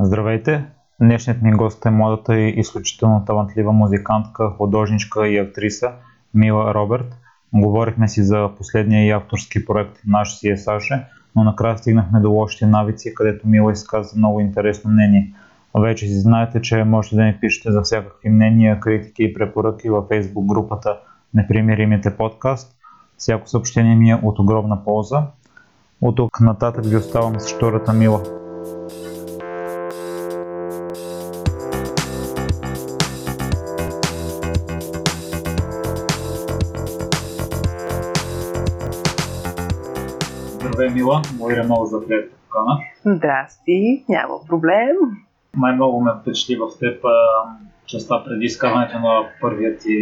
Здравейте! 0.00 0.64
Днешният 1.00 1.42
ми 1.42 1.52
гост 1.52 1.86
е 1.86 1.90
младата 1.90 2.38
и 2.38 2.54
изключително 2.60 3.24
талантлива 3.24 3.72
музикантка, 3.72 4.50
художничка 4.50 5.28
и 5.28 5.38
актриса 5.38 5.92
Мила 6.34 6.74
Роберт. 6.74 7.18
Говорихме 7.52 8.08
си 8.08 8.22
за 8.22 8.50
последния 8.58 9.06
и 9.06 9.10
авторски 9.10 9.64
проект 9.64 9.98
Наш 10.06 10.38
си 10.38 10.48
е 10.48 10.56
Саше, 10.56 11.06
но 11.36 11.44
накрая 11.44 11.78
стигнахме 11.78 12.20
до 12.20 12.30
лошите 12.30 12.66
навици, 12.66 13.14
където 13.14 13.48
Мила 13.48 13.72
изказа 13.72 14.16
много 14.16 14.40
интересно 14.40 14.90
мнение. 14.90 15.32
Вече 15.78 16.06
си 16.06 16.20
знаете, 16.20 16.62
че 16.62 16.84
можете 16.84 17.16
да 17.16 17.22
ми 17.22 17.38
пишете 17.40 17.72
за 17.72 17.82
всякакви 17.82 18.28
мнения, 18.28 18.80
критики 18.80 19.24
и 19.24 19.34
препоръки 19.34 19.90
във 19.90 20.08
Facebook 20.08 20.46
групата 20.46 20.98
Непримиримите 21.34 22.16
подкаст. 22.16 22.76
Всяко 23.16 23.48
съобщение 23.48 23.96
ми 23.96 24.10
е 24.10 24.20
от 24.22 24.38
огромна 24.38 24.84
полза. 24.84 25.26
От 26.00 26.16
тук 26.16 26.40
нататък 26.40 26.84
ви 26.84 26.96
оставам 26.96 27.40
с 27.40 27.54
втората 27.54 27.92
Мила. 27.92 28.22
Мила. 40.96 41.22
Благодаря 41.38 41.64
много 41.64 41.86
за 41.86 42.06
приятелите 42.06 42.36
покана. 42.44 42.78
Здрасти, 43.04 44.04
няма 44.08 44.34
проблем. 44.48 44.96
Май 45.56 45.74
много 45.74 46.00
ме 46.00 46.10
впечатли 46.20 46.56
в 46.56 46.78
теб 46.80 47.04
частта 47.86 48.24
преди 48.24 48.44
изкарването 48.44 48.98
на 48.98 49.28
първият 49.40 49.80
ти 49.82 49.96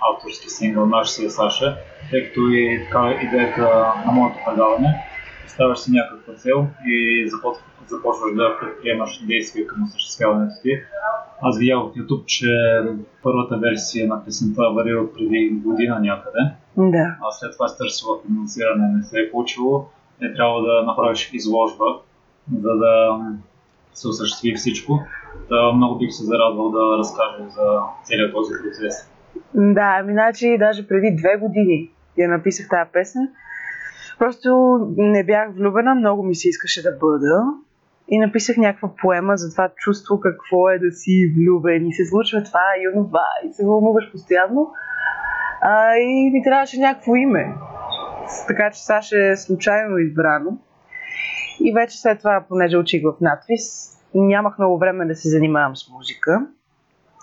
авторски 0.00 0.50
сингъл 0.50 0.86
Наш 0.86 1.10
си 1.10 1.24
е 1.24 1.30
Саша, 1.30 1.76
тъй 2.10 2.26
като 2.26 2.40
и 2.40 2.80
така 2.84 3.18
идеята 3.22 3.92
на 4.06 4.12
моето 4.12 4.38
предаване. 4.46 5.04
Ставаш 5.46 5.78
си 5.78 5.90
някаква 5.90 6.34
цел 6.34 6.66
и 6.86 7.28
започваш, 7.86 8.34
да 8.34 8.58
предприемаш 8.60 9.26
действия 9.26 9.66
към 9.66 9.82
осъществяването 9.82 10.54
ти. 10.62 10.70
Аз 11.42 11.58
видях 11.58 11.78
в 11.78 11.94
YouTube, 11.94 12.24
че 12.24 12.46
първата 13.22 13.56
версия 13.58 14.08
на 14.08 14.24
песента 14.24 14.62
варира 14.74 15.00
от 15.00 15.14
преди 15.14 15.50
година 15.64 16.00
някъде. 16.00 16.38
Да. 16.76 17.16
А 17.22 17.30
след 17.30 17.52
това 17.52 17.68
си 17.68 17.78
търсила 17.78 18.18
финансиране, 18.26 18.88
не 18.96 19.02
се 19.02 19.20
е 19.20 19.30
получило. 19.30 19.88
Е 20.22 20.34
трябва 20.34 20.62
да 20.62 20.82
направиш 20.86 21.30
изложба, 21.32 21.84
за 22.60 22.74
да 22.76 23.20
се 23.94 24.08
осъществи 24.08 24.54
всичко. 24.54 25.00
Та 25.48 25.72
много 25.72 25.98
бих 25.98 26.12
се 26.12 26.24
зарадвал 26.24 26.70
да 26.70 26.98
разкажем 26.98 27.48
за 27.50 27.80
целият 28.04 28.32
този 28.32 28.52
процес. 28.62 29.10
Да, 29.54 29.96
ами 30.00 30.12
значи 30.12 30.56
даже 30.58 30.88
преди 30.88 31.16
две 31.16 31.36
години 31.36 31.90
я 32.18 32.28
написах 32.28 32.68
тази 32.68 32.90
песен. 32.92 33.28
Просто 34.18 34.78
не 34.96 35.24
бях 35.24 35.54
влюбена, 35.54 35.94
много 35.94 36.22
ми 36.22 36.34
се 36.34 36.48
искаше 36.48 36.82
да 36.82 36.90
бъда. 37.00 37.42
И 38.08 38.18
написах 38.18 38.56
някаква 38.56 38.90
поема 39.02 39.36
за 39.36 39.50
това 39.50 39.68
чувство 39.76 40.20
какво 40.20 40.70
е 40.70 40.78
да 40.78 40.92
си 40.92 41.34
влюбен 41.36 41.86
и 41.86 41.92
се 41.92 42.06
случва 42.06 42.42
това 42.42 42.66
и 42.80 42.88
онова 42.96 43.24
и 43.48 43.52
се 43.52 43.66
вълнуваш 43.66 44.12
постоянно. 44.12 44.70
А, 45.60 45.96
и 45.96 46.30
ми 46.32 46.42
трябваше 46.42 46.80
някакво 46.80 47.16
име. 47.16 47.54
Така 48.46 48.70
че 48.70 48.84
Саша 48.84 49.24
е 49.24 49.36
случайно 49.36 49.98
избрано. 49.98 50.58
И 51.64 51.72
вече 51.72 52.00
след 52.00 52.18
това, 52.18 52.44
понеже 52.48 52.76
учих 52.76 53.02
в 53.02 53.14
надпис, 53.20 53.96
нямах 54.14 54.58
много 54.58 54.78
време 54.78 55.06
да 55.06 55.14
се 55.14 55.28
занимавам 55.28 55.76
с 55.76 55.88
музика. 55.88 56.46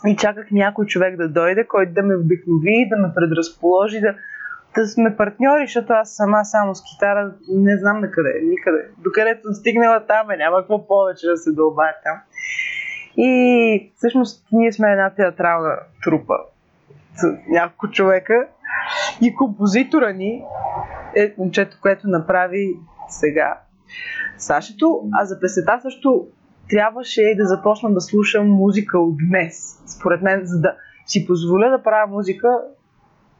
И 0.06 0.16
чаках 0.16 0.52
някой 0.52 0.86
човек 0.86 1.18
да 1.18 1.30
дойде, 1.30 1.68
който 1.68 1.94
да 1.94 2.04
ме 2.04 2.18
вдъхнови, 2.18 2.90
да 2.90 2.98
ме 2.98 3.14
предразположи, 3.16 4.02
да, 4.02 4.16
да 4.76 4.88
сме 4.88 5.16
партньори, 5.18 5.66
защото 5.66 5.94
аз 5.94 6.16
сама 6.16 6.46
само 6.46 6.76
с 6.76 6.84
китара 6.84 7.34
не 7.50 7.78
знам 7.78 8.02
на 8.02 8.12
къде, 8.12 8.42
никъде. 8.44 8.86
Докъдето 8.98 9.42
съм 9.44 9.54
стигнала 9.54 10.06
там, 10.08 10.32
е, 10.32 10.38
няма 10.38 10.58
какво 10.58 10.88
повече 10.88 11.28
да 11.28 11.38
се 11.38 11.52
дълбая 11.52 11.96
там. 12.04 12.18
И 13.18 13.92
всъщност 13.96 14.48
ние 14.52 14.72
сме 14.72 14.92
една 14.92 15.10
театрална 15.10 15.76
трупа 16.04 16.36
с 17.16 17.38
няколко 17.50 17.92
човека 17.92 18.48
и 19.22 19.36
композитора 19.36 20.14
ни 20.14 20.44
е 21.16 21.34
момчето, 21.38 21.78
което 21.82 22.08
направи 22.08 22.74
сега 23.10 23.60
Сашето, 24.38 25.02
а 25.14 25.26
за 25.26 25.40
песета 25.40 25.80
също 25.82 26.28
трябваше 26.70 27.34
да 27.38 27.46
започна 27.46 27.94
да 27.94 28.02
слушам 28.02 28.48
музика 28.48 29.00
от 29.00 29.18
днес. 29.30 29.84
Според 29.98 30.22
мен, 30.22 30.42
за 30.44 30.62
да 30.62 30.76
си 31.06 31.28
позволя 31.28 31.70
да 31.70 31.84
правя 31.84 32.08
музика, 32.08 32.48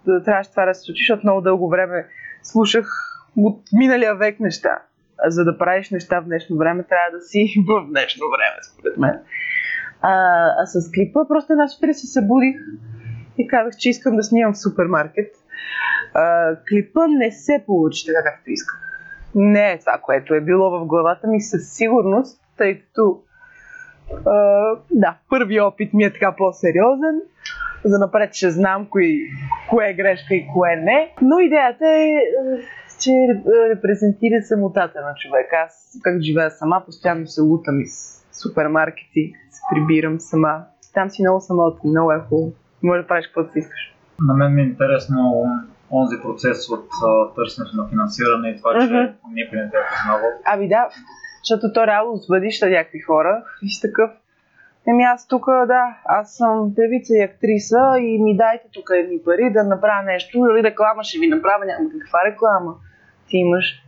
да 0.06 0.24
трябваше 0.24 0.52
това 0.52 0.66
да 0.66 0.74
се 0.74 0.82
случи, 0.82 1.02
защото 1.02 1.26
много 1.26 1.42
дълго 1.42 1.70
време 1.70 2.08
слушах 2.44 2.88
от 3.38 3.62
миналия 3.74 4.16
век 4.16 4.40
неща. 4.40 4.82
А 5.26 5.30
за 5.30 5.44
да 5.46 5.58
правиш 5.58 5.90
неща 5.90 6.20
в 6.20 6.26
днешно 6.26 6.58
време, 6.58 6.84
трябва 6.84 7.18
да 7.18 7.22
си 7.22 7.48
в 7.68 7.88
днешно 7.90 8.26
време, 8.38 8.58
според 8.74 8.98
мен. 8.98 9.20
А, 10.02 10.14
а 10.62 10.66
с 10.66 10.92
клипа 10.92 11.28
просто 11.28 11.54
една 11.54 11.68
сутрин 11.68 11.94
се 11.94 12.08
събудих 12.08 12.56
и 13.38 13.48
казах, 13.48 13.74
че 13.78 13.90
искам 13.90 14.16
да 14.16 14.24
снимам 14.24 14.54
в 14.54 14.62
супермаркет. 14.62 15.36
Клипа 16.70 17.08
не 17.08 17.32
се 17.32 17.64
получи 17.66 18.06
така, 18.06 18.24
както 18.24 18.52
исках. 18.52 18.80
Не 19.36 19.72
е 19.72 19.80
това, 19.80 20.00
което 20.02 20.34
е 20.34 20.42
било 20.42 20.70
в 20.70 20.86
главата 20.86 21.28
ми 21.28 21.42
със 21.42 21.74
сигурност, 21.74 22.42
тъй 22.58 22.80
като 22.80 23.22
а, 24.26 24.32
да, 24.92 25.18
първи 25.30 25.60
опит 25.60 25.94
ми 25.94 26.04
е 26.04 26.14
така 26.14 26.36
по-сериозен. 26.38 27.22
За 27.86 28.00
напред 28.00 28.34
ще 28.34 28.52
знам 28.52 28.88
кои, 28.90 29.20
кое 29.70 29.90
е 29.90 29.94
грешка 29.94 30.36
и 30.36 30.48
кое 30.54 30.76
не. 30.76 31.14
Но 31.22 31.40
идеята 31.40 31.86
е, 31.86 32.22
че 33.00 33.12
репрезентира 33.70 34.42
самотата 34.44 35.02
на 35.02 35.14
човека. 35.16 35.56
Аз 35.66 36.00
как 36.04 36.22
живея 36.22 36.52
сама, 36.52 36.84
постоянно 36.86 37.28
се 37.28 37.42
лутам 37.42 37.82
из 37.82 38.24
супермаркети, 38.42 39.34
се 39.50 39.62
прибирам 39.74 40.20
сама. 40.20 40.64
Там 40.94 41.10
си 41.10 41.22
много 41.22 41.42
самотно, 41.42 41.90
много 41.90 42.12
е 42.12 42.20
хубаво. 42.20 42.52
Може 42.84 43.02
да 43.02 43.08
правиш 43.08 43.28
каквото 43.28 43.52
си 43.52 43.60
искаш. 43.60 43.97
На 44.22 44.34
мен 44.34 44.54
ми 44.56 44.62
е 44.62 44.66
интересно 44.66 45.46
онзи 45.92 46.22
процес 46.22 46.70
от 46.70 46.88
а, 47.08 47.34
търсенето 47.36 47.78
на 47.78 47.90
финансиране 47.90 48.50
и 48.50 48.58
това, 48.58 48.80
че 48.80 48.86
Мгм. 48.86 49.34
никой 49.34 49.58
не 49.58 49.70
те 49.70 49.78
е 49.78 49.88
познавал. 49.92 50.30
Ами 50.46 50.68
да, 50.68 50.88
защото 51.44 51.74
то 51.74 51.88
реално 51.88 52.16
звъдиш 52.18 52.62
на 52.62 52.70
някакви 52.70 53.00
хора 53.00 53.44
и 53.62 53.70
си 53.70 53.82
такъв. 53.82 54.12
Еми 54.88 55.04
аз 55.04 55.28
тук, 55.28 55.46
да, 55.46 55.98
аз 56.06 56.36
съм 56.36 56.74
певица 56.76 57.18
и 57.18 57.22
актриса 57.22 58.00
и 58.00 58.24
ми 58.24 58.38
дайте 58.38 58.68
тук 58.74 58.90
едни 58.94 59.18
пари 59.26 59.54
да 59.54 59.64
направя 59.64 60.04
нещо, 60.04 60.38
или 60.38 60.64
реклама 60.64 61.04
ще 61.04 61.20
ви 61.20 61.28
направя, 61.28 61.66
няма 61.66 61.90
каква 62.00 62.20
реклама. 62.26 62.74
Ти 63.28 63.38
имаш 63.38 63.84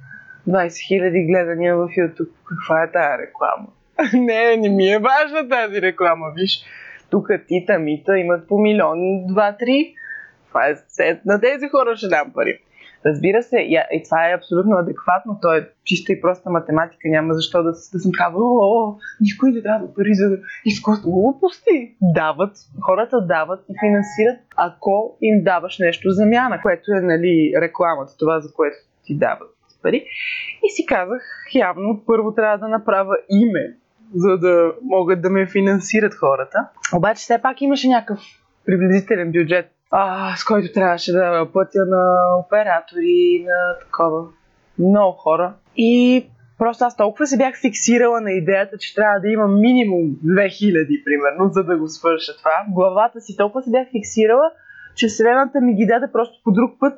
20 0.50 0.68
000 0.68 1.28
гледания 1.28 1.76
в 1.76 1.88
YouTube. 1.88 2.30
Каква 2.46 2.84
е 2.84 2.92
тая 2.92 3.18
реклама? 3.18 3.68
не, 4.14 4.58
не 4.58 4.70
ми 4.70 4.92
е 4.92 5.00
важна 5.00 5.50
тази 5.50 5.82
реклама, 5.82 6.26
виж. 6.36 6.62
Тук 7.10 7.28
Тита, 7.48 7.80
Мита 7.80 8.18
имат 8.18 8.48
по 8.48 8.60
милион, 8.60 9.28
два, 9.28 9.56
три. 9.60 9.96
Това 10.50 10.68
е 10.68 10.76
сет. 10.88 11.26
На 11.26 11.42
тези 11.42 11.70
хора 11.70 11.96
ще 11.96 12.08
дам 12.08 12.34
пари. 12.34 12.60
Разбира 13.06 13.44
се, 13.44 13.58
и, 13.58 13.80
и 13.92 14.04
това 14.04 14.30
е 14.30 14.34
абсолютно 14.34 14.78
адекватно, 14.78 15.40
то 15.42 15.54
е 15.54 15.70
чиста 15.84 16.14
и 16.14 16.22
проста 16.22 16.50
математика, 16.50 17.10
няма 17.10 17.34
защо 17.34 17.64
да, 17.64 17.72
да 17.72 18.00
съм 18.00 18.12
казвала, 18.18 18.52
о, 18.52 18.96
никой 19.22 19.52
не 19.52 19.62
дава 19.62 19.94
пари 19.94 20.14
за 20.14 20.38
изкуство. 20.66 21.12
Глупости! 21.12 21.96
Дават, 22.02 22.58
хората 22.82 23.22
дават 23.22 23.60
и 23.70 23.74
финансират, 23.80 24.40
ако 24.56 25.18
им 25.22 25.44
даваш 25.44 25.80
нещо 25.80 26.10
замяна, 26.10 26.62
което 26.62 26.92
е 26.92 27.02
нали, 27.02 27.54
рекламата, 27.62 28.18
това 28.20 28.40
за 28.40 28.54
което 28.54 28.78
ти 29.06 29.18
дават 29.18 29.50
пари. 29.84 30.06
И 30.64 30.70
си 30.70 30.86
казах, 30.86 31.22
явно 31.56 32.04
първо 32.06 32.34
трябва 32.34 32.58
да 32.58 32.68
направя 32.68 33.18
име, 33.30 33.78
за 34.16 34.38
да 34.38 34.74
могат 34.84 35.22
да 35.22 35.30
ме 35.30 35.48
финансират 35.48 36.14
хората. 36.14 36.70
Обаче 36.96 37.20
все 37.20 37.42
пак 37.42 37.62
имаше 37.62 37.88
някакъв 37.88 38.20
приблизителен 38.66 39.32
бюджет 39.32 39.72
а, 39.92 40.36
с 40.36 40.44
който 40.44 40.74
трябваше 40.74 41.12
да 41.12 41.48
пътя 41.54 41.86
на 41.86 42.36
оператори, 42.46 43.46
на 43.48 43.80
такова. 43.80 44.28
Много 44.80 45.12
хора. 45.12 45.54
И 45.78 46.26
просто 46.58 46.86
аз 46.86 46.98
толкова 46.98 47.28
се 47.28 47.38
бях 47.38 47.62
фиксирала 47.62 48.22
на 48.22 48.32
идеята, 48.32 48.78
че 48.78 48.96
трябва 48.96 49.20
да 49.20 49.30
имам 49.30 49.62
минимум 49.62 50.02
2000, 50.26 51.04
примерно, 51.04 51.50
за 51.52 51.64
да 51.64 51.78
го 51.78 51.88
свърша 51.88 52.38
това. 52.38 52.66
Главата 52.70 53.22
си 53.22 53.38
толкова 53.38 53.64
се 53.64 53.72
бях 53.72 53.88
фиксирала, 53.92 54.52
че 54.96 55.08
Вселената 55.08 55.62
ми 55.62 55.76
ги 55.76 55.86
даде 55.86 56.12
просто 56.12 56.42
по 56.44 56.52
друг 56.52 56.72
път, 56.80 56.94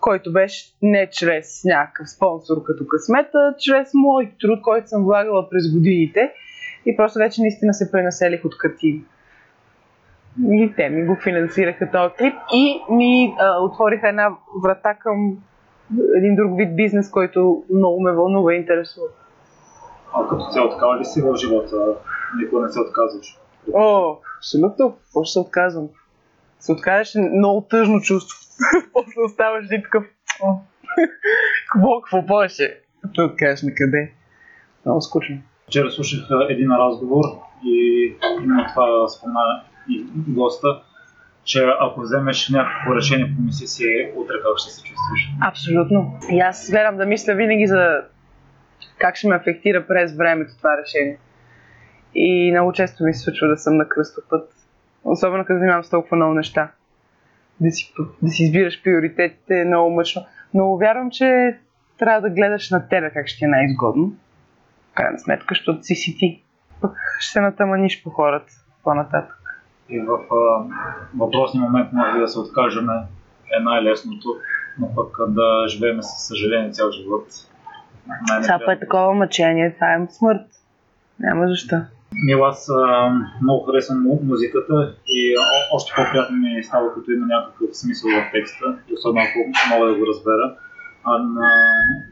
който 0.00 0.32
беше 0.32 0.72
не 0.82 1.10
чрез 1.10 1.64
някакъв 1.64 2.10
спонсор 2.10 2.62
като 2.66 2.86
късмета, 2.86 3.54
чрез 3.58 3.90
мой 3.94 4.32
труд, 4.40 4.62
който 4.62 4.88
съм 4.88 5.04
влагала 5.04 5.50
през 5.50 5.74
годините. 5.74 6.32
И 6.86 6.96
просто 6.96 7.18
вече 7.18 7.40
наистина 7.40 7.74
се 7.74 7.92
пренаселих 7.92 8.44
от 8.44 8.58
картини. 8.58 9.04
И 10.40 10.72
те 10.76 10.88
ми 10.88 11.06
го 11.06 11.16
финансираха 11.22 11.90
този 11.90 12.14
клип 12.14 12.34
и 12.54 12.80
ми 12.90 13.34
а, 13.38 13.58
отвориха 13.60 14.08
една 14.08 14.30
врата 14.64 14.94
към 14.94 15.36
един 16.16 16.36
друг 16.36 16.56
вид 16.56 16.76
бизнес, 16.76 17.10
който 17.10 17.64
много 17.74 18.02
ме 18.02 18.12
вълнува 18.12 18.54
и 18.54 18.56
интересува. 18.56 19.06
А 20.14 20.28
като 20.28 20.44
цяло 20.52 20.70
така 20.70 20.98
ли 21.00 21.04
си 21.04 21.22
в 21.22 21.36
живота? 21.36 21.76
Никога 22.42 22.62
не 22.62 22.68
се 22.68 22.80
отказваш? 22.80 23.38
О, 23.74 24.16
абсолютно. 24.38 24.92
Какво 24.92 25.24
ще 25.24 25.32
се 25.32 25.38
отказвам? 25.38 25.88
Се 26.60 26.72
откажеш 26.72 27.14
е 27.14 27.20
много 27.20 27.60
тъжно 27.60 28.00
чувство. 28.00 28.38
После 28.92 29.20
оставаш 29.26 29.66
и 29.72 29.82
такъв. 29.82 30.04
Какво, 31.72 32.00
какво 32.00 32.26
повече? 32.26 32.80
Да 33.16 33.24
откажеш 33.24 33.62
на 33.62 33.74
къде? 33.74 34.12
Много 34.84 35.00
скучно. 35.00 35.36
Вчера 35.66 35.90
слушах 35.90 36.28
един 36.48 36.70
разговор 36.70 37.24
и 37.64 38.06
именно 38.42 38.64
това 38.74 39.08
спомена 39.08 39.62
госта, 40.28 40.82
че 41.44 41.64
ако 41.80 42.00
вземеш 42.00 42.48
някакво 42.48 42.96
решение, 42.96 43.34
помисли 43.36 43.66
си 43.66 44.12
утре 44.16 44.34
как 44.42 44.58
ще 44.58 44.70
се 44.70 44.82
чувстваш. 44.82 45.30
Абсолютно. 45.40 46.18
И 46.30 46.40
аз 46.40 46.70
вярвам 46.70 46.96
да 46.96 47.06
мисля 47.06 47.34
винаги 47.34 47.66
за 47.66 48.02
как 48.98 49.16
ще 49.16 49.28
ме 49.28 49.34
афектира 49.34 49.86
през 49.86 50.16
времето 50.16 50.56
това 50.56 50.70
решение. 50.82 51.18
И 52.14 52.50
много 52.50 52.72
често 52.72 53.04
ми 53.04 53.14
се 53.14 53.20
случва 53.20 53.48
да 53.48 53.56
съм 53.56 53.76
на 53.76 53.88
кръстопът. 53.88 54.52
Особено 55.04 55.44
като 55.44 55.58
занимавам 55.58 55.84
с 55.84 55.90
толкова 55.90 56.16
много 56.16 56.34
неща. 56.34 56.70
Да 57.60 57.70
си, 57.70 57.94
да 58.22 58.30
си 58.30 58.42
избираш 58.42 58.82
приоритетите 58.82 59.60
е 59.60 59.64
много 59.64 59.90
мъчно. 59.90 60.26
Но 60.54 60.76
вярвам, 60.76 61.10
че 61.10 61.58
трябва 61.98 62.20
да 62.20 62.30
гледаш 62.30 62.70
на 62.70 62.88
тебе 62.88 63.10
как 63.10 63.28
ще 63.28 63.44
е 63.44 63.48
най-изгодно. 63.48 64.12
В 64.90 64.94
крайна 64.94 65.18
сметка, 65.18 65.46
защото 65.48 65.82
си 65.82 65.94
си 65.94 66.16
ти. 66.18 66.42
Пък 66.80 66.96
ще 67.18 67.32
се 67.32 67.40
натъманиш 67.40 68.02
по 68.02 68.10
хората 68.10 68.52
по-нататък. 68.84 69.41
И 69.92 70.00
в 70.00 70.18
а, 70.34 70.64
въпросния 71.18 71.62
момент 71.62 71.92
може 71.92 72.18
да 72.18 72.28
се 72.28 72.38
откажем 72.38 72.88
е 73.58 73.62
най-лесното, 73.62 74.28
но 74.78 74.94
пък 74.94 75.16
да 75.28 75.64
живеем 75.68 76.02
със 76.02 76.26
съжаление 76.28 76.70
цял 76.70 76.90
живот. 76.90 77.26
Това 78.42 78.72
е 78.72 78.78
такова 78.80 79.14
мъчение, 79.14 79.74
това 79.74 79.94
е 79.94 80.06
смърт. 80.10 80.46
Няма 81.20 81.48
защо. 81.48 81.76
Мила, 82.26 82.48
аз 82.48 82.68
а, 82.70 83.10
много 83.42 83.64
харесвам 83.64 84.06
музиката 84.22 84.94
и 85.08 85.36
о- 85.38 85.76
още 85.76 85.92
по-приятно 85.96 86.36
ми 86.36 86.64
става, 86.64 86.94
като 86.94 87.10
има 87.10 87.26
някакъв 87.26 87.76
смисъл 87.76 88.10
в 88.10 88.30
текста, 88.32 88.64
особено 88.94 89.26
ако 89.26 89.38
мога 89.74 89.86
да 89.86 89.98
го 89.98 90.06
разбера. 90.06 90.56
А 91.04 91.18
на, 91.18 91.48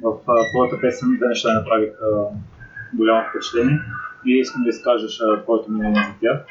в 0.02 0.12
а, 0.26 0.50
твоята 0.50 0.80
песен 0.80 1.08
две 1.16 1.28
неща 1.28 1.54
направиха 1.54 2.06
голямо 2.94 3.22
впечатление 3.28 3.78
и 4.26 4.38
искам 4.38 4.62
да 4.62 4.68
изкажеш 4.68 5.20
а, 5.20 5.42
твоето 5.42 5.70
мнение 5.70 6.02
за 6.02 6.20
тях. 6.20 6.46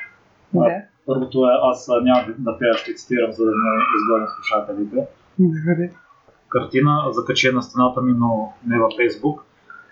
Да. 0.54 0.82
Първото 1.10 1.46
е, 1.46 1.52
аз 1.72 1.90
няма 2.02 2.24
да 2.38 2.58
пея, 2.58 2.74
ще 2.74 2.94
цитирам, 2.94 3.32
за 3.32 3.46
да 3.46 3.52
не 3.52 3.84
изгодя 3.98 4.28
слушателите. 4.36 5.08
Добре. 5.40 5.90
Картина 6.50 7.04
закачена 7.12 7.56
на 7.56 7.62
стената 7.62 8.02
ми, 8.02 8.14
но 8.18 8.54
не 8.68 8.80
във 8.80 8.92
Фейсбук. 8.98 9.46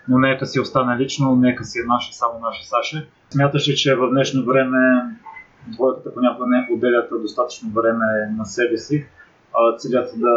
Но 0.08 0.18
нека 0.18 0.46
си 0.46 0.60
остане 0.60 0.98
лично, 0.98 1.36
нека 1.36 1.64
си 1.64 1.78
е 1.78 1.86
наша, 1.86 2.12
само 2.12 2.40
наша 2.40 2.64
Саша. 2.64 3.06
Смяташ 3.30 3.68
ли, 3.68 3.74
че 3.74 3.94
в 3.94 4.10
днешно 4.10 4.44
време 4.44 4.78
двойката 5.66 6.14
понякога 6.14 6.46
не 6.46 6.68
отделят 6.74 7.10
достатъчно 7.22 7.70
време 7.70 8.06
на 8.38 8.44
себе 8.44 8.76
си, 8.76 9.06
а 9.54 9.76
целят 9.76 10.10
да 10.16 10.34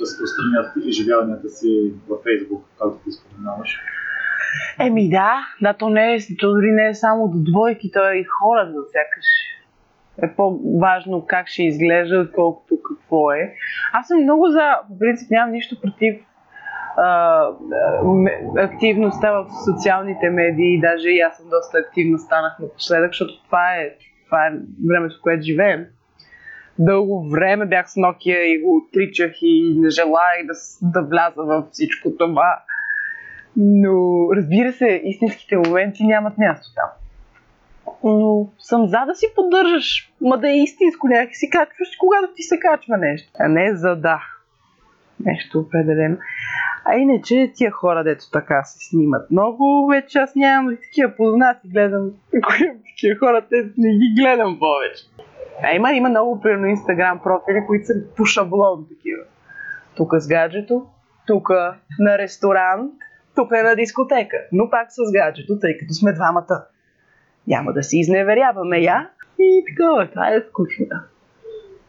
разпространят 0.00 0.72
изживяванията 0.84 1.48
си 1.48 1.92
във 2.08 2.22
Фейсбук, 2.22 2.64
както 2.78 2.98
ти 3.04 3.12
споменаваш? 3.12 3.70
Еми 4.80 5.10
да, 5.10 5.46
да, 5.62 5.74
то 5.74 5.88
не 5.90 6.14
е, 6.14 6.18
то 6.40 6.54
дори 6.54 6.70
не 6.70 6.88
е 6.88 6.94
само 6.94 7.28
до 7.28 7.38
двойки, 7.50 7.90
то 7.92 8.10
е 8.10 8.14
и 8.16 8.24
хората, 8.24 8.72
сякаш 8.92 9.51
е 10.22 10.34
по-важно 10.36 11.24
как 11.26 11.48
ще 11.48 11.62
изглежда, 11.62 12.20
отколкото 12.20 12.78
какво 12.88 13.32
е. 13.32 13.54
Аз 13.92 14.08
съм 14.08 14.22
много 14.22 14.48
за, 14.48 14.74
по 14.88 14.98
принцип 14.98 15.30
нямам 15.30 15.52
нищо 15.52 15.80
против 15.80 16.16
а, 16.96 17.46
активността 18.58 19.32
в 19.32 19.46
социалните 19.64 20.30
медии, 20.30 20.80
даже 20.80 21.10
и 21.10 21.20
аз 21.20 21.36
съм 21.36 21.46
доста 21.50 21.78
активна 21.78 22.18
станах 22.18 22.58
напоследък, 22.58 23.10
защото 23.10 23.44
това 23.44 23.74
е, 23.74 23.90
това 24.26 24.46
е 24.46 24.52
времето, 24.88 25.16
в 25.18 25.22
което 25.22 25.42
живеем. 25.42 25.86
Дълго 26.78 27.28
време 27.30 27.66
бях 27.66 27.90
с 27.90 27.94
Nokia 27.94 28.38
и 28.38 28.62
го 28.62 28.76
отричах 28.76 29.32
и 29.42 29.74
не 29.78 29.90
желая 29.90 30.46
да, 30.46 30.52
да 30.82 31.02
вляза 31.02 31.42
в 31.42 31.64
всичко 31.70 32.16
това. 32.18 32.62
Но, 33.56 34.28
разбира 34.36 34.72
се, 34.72 35.00
истинските 35.04 35.56
моменти 35.56 36.04
нямат 36.04 36.38
място 36.38 36.66
там. 36.74 37.01
Но 38.04 38.48
съм 38.58 38.86
за 38.86 39.04
да 39.06 39.14
си 39.14 39.26
поддържаш, 39.34 40.12
ма 40.20 40.38
да 40.38 40.50
е 40.50 40.56
истинско 40.56 41.08
някакси 41.08 41.50
качваш, 41.50 41.88
когато 42.00 42.32
ти 42.34 42.42
се 42.42 42.58
качва 42.58 42.96
нещо. 42.96 43.30
А 43.38 43.48
не 43.48 43.76
за 43.76 43.96
да. 43.96 44.22
Нещо 45.24 45.58
определено. 45.58 46.16
А 46.84 46.96
иначе 46.96 47.52
тия 47.54 47.70
хора, 47.70 48.04
дето 48.04 48.30
така 48.30 48.62
се 48.64 48.88
снимат 48.88 49.30
много, 49.30 49.86
вече 49.90 50.18
аз 50.18 50.34
нямам 50.36 50.72
и 50.72 50.76
такива 50.76 51.16
познати, 51.16 51.68
гледам, 51.68 52.10
такива 52.90 53.18
хора, 53.18 53.46
те 53.50 53.56
не 53.78 53.92
ги 53.92 54.14
гледам 54.20 54.58
повече. 54.58 55.02
А 55.62 55.74
има, 55.74 55.92
има 55.92 56.08
много, 56.08 56.40
примерно, 56.40 56.66
инстаграм 56.66 57.20
профили, 57.22 57.66
които 57.66 57.86
са 57.86 57.94
по 58.16 58.24
шаблон 58.24 58.86
такива. 58.88 59.22
Тук 59.96 60.14
с 60.18 60.28
гаджето, 60.28 60.86
тук 61.26 61.48
на 61.98 62.18
ресторант, 62.18 62.92
тук 63.36 63.50
е 63.58 63.62
на 63.62 63.76
дискотека, 63.76 64.36
но 64.52 64.70
пак 64.70 64.86
с 64.90 65.12
гаджето, 65.12 65.58
тъй 65.58 65.78
като 65.78 65.92
сме 65.94 66.12
двамата. 66.12 66.66
Няма 67.46 67.72
да 67.72 67.82
си 67.82 67.98
изневеряваме 67.98 68.78
я 68.78 69.10
и 69.38 69.64
такова, 69.68 70.10
това 70.10 70.28
е 70.28 70.40
скучно. 70.48 70.86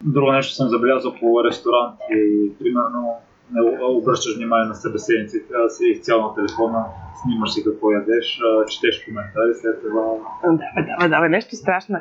Друго 0.02 0.32
нещо 0.32 0.54
съм 0.54 0.70
забелязал 0.70 1.14
по 1.20 1.44
ресторант 1.44 2.00
и 2.12 2.52
примерно 2.60 3.14
не 3.54 3.86
обръщаш 3.86 4.38
внимание 4.38 4.68
на 4.68 4.76
събеседниците, 4.76 5.54
а 5.66 5.70
си 5.70 5.86
изцяло 5.86 6.22
на 6.22 6.36
телефона, 6.36 6.86
снимаш 7.24 7.54
си 7.54 7.64
какво 7.64 7.92
ядеш, 7.92 8.40
четеш 8.70 9.06
коментари, 9.06 9.54
след 9.54 9.82
това 9.82 10.02
Да, 10.44 10.52
да, 11.00 11.10
да, 11.10 11.22
да, 11.22 11.30
нещо 11.30 11.56
страшно. 11.56 12.00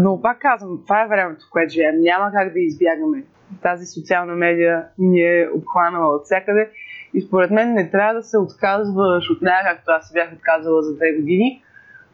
Но 0.00 0.22
пак 0.22 0.38
казвам, 0.38 0.82
това 0.86 1.02
е 1.02 1.08
времето, 1.08 1.46
в 1.46 1.50
което 1.50 1.72
живеем. 1.72 2.00
Няма 2.00 2.32
как 2.32 2.52
да 2.52 2.60
избягаме. 2.60 3.24
Тази 3.62 3.86
социална 3.86 4.34
медия 4.34 4.84
ни 4.98 5.20
е 5.20 5.48
обхванала 5.54 6.14
от 6.14 6.24
всякъде 6.24 6.70
и 7.14 7.20
според 7.20 7.50
мен 7.50 7.74
не 7.74 7.90
трябва 7.90 8.14
да 8.14 8.22
се 8.22 8.38
отказваш 8.38 9.30
от 9.30 9.42
нея, 9.42 9.60
както 9.64 9.90
аз 9.90 10.12
бях 10.12 10.32
отказала 10.32 10.82
за 10.82 10.96
две 10.96 11.12
години. 11.12 11.62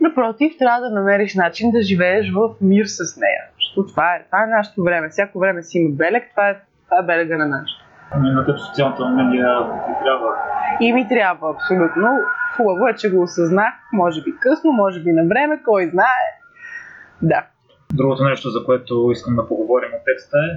Напротив, 0.00 0.52
трябва 0.58 0.80
да 0.80 0.90
намериш 0.90 1.34
начин 1.34 1.70
да 1.70 1.82
живееш 1.82 2.32
в 2.32 2.54
мир 2.60 2.84
с 2.84 3.16
нея. 3.20 3.42
Защото 3.54 3.90
това 3.90 4.14
е, 4.14 4.24
това 4.24 4.42
е 4.42 4.46
нашето 4.46 4.82
време. 4.82 5.08
Всяко 5.08 5.38
време 5.38 5.62
си 5.62 5.78
има 5.78 5.96
белег, 5.96 6.24
това 6.30 6.48
е, 6.48 6.56
това 6.84 6.98
е 7.02 7.06
белега 7.06 7.36
на 7.36 7.46
нашето. 7.46 7.84
Ами 8.10 8.30
на 8.30 8.46
теб 8.46 8.58
социалната 8.58 9.08
медия 9.08 9.58
ти 9.86 9.92
трябва. 10.04 10.34
И 10.80 10.92
ми 10.92 11.08
трябва 11.08 11.50
абсолютно. 11.50 12.08
Хубаво 12.56 12.88
е, 12.88 12.94
че 12.94 13.10
го 13.10 13.22
осъзнах. 13.22 13.74
Може 13.92 14.22
би 14.22 14.36
късно, 14.40 14.72
може 14.72 15.02
би 15.02 15.12
на 15.12 15.28
време, 15.28 15.62
кой 15.64 15.86
знае. 15.86 16.26
Да. 17.22 17.46
Другото 17.94 18.24
нещо, 18.24 18.50
за 18.50 18.64
което 18.64 19.10
искам 19.12 19.36
да 19.36 19.48
поговорим 19.48 19.88
от 19.88 20.04
текста 20.04 20.38
е, 20.38 20.50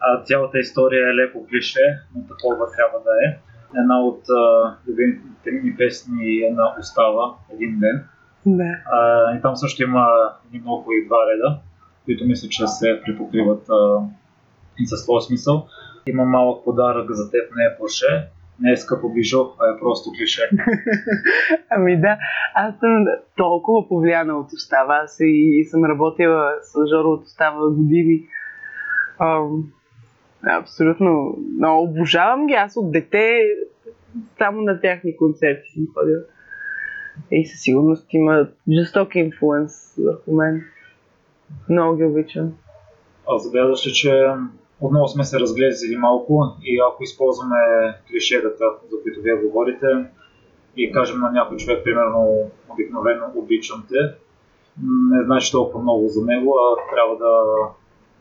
а, 0.00 0.22
цялата 0.22 0.58
история 0.58 1.10
е 1.10 1.14
леко 1.14 1.46
клише, 1.48 1.98
но 2.16 2.22
такова 2.26 2.66
трябва 2.76 2.98
да 2.98 3.10
е. 3.26 3.38
Една 3.78 4.00
от 4.00 4.22
а, 4.30 4.74
любимите 4.88 5.50
ми 5.50 5.76
песни 5.76 6.42
е 6.42 6.50
на 6.52 6.74
Остава, 6.80 7.34
един 7.54 7.78
ден. 7.78 8.04
Да. 8.46 8.76
А, 8.92 9.34
и 9.36 9.40
там 9.40 9.56
също 9.56 9.82
има 9.82 10.06
много 10.52 10.92
и 10.92 11.06
два 11.06 11.16
реда, 11.32 11.58
които 12.04 12.24
мисля, 12.24 12.48
че 12.48 12.66
се 12.66 13.00
припокриват 13.04 13.68
а, 13.70 13.98
и 14.78 14.86
със 14.86 15.02
своя 15.02 15.20
смисъл. 15.20 15.66
Има 16.06 16.24
малък 16.24 16.64
подарък 16.64 17.10
за 17.10 17.30
теб, 17.30 17.56
не 17.56 17.64
е 17.64 17.76
Порше, 17.78 18.28
не 18.60 18.72
е 18.72 18.76
скъпо 18.76 19.08
бижу, 19.08 19.40
а 19.60 19.76
е 19.76 19.78
просто 19.80 20.10
клише. 20.18 20.50
Ами 21.70 22.00
да, 22.00 22.18
аз 22.54 22.78
съм 22.78 23.06
толкова 23.36 23.88
повлияна 23.88 24.38
от 24.38 24.52
Остава. 24.52 25.00
Аз 25.04 25.16
и 25.20 25.64
съм 25.70 25.84
работила 25.84 26.52
с 26.62 26.86
Жоро 26.86 27.08
от 27.08 27.24
Остава 27.24 27.70
години. 27.70 28.22
Ам, 29.18 29.64
абсолютно. 30.42 31.38
Но 31.58 31.78
обожавам 31.78 32.46
ги. 32.46 32.54
Аз 32.54 32.76
от 32.76 32.92
дете 32.92 33.40
само 34.38 34.62
на 34.62 34.80
тяхни 34.80 35.16
концерти 35.16 35.70
съм 35.74 35.86
ходила. 35.94 36.20
И 37.30 37.46
със 37.46 37.60
сигурност 37.60 38.06
има 38.10 38.48
жесток 38.70 39.14
инфлуенс 39.14 39.94
върху 39.98 40.32
мен. 40.32 40.64
Много 41.68 41.96
ги 41.96 42.04
обичам. 42.04 42.52
А 43.30 43.38
забелязваш 43.38 43.86
ли, 43.86 43.92
че 43.92 44.26
отново 44.80 45.08
сме 45.08 45.24
се 45.24 45.40
разглезили 45.40 45.96
малко 45.96 46.56
и 46.62 46.80
ако 46.88 47.02
използваме 47.02 47.56
клишетата, 48.10 48.64
за 48.90 49.02
които 49.02 49.20
вие 49.20 49.34
говорите, 49.34 49.86
и 50.76 50.92
кажем 50.92 51.20
на 51.20 51.30
някой 51.32 51.56
човек, 51.56 51.84
примерно, 51.84 52.50
обикновено 52.68 53.32
обичам 53.34 53.84
те, 53.88 54.14
не 55.10 55.24
значи 55.24 55.52
толкова 55.52 55.82
много 55.82 56.08
за 56.08 56.26
него, 56.26 56.54
а 56.58 56.94
трябва 56.94 57.16
да 57.16 57.42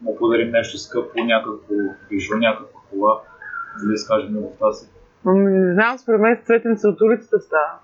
му 0.01 0.17
подарим 0.17 0.51
нещо 0.51 0.77
скъпо, 0.77 1.23
някакво 1.23 1.75
бижу, 2.09 2.37
някаква 2.37 2.79
кола, 2.89 3.21
за 3.77 3.87
да 3.87 3.93
изкажем 3.93 4.35
любовта 4.35 4.73
си. 4.73 4.89
Ами, 5.25 5.51
не 5.51 5.73
знам, 5.73 5.97
според 5.97 6.21
мен 6.21 6.41
цветенце 6.45 6.87
от 6.87 7.01
улицата 7.01 7.39
става. 7.39 7.79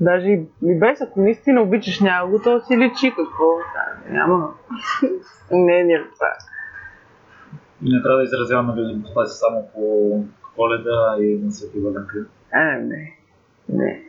Даже 0.00 0.26
и 0.26 0.46
и 0.62 0.78
без, 0.78 1.00
ако 1.00 1.20
наистина 1.20 1.62
обичаш 1.62 2.00
някого, 2.00 2.38
то 2.38 2.60
си 2.60 2.78
личи 2.78 3.10
какво. 3.16 3.46
Да, 3.74 4.12
няма. 4.12 4.54
не, 5.50 5.84
не, 5.84 5.98
това. 6.14 6.32
И 7.84 7.94
не 7.94 8.02
трябва 8.02 8.18
да 8.18 8.24
изразяваме 8.24 8.82
любовта 8.82 9.26
си 9.26 9.38
само 9.38 9.68
по 9.74 10.24
коледа 10.56 11.16
и 11.20 11.38
на 11.44 11.52
Свети 11.52 11.80
Валентин. 11.80 12.26
А, 12.52 12.78
не. 12.78 13.16
Не. 13.68 14.02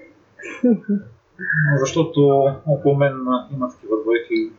Защото 1.80 2.20
около 2.68 2.96
мен 2.96 3.14
има 3.54 3.70
такива 3.70 3.96
двойки 4.02 4.52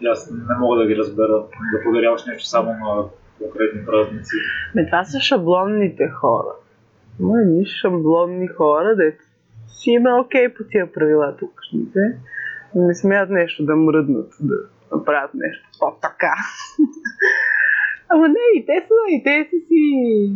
и 0.00 0.06
аз 0.06 0.30
не 0.30 0.58
мога 0.58 0.76
да 0.76 0.86
ги 0.86 0.96
разбера. 0.96 1.44
Да 1.72 1.84
подаряваш 1.84 2.26
нещо 2.26 2.48
само 2.48 2.70
на 2.70 3.04
конкретни 3.42 3.86
празници. 3.86 4.34
Ме, 4.74 4.86
това 4.86 5.04
са 5.04 5.20
шаблонните 5.20 6.08
хора. 6.08 6.52
Има 7.20 7.40
едни 7.40 7.66
шаблонни 7.66 8.48
хора, 8.48 8.96
дето 8.96 9.24
си 9.68 9.90
има 9.90 10.20
окей 10.20 10.54
по 10.54 10.64
тия 10.70 10.92
правила 10.92 11.36
тук. 11.36 11.60
Не 12.74 12.94
смеят 12.94 13.30
нещо 13.30 13.64
да 13.64 13.76
мръднат, 13.76 14.32
да 14.40 14.54
направят 14.92 15.34
нещо. 15.34 15.68
О, 15.82 15.92
така. 16.02 16.34
Ама 18.08 18.28
не, 18.28 18.34
и 18.60 18.66
те 18.66 18.86
са, 18.88 18.94
и 19.08 19.22
те 19.24 19.48
са 19.50 19.66
си 19.68 20.32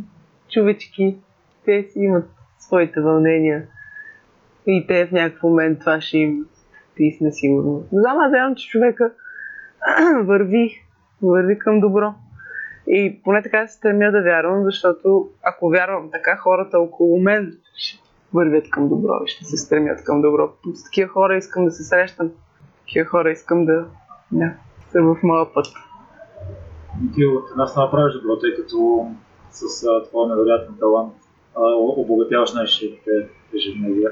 човечки. 0.50 1.18
Те 1.64 1.82
си 1.82 1.98
имат 1.98 2.28
своите 2.58 3.00
вълнения. 3.00 3.66
И 4.66 4.86
те 4.88 5.06
в 5.06 5.12
някакъв 5.12 5.42
момент 5.42 5.78
това 5.80 6.00
ще 6.00 6.18
им 6.18 6.46
писне 6.96 7.32
сигурно. 7.32 7.84
Не 7.92 8.00
знам, 8.00 8.18
аз 8.18 8.32
вярвам, 8.32 8.54
че 8.54 8.68
човека 8.68 9.12
върви, 10.24 10.84
върви 11.22 11.58
към 11.58 11.80
добро. 11.80 12.14
И 12.86 13.20
поне 13.24 13.42
така 13.42 13.66
се 13.66 13.76
стремя 13.76 14.10
да 14.12 14.22
вярвам, 14.22 14.64
защото 14.64 15.28
ако 15.42 15.68
вярвам 15.68 16.10
така, 16.12 16.36
хората 16.36 16.78
около 16.78 17.20
мен 17.20 17.56
ще 17.76 18.09
вървят 18.34 18.70
към 18.70 18.88
добро 18.88 19.12
и 19.24 19.28
ще 19.28 19.44
се 19.44 19.56
стремят 19.56 20.04
към 20.04 20.22
добро. 20.22 20.52
С 20.74 20.84
такива 20.84 21.08
хора 21.08 21.36
искам 21.36 21.64
да 21.64 21.70
се 21.70 21.84
срещам. 21.84 22.30
Такива 22.80 23.06
хора 23.06 23.30
искам 23.30 23.64
да, 23.64 23.84
да 24.32 24.52
са 24.92 25.02
в 25.02 25.16
моя 25.22 25.54
път. 25.54 25.66
Ти 27.14 27.24
от 27.24 27.50
една 27.50 27.66
страна 27.66 27.90
правиш 27.90 28.14
добро, 28.14 28.38
тъй 28.38 28.54
като 28.56 29.08
с 29.50 29.86
твоя 30.08 30.28
невероятен 30.28 30.74
талант 30.80 31.14
обогатяваш 31.96 32.52
нашите 32.54 33.28
ежедневия. 33.54 34.10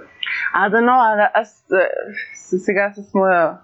А, 0.55 0.69
да, 0.69 0.81
но 0.81 0.93
а, 0.93 1.31
аз 1.35 1.65
а, 1.73 1.89
сега 2.35 2.93
с 2.97 3.15
моя 3.15 3.59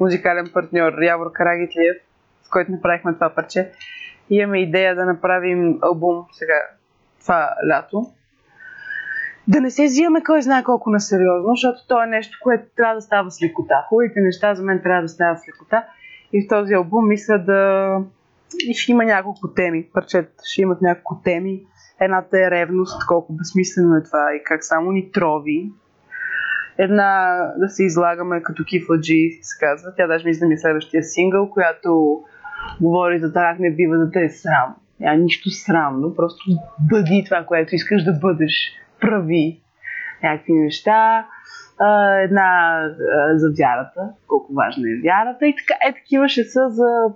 музикален 0.00 0.50
партньор 0.52 1.02
Явор 1.02 1.32
Карагитлиев, 1.32 1.96
с 2.42 2.48
който 2.48 2.72
направихме 2.72 3.14
това 3.14 3.30
парче, 3.30 3.72
имаме 4.30 4.62
идея 4.62 4.94
да 4.94 5.04
направим 5.04 5.78
албум 5.82 6.24
сега, 6.32 6.54
това 7.20 7.50
лято. 7.70 8.06
Да 9.48 9.60
не 9.60 9.70
се 9.70 9.84
взимаме 9.84 10.22
кой 10.22 10.42
знае 10.42 10.62
колко 10.62 10.90
на 10.90 11.00
сериозно, 11.00 11.50
защото 11.50 11.78
то 11.88 12.02
е 12.02 12.06
нещо, 12.06 12.38
което 12.42 12.64
трябва 12.76 12.94
да 12.94 13.00
става 13.00 13.30
с 13.30 13.42
лекота. 13.42 13.74
Хубавите 13.88 14.20
неща 14.20 14.54
за 14.54 14.62
мен 14.62 14.80
трябва 14.82 15.02
да 15.02 15.08
стават 15.08 15.38
с 15.38 15.48
лекота. 15.48 15.84
И 16.32 16.42
в 16.42 16.48
този 16.48 16.74
албум 16.74 17.08
мисля 17.08 17.38
да... 17.38 17.98
И 18.68 18.74
ще 18.74 18.92
има 18.92 19.04
няколко 19.04 19.48
теми. 19.48 19.86
Парчета 19.92 20.42
ще 20.44 20.62
имат 20.62 20.82
няколко 20.82 21.22
теми. 21.24 21.62
Едната 22.00 22.38
е 22.38 22.50
ревност, 22.50 23.06
колко 23.06 23.32
безсмислено 23.32 23.96
е 23.96 24.02
това 24.02 24.34
и 24.34 24.44
как 24.44 24.64
само 24.64 24.92
ни 24.92 25.12
трови. 25.12 25.70
Една 26.78 27.38
да 27.56 27.68
се 27.68 27.84
излагаме 27.84 28.42
като 28.42 28.64
кифладжи, 28.64 29.38
се 29.42 29.66
казва. 29.66 29.92
Тя 29.96 30.06
даже 30.06 30.26
мисля 30.26 30.46
ми 30.46 30.54
е 30.54 30.58
следващия 30.58 31.02
сингъл, 31.02 31.50
която 31.50 32.20
говори 32.80 33.18
за 33.18 33.28
това 33.28 33.56
не 33.58 33.70
бива 33.70 33.96
да 33.96 34.10
те 34.10 34.24
е 34.24 34.30
срам. 34.30 34.74
Няма 35.00 35.16
нищо 35.16 35.50
срамно, 35.50 36.14
просто 36.14 36.44
бъди 36.80 37.22
това, 37.24 37.44
което 37.44 37.74
искаш 37.74 38.04
да 38.04 38.12
бъдеш. 38.12 38.72
Прави 39.00 39.60
някакви 40.22 40.52
неща. 40.52 41.26
Една 42.22 42.80
за 43.34 43.52
вярата, 43.58 44.00
колко 44.26 44.54
важна 44.54 44.90
е 44.90 45.00
вярата. 45.02 45.46
И 45.46 45.54
така, 45.56 45.78
е 45.88 45.92
такива 45.92 46.28
ще 46.28 46.44
са 46.44 46.70
за 46.70 47.12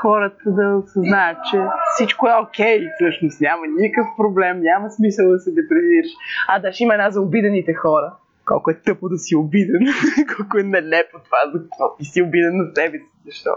хората 0.00 0.50
да 0.50 0.76
осъзнаят, 0.76 1.38
че 1.50 1.60
всичко 1.94 2.28
е 2.28 2.32
окей, 2.42 2.80
okay, 2.80 2.90
всъщност 2.94 3.40
няма 3.40 3.62
никакъв 3.78 4.06
проблем, 4.16 4.60
няма 4.60 4.90
смисъл 4.90 5.30
да 5.30 5.38
се 5.38 5.50
депресираш. 5.50 6.10
А 6.48 6.58
да, 6.58 6.72
ще 6.72 6.84
има 6.84 6.94
една 6.94 7.10
за 7.10 7.20
обидените 7.20 7.74
хора. 7.74 8.12
Колко 8.44 8.70
е 8.70 8.74
тъпо 8.74 9.08
да 9.08 9.18
си 9.18 9.36
обиден, 9.36 9.80
колко 10.36 10.58
е 10.58 10.62
нелепо 10.62 11.18
това, 11.24 11.38
за 11.54 11.62
какво 11.62 11.96
ти 11.96 12.04
си 12.04 12.22
обиден 12.22 12.56
на 12.56 12.64
себе 12.74 12.98
си, 12.98 13.04
защо. 13.26 13.50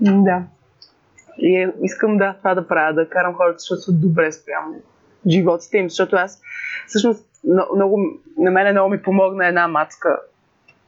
Да. 0.00 0.42
И 1.38 1.56
е, 1.56 1.72
искам 1.82 2.16
да, 2.16 2.34
това 2.38 2.54
да 2.54 2.68
правя, 2.68 2.94
да 2.94 3.08
карам 3.08 3.34
хората, 3.34 3.58
защото 3.58 3.80
са 3.80 3.92
добре 3.92 4.32
спрямо 4.32 4.74
животите 5.28 5.78
им, 5.78 5.90
защото 5.90 6.16
аз 6.16 6.40
всъщност 6.86 7.26
много, 7.74 8.00
на 8.38 8.50
мен 8.50 8.72
много 8.72 8.90
ми 8.90 9.02
помогна 9.02 9.46
една 9.46 9.68
мацка 9.68 10.18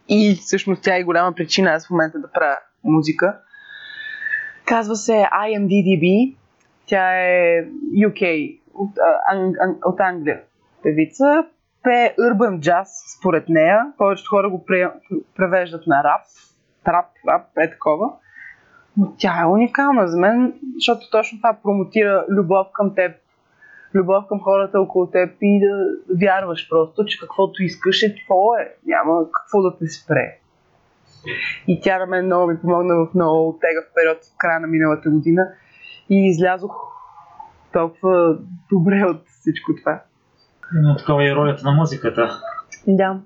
и 0.09 0.35
всъщност 0.40 0.83
тя 0.83 0.97
е 0.97 1.02
голяма 1.02 1.35
причина 1.35 1.71
аз 1.71 1.87
в 1.87 1.90
момента 1.90 2.18
да 2.18 2.30
правя 2.33 2.57
музика. 2.85 3.38
Казва 4.64 4.97
се 4.97 5.12
IMDDB. 5.12 6.37
Тя 6.87 7.21
е 7.21 7.64
UK, 7.95 8.59
от, 8.75 8.90
от 9.85 10.00
Англия 10.00 10.40
певица. 10.83 11.45
Пе 11.83 12.14
Urban 12.18 12.59
Jazz, 12.59 13.18
според 13.18 13.49
нея. 13.49 13.92
Повечето 13.99 14.30
хора 14.30 14.50
го 14.50 14.64
превеждат 15.37 15.87
на 15.87 16.04
рап. 16.04 16.23
Трап, 16.85 17.07
рап, 17.28 17.47
е 17.59 17.71
такова. 17.71 18.12
Но 18.97 19.12
тя 19.18 19.42
е 19.42 19.47
уникална 19.47 20.09
за 20.09 20.18
мен, 20.18 20.54
защото 20.75 21.11
точно 21.11 21.38
това 21.38 21.57
промотира 21.62 22.25
любов 22.28 22.66
към 22.73 22.95
теб, 22.95 23.12
любов 23.95 24.25
към 24.28 24.40
хората 24.40 24.80
около 24.80 25.11
теб 25.11 25.30
и 25.42 25.61
да 25.61 25.87
вярваш 26.21 26.68
просто, 26.68 27.04
че 27.04 27.21
каквото 27.21 27.62
искаш 27.62 28.02
е 28.02 28.14
твое. 28.25 28.75
Няма 28.87 29.33
какво 29.33 29.62
да 29.62 29.76
те 29.78 29.88
спре. 29.88 30.38
И 31.68 31.80
тя 31.80 31.99
на 31.99 32.07
мен 32.07 32.26
много 32.26 32.47
ми 32.47 32.61
помогна 32.61 32.95
в 32.95 33.14
много 33.14 33.59
тегав 33.61 33.85
период 33.95 34.18
в 34.25 34.37
края 34.38 34.61
на 34.61 34.66
миналата 34.66 35.11
година 35.11 35.49
и 36.11 36.28
излязох 36.28 36.73
толкова 37.73 38.38
добре 38.71 39.04
от 39.04 39.23
всичко 39.26 39.75
това. 39.80 40.02
Но 40.75 40.97
такава 40.97 41.28
е 41.30 41.35
ролята 41.35 41.64
на 41.64 41.73
музиката. 41.73 42.40
Да. 42.87 43.21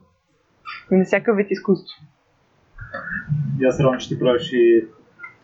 И 0.90 0.96
на 0.96 1.04
всяка 1.04 1.34
вид 1.34 1.46
изкуство. 1.50 2.02
И 3.60 3.64
аз 3.64 3.80
равно 3.80 4.00
ще 4.00 4.14
ти 4.14 4.20
правиш 4.20 4.52
и 4.52 4.88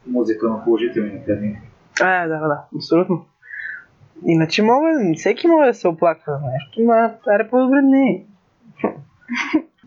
музика 0.06 0.48
на 0.48 0.64
положителни 0.64 1.24
теми. 1.24 1.60
А, 2.00 2.26
да, 2.26 2.38
да, 2.38 2.64
абсолютно. 2.76 3.26
Иначе 4.26 4.62
мога, 4.62 4.88
всеки 5.16 5.48
може 5.48 5.70
да 5.70 5.74
се 5.74 5.88
оплаква 5.88 6.32
за 6.32 6.46
нещо, 6.52 6.80
но 6.80 7.18
това 7.20 7.34
е 7.34 7.48
по-добре 7.50 7.82
не. 7.82 8.24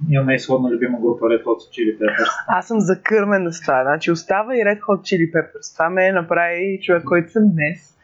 Имаме 0.09 0.33
и 0.33 0.39
сходна 0.39 0.69
любима 0.69 1.00
група 1.00 1.25
Red 1.25 1.43
Hot 1.43 1.59
Chili 1.73 1.97
Peppers. 1.97 2.27
Аз 2.47 2.67
съм 2.67 2.79
закърмен 2.79 3.51
с 3.51 3.61
това. 3.61 3.83
Значи 3.83 4.11
остава 4.11 4.55
и 4.55 4.59
Red 4.59 4.79
Hot 4.79 5.00
Chili 5.00 5.31
Peppers. 5.31 5.73
Това 5.73 5.89
ме 5.89 6.11
направи 6.11 6.79
човек, 6.81 7.03
който 7.03 7.31
съм 7.31 7.43
днес. 7.51 7.97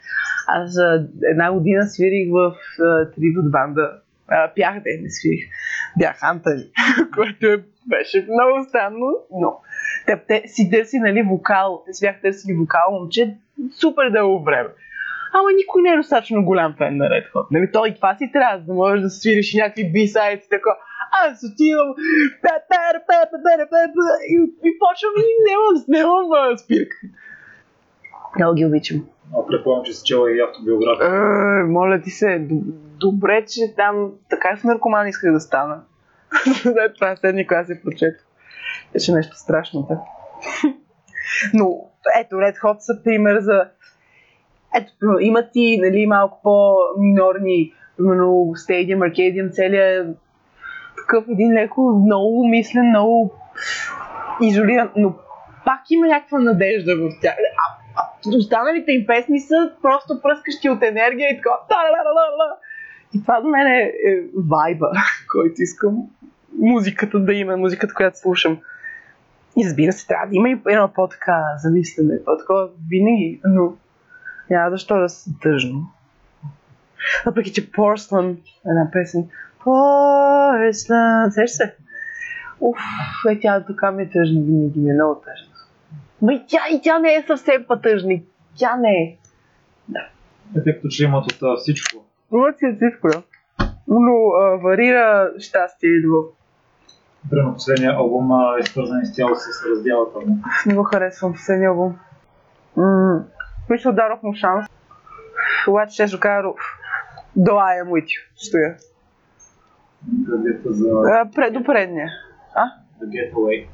Аз 0.47 0.73
за 0.73 1.07
една 1.31 1.53
година 1.53 1.87
свирих 1.87 2.31
в 2.31 2.55
трибут 3.15 3.51
банда. 3.51 3.91
А, 4.27 4.51
пях, 4.55 4.73
да 4.73 4.89
не 5.01 5.09
свирих. 5.09 5.45
Бях 5.99 6.23
Антали, 6.23 6.71
което 7.15 7.47
е, 7.47 7.63
беше 7.87 8.27
много 8.29 8.65
странно, 8.69 9.15
но 9.31 9.59
те, 10.05 10.21
те 10.27 10.43
си 10.47 10.69
търси 10.71 10.99
нали, 10.99 11.21
вокал. 11.21 11.83
Те 11.85 11.93
си 11.93 12.05
бях 12.05 12.21
търсили 12.21 12.53
вокал, 12.53 12.91
момче, 12.91 13.37
супер 13.79 14.09
дълго 14.09 14.43
време. 14.43 14.69
Ама 15.37 15.49
никой 15.57 15.81
не 15.81 15.89
е 15.89 15.97
достатъчно 15.97 16.45
голям 16.45 16.75
фен 16.77 16.97
на 16.97 17.05
Red 17.05 17.31
Hot. 17.33 17.47
Нали, 17.51 17.71
той 17.71 17.89
и 17.89 17.95
това 17.95 18.15
си 18.15 18.31
трябва, 18.33 18.59
да 18.59 18.73
можеш 18.73 19.01
да 19.01 19.09
свириш 19.09 19.53
някакви 19.53 19.91
бисайдс 19.91 20.45
и 20.45 20.49
така. 20.49 20.69
Аз 21.25 21.43
отивам 21.51 21.89
и, 24.29 24.35
и 24.67 24.71
почвам 24.79 25.13
и 25.17 25.29
нямам, 25.47 25.83
нямам 25.87 26.57
спирка. 26.57 26.95
Много 28.37 28.55
ги 28.55 28.65
обичам. 28.65 29.05
А 29.37 29.47
предполагам, 29.47 29.85
че 29.85 29.93
си 29.93 30.01
чела 30.05 30.31
и 30.31 30.41
автобиография. 30.41 31.07
Е, 31.07 31.63
моля 31.63 32.01
ти 32.01 32.09
се, 32.09 32.47
добре, 32.99 33.45
че 33.45 33.75
там 33.75 34.11
така 34.29 34.57
с 34.57 34.63
наркоман 34.63 35.07
исках 35.07 35.33
да 35.33 35.39
стана. 35.39 35.81
След 36.61 36.95
това 36.95 37.15
седни 37.15 37.47
клас 37.47 37.67
се 37.67 37.81
прочетох. 37.83 38.25
Беше 38.93 39.11
нещо 39.11 39.35
страшно. 39.35 39.87
Да. 39.89 39.99
Но 41.53 41.91
ето, 42.19 42.35
Red 42.35 42.55
Hot 42.55 42.77
са 42.79 43.03
пример 43.03 43.39
за... 43.39 43.69
Ето, 44.75 45.19
имат 45.19 45.49
и 45.55 45.79
нали, 45.81 46.05
малко 46.05 46.39
по-минорни, 46.43 47.73
примерно 47.97 48.27
Stadium, 48.55 48.97
Arcadium, 48.97 49.51
целият 49.51 50.17
такъв 50.97 51.25
един 51.29 51.53
леко 51.53 52.01
много 52.05 52.47
мислен, 52.47 52.89
много 52.89 53.33
изолиран, 54.41 54.89
но 54.95 55.13
пак 55.65 55.81
има 55.89 56.07
някаква 56.07 56.39
надежда 56.39 56.95
в 56.95 57.09
тях. 57.21 57.35
А, 57.35 58.03
а 58.25 58.37
останалите 58.37 58.91
им 58.91 59.05
песни 59.07 59.39
са 59.39 59.71
просто 59.81 60.21
пръскащи 60.21 60.69
от 60.69 60.83
енергия 60.83 61.29
и 61.29 61.37
така. 61.37 61.49
И 63.15 63.21
това 63.21 63.41
за 63.41 63.47
мен 63.47 63.67
е, 63.67 63.81
е 63.81 64.21
вайба, 64.49 64.91
който 65.31 65.53
искам 65.57 65.95
музиката 66.59 67.19
да 67.19 67.33
има, 67.33 67.57
музиката, 67.57 67.93
която 67.93 68.19
слушам. 68.19 68.57
И 69.57 69.65
разбира 69.65 69.91
се, 69.91 70.07
трябва 70.07 70.27
да 70.27 70.35
има 70.35 70.49
и 70.49 70.59
едно 70.69 70.89
по-така 70.95 71.43
замислене, 71.63 72.23
по-такова 72.25 72.69
винаги, 72.89 73.41
но 73.45 73.73
няма 74.49 74.71
защо 74.71 74.99
да 74.99 75.09
се 75.09 75.29
тъжно. 75.41 75.87
Въпреки, 77.25 77.53
че 77.53 77.71
Porcelain, 77.71 78.37
една 78.65 78.91
песен, 78.91 79.27
Porcelain, 79.65 81.29
сеш 81.29 81.49
се? 81.49 81.75
Уф, 82.59 82.77
е, 83.29 83.39
тя 83.39 83.63
така 83.67 83.91
ми 83.91 84.03
е 84.03 84.09
тъжна, 84.09 84.41
винаги 84.41 84.79
ми 84.79 84.89
е 84.89 84.93
много 84.93 85.21
тъжна. 85.21 85.53
Но 86.21 86.31
и 86.31 86.43
тя, 86.47 86.59
и 86.71 86.81
тя 86.81 86.99
не 86.99 87.15
е 87.15 87.23
съвсем 87.27 87.65
по-тъжна, 87.67 88.19
тя 88.57 88.75
не 88.75 88.91
е. 88.91 89.17
Да. 89.89 90.07
Ефектът, 90.61 90.91
че 90.91 91.03
имат 91.03 91.31
от 91.31 91.59
всичко. 91.59 92.05
Имат 92.33 92.57
си 92.57 92.65
от 92.65 92.75
всичко, 92.75 93.07
да. 93.07 93.23
Но 93.87 94.13
а, 94.41 94.57
варира 94.57 95.31
щастие 95.39 95.89
и 95.89 96.01
любов. 96.01 96.25
Примерно 97.29 97.53
последния 97.53 97.93
албум 97.93 98.31
е 98.59 98.65
свързан 98.65 99.01
изцяло 99.01 99.35
с 99.35 99.65
разделата 99.69 100.19
му. 100.19 100.37
Не 100.65 100.75
го 100.75 100.83
харесвам 100.83 101.33
последния 101.33 101.69
албум. 101.69 101.95
М- 102.77 103.23
мисля, 103.69 103.93
дадох 103.93 104.23
му 104.23 104.33
шанс. 104.33 104.65
Обаче 105.67 106.07
ще 106.07 106.19
кажа, 106.19 106.47
до 107.35 107.51
I 107.51 107.83
am 107.83 107.87
with 107.87 108.05
you. 108.05 108.21
Стоя. 108.35 108.75
Предвид 110.29 110.61
за 110.65 110.89
А, 110.89 111.29
предупредния. 111.35 112.09
А? 112.55 112.65
The 113.01 113.07
Getaway, 113.09 113.67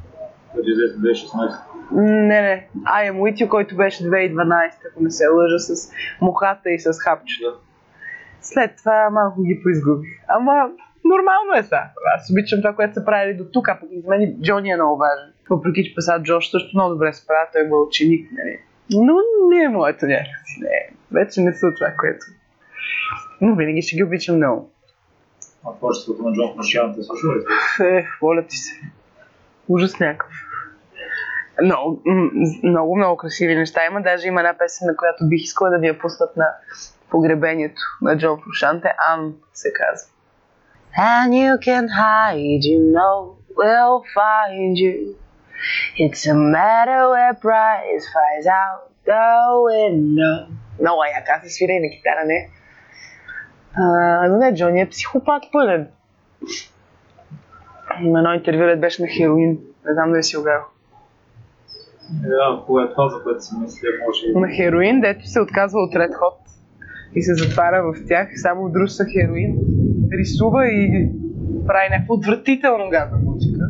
който 0.54 0.70
излезе 0.70 0.98
2016. 0.98 1.60
Не, 1.92 2.42
не. 2.42 2.68
I 2.86 3.12
am 3.12 3.18
with 3.18 3.46
you, 3.46 3.48
който 3.48 3.76
беше 3.76 4.04
2012, 4.04 4.72
ако 4.92 5.04
не 5.04 5.12
се 5.12 5.28
лъжа, 5.28 5.60
с 5.60 5.92
мухата 6.22 6.70
и 6.70 6.80
с 6.80 6.94
хапчето. 7.00 7.60
След 8.42 8.76
това 8.78 9.10
малко 9.10 9.44
ги 9.44 9.60
поизгубих. 9.64 10.10
Ама 10.28 10.70
нормално 11.06 11.54
е 11.58 11.64
сега. 11.64 11.92
Аз 12.16 12.30
обичам 12.32 12.62
това, 12.62 12.76
което 12.76 12.94
са 12.94 13.06
правили 13.06 13.38
до 13.38 13.46
тук, 13.54 13.68
а 13.70 13.80
пък 13.80 13.90
за 14.04 14.10
мен 14.10 14.36
Джони 14.42 14.72
е 14.72 14.76
много 14.76 14.98
важен. 14.98 15.34
Въпреки, 15.50 15.84
че 15.84 15.96
паса 15.96 16.20
Джош 16.24 16.52
също 16.52 16.78
много 16.78 16.94
добре 16.94 17.14
се 17.14 17.28
прави, 17.28 17.48
той 17.54 17.62
е 17.62 17.74
ученик, 17.88 18.32
нали. 18.32 18.60
Но 18.90 19.14
не 19.50 19.64
е 19.64 19.70
моето 19.70 20.06
някакси. 20.06 20.60
Не, 20.62 20.90
вече 21.12 21.42
не 21.42 21.54
са 21.54 21.74
това, 21.76 21.94
което. 22.00 22.26
Но 23.42 23.56
винаги 23.56 23.82
ще 23.82 23.96
ги 23.96 24.04
обичам 24.04 24.36
много. 24.36 24.72
А 25.68 25.78
творчеството 25.78 26.24
на 26.24 26.36
Джон 26.36 26.56
Фрушиан 26.56 26.96
те 26.96 27.04
слушал 27.04 27.30
ли? 27.32 27.44
Ех, 27.98 28.08
моля 28.22 28.46
ти 28.48 28.58
се. 28.58 28.82
Ужас 29.68 30.00
някакъв. 30.00 30.32
Много, 31.64 32.02
много, 32.64 32.98
много 32.98 33.18
красиви 33.18 33.56
неща 33.56 33.86
има. 33.86 34.02
Даже 34.02 34.28
има 34.28 34.42
една 34.42 34.58
песен, 34.58 34.88
на 34.88 34.96
която 34.96 35.30
бих 35.30 35.44
искала 35.44 35.70
да 35.70 35.80
ви 35.80 35.88
я 35.88 36.00
пуснат 36.00 36.38
на 36.38 36.48
погребението 37.10 37.82
на 38.02 38.18
Джон 38.18 38.42
Фрушанте. 38.44 38.94
Ан 39.14 39.34
се 39.54 39.74
казва. 39.74 40.10
And 40.98 41.32
you 41.34 41.58
can 41.58 41.88
hide, 41.88 42.64
you 42.72 42.80
know 42.98 43.16
we'll 43.58 44.04
find 44.18 44.76
you. 44.84 45.16
It's 45.98 46.26
a 46.32 46.36
matter 46.56 47.02
where 47.14 47.34
price 47.34 48.06
flies 48.14 48.48
out 48.62 48.80
the 49.06 49.28
window. 49.70 50.48
Много 50.82 51.04
е 51.04 51.20
яка 51.20 51.42
се 51.44 51.50
свира 51.50 51.72
и 51.72 51.80
на 51.80 51.90
китара, 51.90 52.26
не? 52.26 52.50
А, 53.76 54.28
но 54.28 54.38
не, 54.38 54.54
Джони 54.54 54.82
е 54.82 54.90
психопат 54.90 55.44
пълен. 55.52 55.88
На 58.02 58.20
едно 58.20 58.34
интервю 58.34 58.80
беше 58.82 59.02
на 59.02 59.08
хероин. 59.08 59.58
Не 59.86 59.94
знам 59.94 60.12
дали 60.12 60.24
си 60.24 60.36
го 60.36 60.44
гледал. 60.44 60.64
Да, 62.12 62.60
ако 62.62 62.80
е 62.80 62.92
това, 62.92 63.10
за 63.10 63.24
което 63.24 63.46
си 63.46 63.56
мисля, 63.62 63.88
може. 64.08 64.48
На 64.48 64.56
хероин, 64.56 65.02
дето 65.02 65.28
се 65.28 65.42
отказва 65.42 65.80
от 65.80 65.94
Red 65.94 66.12
Hot 66.12 66.38
и 67.16 67.22
се 67.24 67.36
затваря 67.36 67.84
в 67.84 68.08
тях, 68.08 68.28
само 68.36 68.70
друса 68.70 69.06
хероин, 69.06 69.56
рисува 70.12 70.68
и 70.68 71.10
прави 71.68 71.90
някаква 71.90 72.16
отвратително 72.16 72.90
гадна 72.90 73.18
музика. 73.18 73.66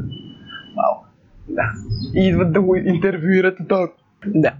Вау. 0.76 1.13
Да. 1.54 1.72
И 2.14 2.28
идват 2.28 2.54
да 2.54 2.62
го 2.62 2.76
интервюират 2.76 3.60
и 3.60 3.68
то. 3.68 3.88
Да. 4.26 4.54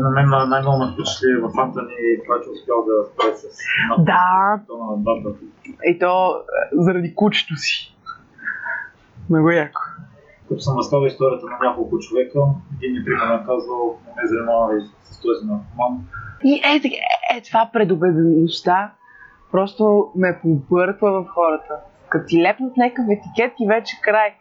На 0.00 0.10
мен 0.10 0.28
най- 0.28 0.46
най-много 0.46 0.78
ме 0.78 0.92
впечатли 0.92 1.34
в 1.42 1.60
Антони 1.60 1.94
това, 2.24 2.36
че 2.44 2.50
успял 2.50 2.84
да 2.84 3.04
спре 3.12 3.36
с 3.36 3.58
Да. 4.04 4.60
на. 4.68 5.32
И 5.84 5.98
то 5.98 6.42
заради 6.72 7.14
кучето 7.14 7.56
си. 7.56 7.96
Много 9.30 9.50
яко. 9.50 9.80
Като 10.48 10.60
съм 10.60 10.78
разказал 10.78 11.06
историята 11.06 11.46
на 11.46 11.68
няколко 11.68 11.98
човека, 11.98 12.38
един 12.76 12.92
ми 12.92 13.04
примерно 13.04 13.34
е 13.34 13.44
казал, 13.46 13.98
не 14.06 14.22
ме 14.22 14.28
занимава 14.28 14.80
с 15.04 15.20
този 15.20 15.46
наркоман. 15.46 15.98
И 16.44 16.52
е, 16.52 16.80
е, 16.84 17.36
е 17.36 17.40
това 17.42 17.70
предубедеността 17.72 18.92
просто 19.52 20.12
ме 20.16 20.38
побърква 20.42 21.22
в 21.22 21.26
хората. 21.28 21.74
Като 22.08 22.26
ти 22.26 22.42
лепнат 22.42 22.76
някакъв 22.76 23.04
етикет 23.10 23.52
и 23.60 23.66
вече 23.68 24.00
край. 24.02 24.34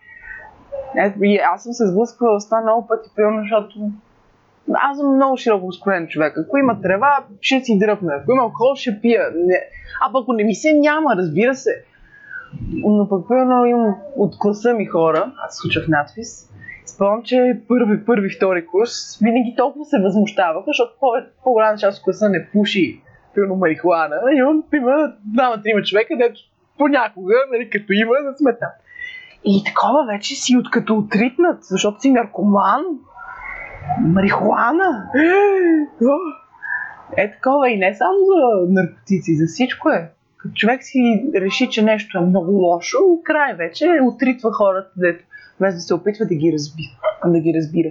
Ето, 0.97 1.23
и 1.23 1.37
аз 1.37 1.63
съм 1.63 1.73
се 1.73 1.87
сблъсквала 1.87 2.41
с 2.41 2.45
това 2.45 2.61
много 2.61 2.87
пъти, 2.87 3.09
примерно, 3.15 3.41
защото 3.41 3.91
аз 4.73 4.97
съм 4.97 5.15
много 5.15 5.37
широко 5.37 5.71
скроен 5.71 6.07
човек. 6.07 6.37
Ако 6.37 6.57
има 6.57 6.81
трева, 6.81 7.23
ще 7.41 7.59
си 7.59 7.79
дръпна. 7.79 8.13
Ако 8.15 8.31
има 8.31 8.41
алкохол, 8.41 8.75
ще 8.75 9.01
пия. 9.01 9.23
Не. 9.35 9.61
А 10.01 10.11
пък 10.11 10.21
ако 10.23 10.33
не 10.33 10.43
ми 10.43 10.55
се 10.55 10.73
няма, 10.73 11.15
разбира 11.15 11.55
се. 11.55 11.83
Но 12.73 13.09
пък 13.09 13.27
примерно 13.27 13.65
имам 13.65 13.95
от 14.15 14.39
класа 14.39 14.73
ми 14.73 14.85
хора, 14.85 15.33
аз 15.45 15.57
се 15.57 15.67
уча 15.67 15.81
в 15.81 15.87
надпис, 15.87 16.47
Спомням, 16.85 17.23
че 17.23 17.61
първи, 17.67 18.05
първи, 18.05 18.29
втори 18.29 18.65
курс 18.65 19.19
винаги 19.21 19.53
толкова 19.57 19.85
се 19.85 19.99
възмущаваха, 19.99 20.63
защото 20.67 20.93
по- 20.99 21.43
по-голяма 21.43 21.77
част 21.77 21.97
от 21.97 22.03
класа 22.03 22.29
не 22.29 22.47
пуши 22.53 23.01
примерно 23.35 23.55
марихуана. 23.55 24.15
Имам, 24.35 24.63
има 24.73 25.13
двама-трима 25.25 25.81
човека, 25.83 26.13
дето 26.17 26.39
понякога, 26.77 27.35
нали, 27.51 27.69
като 27.69 27.93
има, 27.93 28.11
да 28.23 28.37
сме 28.37 28.57
там. 28.57 28.69
И 29.49 29.63
такова 29.63 30.05
вече 30.13 30.35
си 30.35 30.57
от 30.57 30.71
като 30.71 30.97
отритнат, 30.97 31.57
защото 31.61 32.01
си 32.01 32.11
наркоман. 32.11 32.83
Марихуана. 34.01 35.09
О! 36.01 36.17
Е 37.17 37.31
такова 37.31 37.69
и 37.69 37.77
не 37.77 37.93
само 37.93 38.17
за 38.17 38.73
наркотици, 38.73 39.35
за 39.35 39.45
всичко 39.45 39.89
е. 39.89 40.11
Като 40.37 40.53
човек 40.53 40.79
си 40.83 41.29
реши, 41.35 41.69
че 41.69 41.83
нещо 41.83 42.17
е 42.17 42.21
много 42.21 42.51
лошо, 42.51 42.97
край 43.23 43.53
вече 43.53 43.99
отритва 44.03 44.53
хората, 44.53 44.91
дето 44.97 45.23
без 45.61 45.75
да 45.75 45.81
се 45.81 45.93
опитва 45.93 46.25
да 46.25 46.35
ги 46.35 46.53
разбира. 46.53 46.91
Да 47.25 47.39
ги 47.39 47.53
разбира. 47.55 47.89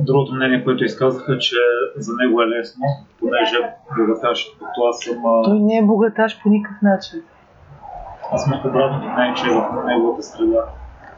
Другото 0.00 0.34
мнение, 0.34 0.64
което 0.64 0.84
изказаха, 0.84 1.38
че 1.38 1.56
за 1.96 2.12
него 2.22 2.42
е 2.42 2.46
лесно, 2.46 2.84
понеже 3.20 3.56
богаташ, 3.98 4.46
като 4.58 4.82
аз 4.88 4.98
съм... 4.98 5.16
Той 5.44 5.58
не 5.58 5.76
е 5.76 5.82
богаташ 5.82 6.42
по 6.42 6.48
никакъв 6.48 6.82
начин. 6.82 7.22
Аз 8.32 8.44
съм 8.44 8.60
обратното 8.64 9.08
мнение, 9.08 9.34
че 9.34 9.50
в 9.50 9.84
неговата 9.86 10.22
среда, 10.22 10.64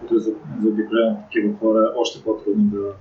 като 0.04 0.16
е 0.16 0.18
за- 0.18 0.34
заобиколена 0.62 1.12
от 1.12 1.24
такива 1.24 1.58
хора, 1.58 1.78
е 1.78 1.98
още 1.98 2.24
по-трудно 2.24 2.64
да 2.64 2.92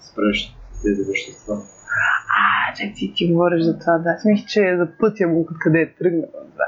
спреш 0.00 0.56
тези 0.82 1.02
вещества. 1.10 1.54
А, 1.54 2.74
чак 2.74 2.88
ти 2.94 3.12
ти 3.14 3.32
говориш 3.32 3.62
за 3.64 3.78
това, 3.78 3.98
да. 3.98 4.10
Аз 4.10 4.24
мисля, 4.24 4.46
че 4.48 4.68
е 4.68 4.76
за 4.76 4.88
пътя 5.00 5.28
му, 5.28 5.46
къде 5.60 5.80
е 5.80 5.94
тръгнал. 5.94 6.30
Да. 6.56 6.64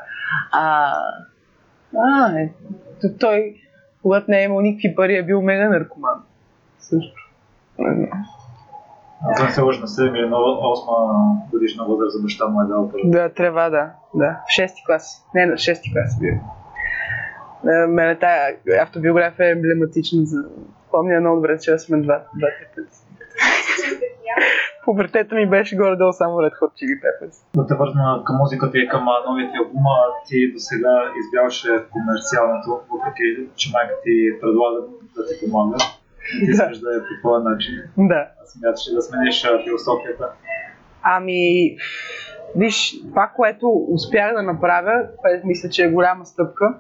А, 0.53 0.93
а 1.97 2.39
е, 2.41 2.51
той, 3.21 3.55
когато 4.03 4.31
не 4.31 4.41
е 4.41 4.45
имал 4.45 4.61
никакви 4.61 4.95
пари, 4.95 5.17
е 5.17 5.23
бил 5.23 5.43
мега 5.43 5.69
наркоман. 5.69 6.23
Също. 6.79 7.31
Аз 9.25 9.39
съм 9.39 9.51
се 9.51 9.61
на 9.61 9.87
7 9.87 10.19
или 10.19 10.29
на 10.29 10.37
8 10.37 11.51
годишна 11.51 11.85
възраст 11.85 12.17
за 12.17 12.23
баща 12.23 12.47
му 12.49 12.63
е 12.63 12.67
дал 12.67 12.91
първо. 12.91 13.11
Да, 13.11 13.29
трябва 13.29 13.71
да. 13.71 13.91
Да. 14.15 14.41
В 14.47 14.61
6 14.61 14.87
клас. 14.87 15.27
Не, 15.35 15.47
на 15.47 15.53
6 15.53 15.93
клас 15.93 16.21
бил. 16.21 16.35
На 17.65 17.87
мене 17.87 18.19
тая 18.19 18.57
автобиография 18.83 19.49
е 19.49 19.51
емблематична 19.51 20.25
за... 20.25 20.45
Помня 20.91 21.21
много 21.21 21.37
добре, 21.37 21.59
че 21.59 21.79
сме 21.79 22.01
два, 22.01 22.23
два 22.39 22.49
пъти. 22.75 22.89
Пубертета 24.85 25.35
ми 25.35 25.51
беше 25.51 25.77
горе-долу 25.77 26.13
само 26.13 26.37
Red 26.37 26.55
Hot 26.61 26.73
Chili 26.79 26.97
Peppers. 27.03 27.35
Да 27.57 27.67
те 27.67 27.75
върна 27.75 28.23
към 28.27 28.37
музиката 28.37 28.79
и 28.79 28.89
към 28.89 29.05
новите 29.29 29.53
албума, 29.59 29.97
ти 30.29 30.53
до 30.53 30.59
сега 30.59 30.95
избягваше 31.21 31.69
комерциалното, 31.91 32.71
въпреки 32.93 33.27
че 33.57 33.71
майка 33.73 33.95
ти 34.05 34.15
предлага 34.41 34.81
да 35.17 35.27
ти 35.29 35.35
помага. 35.41 35.77
Ти 36.39 36.47
Да. 36.47 36.53
искаш 36.53 36.79
да 36.79 36.97
е 36.97 36.99
по 36.99 37.13
твоя 37.21 37.41
начин. 37.41 37.75
Да. 37.99 38.29
Аз 38.43 38.49
смяташ 38.53 38.85
да 38.95 39.03
смениш 39.03 39.47
философията. 39.65 40.27
Ами, 41.03 41.77
виж, 42.57 42.95
това, 43.09 43.33
което 43.37 43.87
успях 43.89 44.35
да 44.35 44.43
направя, 44.43 45.07
мисля, 45.45 45.69
че 45.69 45.85
е 45.85 45.91
голяма 45.91 46.27
стъпка. 46.27 46.75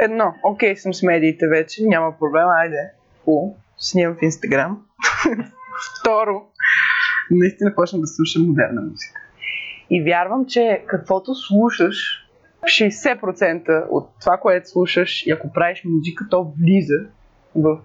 Едно, 0.00 0.34
окей 0.42 0.76
съм 0.76 0.94
с 0.94 1.02
медиите 1.02 1.48
вече, 1.48 1.82
няма 1.84 2.18
проблем, 2.18 2.48
айде. 2.48 2.90
Хубаво, 3.24 3.56
снимам 3.78 4.16
в 4.16 4.22
Инстаграм. 4.22 4.82
Второ, 6.00 6.42
наистина 7.30 7.74
почна 7.74 8.00
да 8.00 8.06
слушам 8.06 8.46
модерна 8.46 8.80
музика. 8.80 9.20
И 9.90 10.02
вярвам, 10.02 10.46
че 10.46 10.84
каквото 10.86 11.34
слушаш, 11.34 12.26
60% 12.62 13.86
от 13.90 14.08
това, 14.20 14.36
което 14.36 14.70
слушаш, 14.70 15.26
и 15.26 15.30
ако 15.30 15.52
правиш 15.52 15.82
музика, 15.84 16.26
то 16.30 16.52
влиза 16.60 17.06
в 17.54 17.78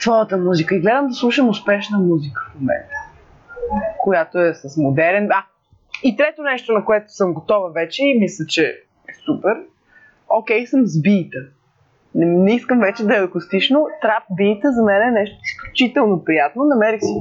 твоята 0.00 0.36
музика. 0.36 0.74
И 0.74 0.80
гледам 0.80 1.08
да 1.08 1.14
слушам 1.14 1.48
успешна 1.48 1.98
музика 1.98 2.50
в 2.50 2.60
момента 2.60 2.96
която 3.98 4.38
е 4.38 4.54
с 4.54 4.76
модерен. 4.76 5.28
А, 5.30 5.44
и 6.02 6.16
трето 6.16 6.42
нещо, 6.42 6.72
на 6.72 6.84
което 6.84 7.12
съм 7.12 7.34
готова 7.34 7.68
вече 7.68 8.04
и 8.04 8.18
мисля, 8.18 8.46
че 8.46 8.64
е 9.08 9.14
супер. 9.24 9.56
Окей 10.28 10.66
съм 10.66 10.86
с 10.86 11.02
бита. 11.02 11.38
Не, 12.14 12.26
не 12.26 12.54
искам 12.54 12.80
вече 12.80 13.04
да 13.04 13.16
е 13.16 13.24
акустично. 13.24 13.86
Трап 14.02 14.22
бита 14.36 14.72
за 14.72 14.82
мен 14.82 15.02
е 15.02 15.10
нещо 15.10 15.36
изключително 15.44 16.24
приятно. 16.24 16.64
Намерих 16.64 17.00
си 17.00 17.14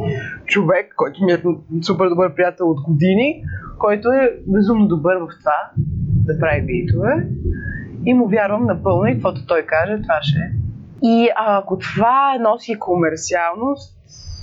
човек, 0.45 0.93
който 0.95 1.23
ми 1.23 1.31
е 1.31 1.41
супер 1.81 2.09
добър 2.09 2.35
приятел 2.35 2.69
от 2.69 2.81
години, 2.81 3.43
който 3.79 4.09
е 4.09 4.37
безумно 4.47 4.87
добър 4.87 5.15
в 5.15 5.27
това 5.39 5.71
да 6.25 6.39
прави 6.39 6.61
битове. 6.61 7.27
И 8.05 8.13
му 8.13 8.27
вярвам 8.27 8.65
напълно 8.65 9.07
и 9.07 9.13
каквото 9.13 9.45
той 9.47 9.61
каже, 9.61 10.01
това 10.01 10.19
ще 10.21 10.39
е. 10.39 10.51
И 11.03 11.29
ако 11.35 11.77
това 11.77 12.37
носи 12.39 12.79
комерциалност, 12.79 13.95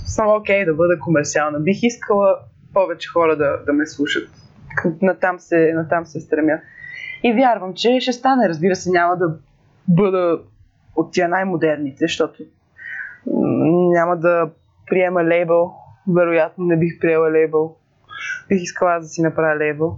съм 0.05 0.27
окей 0.27 0.65
да 0.65 0.73
бъда 0.73 0.99
комерциална. 0.99 1.59
Бих 1.59 1.83
искала 1.83 2.37
повече 2.73 3.09
хора 3.09 3.37
да, 3.37 3.57
да 3.65 3.73
ме 3.73 3.85
слушат. 3.85 4.29
Натам 5.01 5.39
се, 5.39 5.73
натам 5.75 6.05
се 6.05 6.19
стремя. 6.19 6.59
И 7.23 7.33
вярвам, 7.33 7.73
че 7.73 7.99
ще 7.99 8.13
стане. 8.13 8.49
Разбира 8.49 8.75
се, 8.75 8.91
няма 8.91 9.17
да 9.17 9.35
бъда 9.87 10.39
от 10.95 11.11
тия 11.11 11.29
най-модерните, 11.29 11.97
защото 11.99 12.43
няма 13.93 14.17
да 14.17 14.49
приема 14.89 15.23
лейбъл. 15.23 15.75
Вероятно 16.15 16.65
не 16.65 16.77
бих 16.77 16.99
приела 16.99 17.31
лейбъл. 17.31 17.75
Бих 18.49 18.61
искала 18.61 18.99
да 18.99 19.05
си 19.05 19.21
направя 19.21 19.55
лейбъл. 19.55 19.97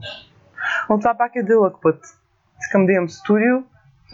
Но 0.89 0.99
това 0.99 1.13
пак 1.17 1.31
е 1.35 1.43
дълъг 1.43 1.75
път. 1.81 2.03
Искам 2.59 2.85
да 2.85 2.91
имам 2.91 3.09
студио 3.09 3.57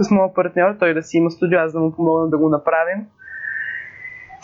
с 0.01 0.11
моя 0.11 0.33
партньор, 0.33 0.75
той 0.79 0.93
да 0.93 1.03
си 1.03 1.17
има 1.17 1.31
студио, 1.31 1.59
аз 1.59 1.73
да 1.73 1.79
му 1.79 1.95
помогна 1.95 2.29
да 2.29 2.37
го 2.37 2.49
направим. 2.49 3.05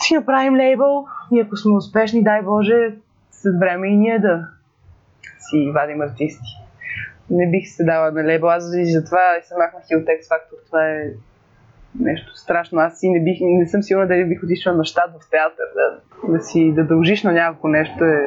Ще 0.04 0.14
направим 0.14 0.56
лейбъл 0.56 1.06
и 1.32 1.40
ако 1.40 1.56
сме 1.56 1.72
успешни, 1.72 2.22
дай 2.22 2.42
Боже, 2.42 2.94
след 3.30 3.58
време 3.58 3.88
и 3.88 3.96
ние 3.96 4.18
да 4.18 4.48
си 5.38 5.70
вадим 5.74 6.00
артисти. 6.00 6.67
Не 7.30 7.50
бих 7.50 7.68
се 7.68 7.84
дала 7.84 8.10
на 8.10 8.24
лейбъл, 8.24 8.50
аз 8.50 8.74
и 8.76 8.92
затова 8.92 9.20
се 9.42 9.54
махнах 9.58 9.82
и 9.90 9.96
от 9.96 10.04
X 10.04 10.20
Factor. 10.30 10.66
Това 10.66 10.88
е 10.88 11.04
нещо 12.00 12.36
страшно. 12.36 12.78
Аз 12.78 12.98
си 12.98 13.10
не, 13.10 13.24
бих, 13.24 13.38
не 13.40 13.66
съм 13.66 13.82
сигурна 13.82 14.06
дали 14.08 14.24
бих 14.24 14.42
отишла 14.42 14.72
на 14.72 14.84
щат 14.84 15.10
в 15.10 15.30
театър. 15.30 15.66
Да, 15.74 16.32
да 16.32 16.42
си 16.42 16.72
да 16.72 16.84
дължиш 16.84 17.22
на 17.22 17.32
някакво 17.32 17.68
нещо 17.68 18.04
е 18.04 18.26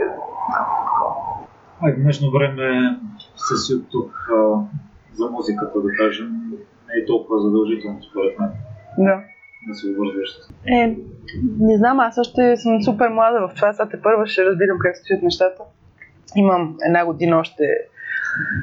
А 1.81 1.91
в 1.91 1.95
днешно 1.95 2.31
време 2.31 2.97
с 3.35 3.73
YouTube 3.73 4.11
а, 4.31 4.65
за 5.13 5.29
музиката, 5.31 5.81
да 5.81 5.89
кажем, 5.97 6.31
не 6.87 7.01
е 7.01 7.05
толкова 7.05 7.41
задължително, 7.41 7.99
според 8.03 8.39
мен, 8.39 8.49
Да. 8.97 9.23
да 9.67 9.75
се 9.75 9.89
обвързваш 9.89 10.29
с 10.29 10.49
Е, 10.65 10.95
не 11.59 11.77
знам, 11.77 11.99
аз 11.99 12.17
още 12.17 12.57
съм 12.57 12.81
супер 12.81 13.09
млада 13.09 13.47
в 13.47 13.55
това. 13.55 13.73
Сега 13.73 13.89
те 13.89 14.01
първа 14.01 14.27
ще 14.27 14.45
разбирам 14.45 14.77
как 14.79 14.97
стоят 14.97 15.23
нещата. 15.23 15.63
Имам 16.35 16.77
една 16.85 17.05
година 17.05 17.37
още 17.37 17.63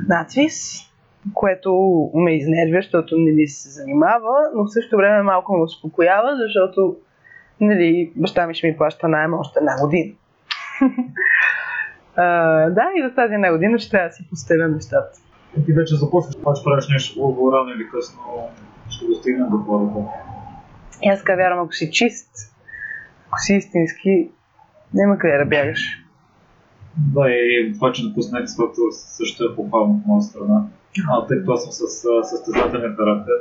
надвис, 0.08 0.88
което 1.34 1.72
ме 2.14 2.36
изнервя, 2.36 2.78
защото 2.82 3.16
не 3.18 3.32
ми 3.32 3.46
се 3.46 3.68
занимава, 3.68 4.34
но 4.54 4.64
в 4.64 4.72
същото 4.72 4.96
време 4.96 5.22
малко 5.22 5.56
ме 5.56 5.62
успокоява, 5.62 6.36
защото 6.36 6.96
нали, 7.60 8.12
баща 8.16 8.46
ми 8.46 8.54
ще 8.54 8.66
ми 8.66 8.76
плаща 8.76 9.08
найема 9.08 9.38
още 9.38 9.58
една 9.58 9.80
година. 9.80 10.12
а, 12.16 12.24
да, 12.70 12.84
и 12.96 13.02
за 13.02 13.14
тази 13.14 13.34
една 13.34 13.52
година 13.52 13.78
ще 13.78 13.90
трябва 13.90 14.08
да 14.08 14.14
си 14.14 14.28
постеля 14.30 14.68
нещата. 14.68 15.18
Ти 15.66 15.72
вече 15.72 15.94
започваш, 15.94 16.34
това 16.34 16.54
ще 16.54 16.64
правиш 16.64 16.88
нещо 16.88 17.20
хубаво, 17.20 17.52
рано 17.52 17.70
или 17.70 17.88
късно 17.88 18.20
ще 18.90 19.06
го 19.06 19.14
стигнем 19.14 19.48
до 19.50 19.56
хората. 19.56 19.98
И 21.02 21.08
аз 21.08 21.18
така 21.18 21.34
вярвам, 21.34 21.64
ако 21.64 21.72
си 21.72 21.90
чист, 21.90 22.30
ако 23.26 23.38
си 23.38 23.54
истински, 23.54 24.30
няма 24.94 25.18
къде 25.18 25.38
да 25.38 25.44
бягаш. 25.44 26.07
Да, 27.14 27.30
и 27.30 27.72
това, 27.74 27.92
че 27.92 28.08
допусна 28.08 28.38
X 28.38 28.46
Factor 28.46 28.90
също 28.90 29.44
е 29.44 29.56
похвално 29.56 29.94
от 29.94 30.06
моя 30.06 30.22
страна. 30.22 30.66
А, 31.10 31.26
тъй 31.26 31.38
като 31.38 31.52
аз 31.52 31.62
съм 31.62 31.72
с 31.72 32.02
състезателен 32.22 32.96
характер 32.96 33.34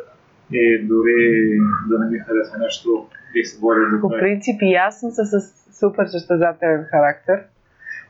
и 0.52 0.88
дори 0.88 1.48
да 1.90 2.00
не 2.00 2.12
ми 2.12 2.20
харесва 2.20 2.58
нещо, 2.58 3.08
бих 3.34 3.48
се 3.48 3.60
борил 3.60 3.90
до 3.90 4.02
По 4.02 4.10
принцип 4.10 4.62
и 4.62 4.74
аз 4.74 5.00
съм 5.00 5.10
с, 5.12 5.42
супер 5.80 6.06
състезателен 6.06 6.86
характер. 6.92 7.44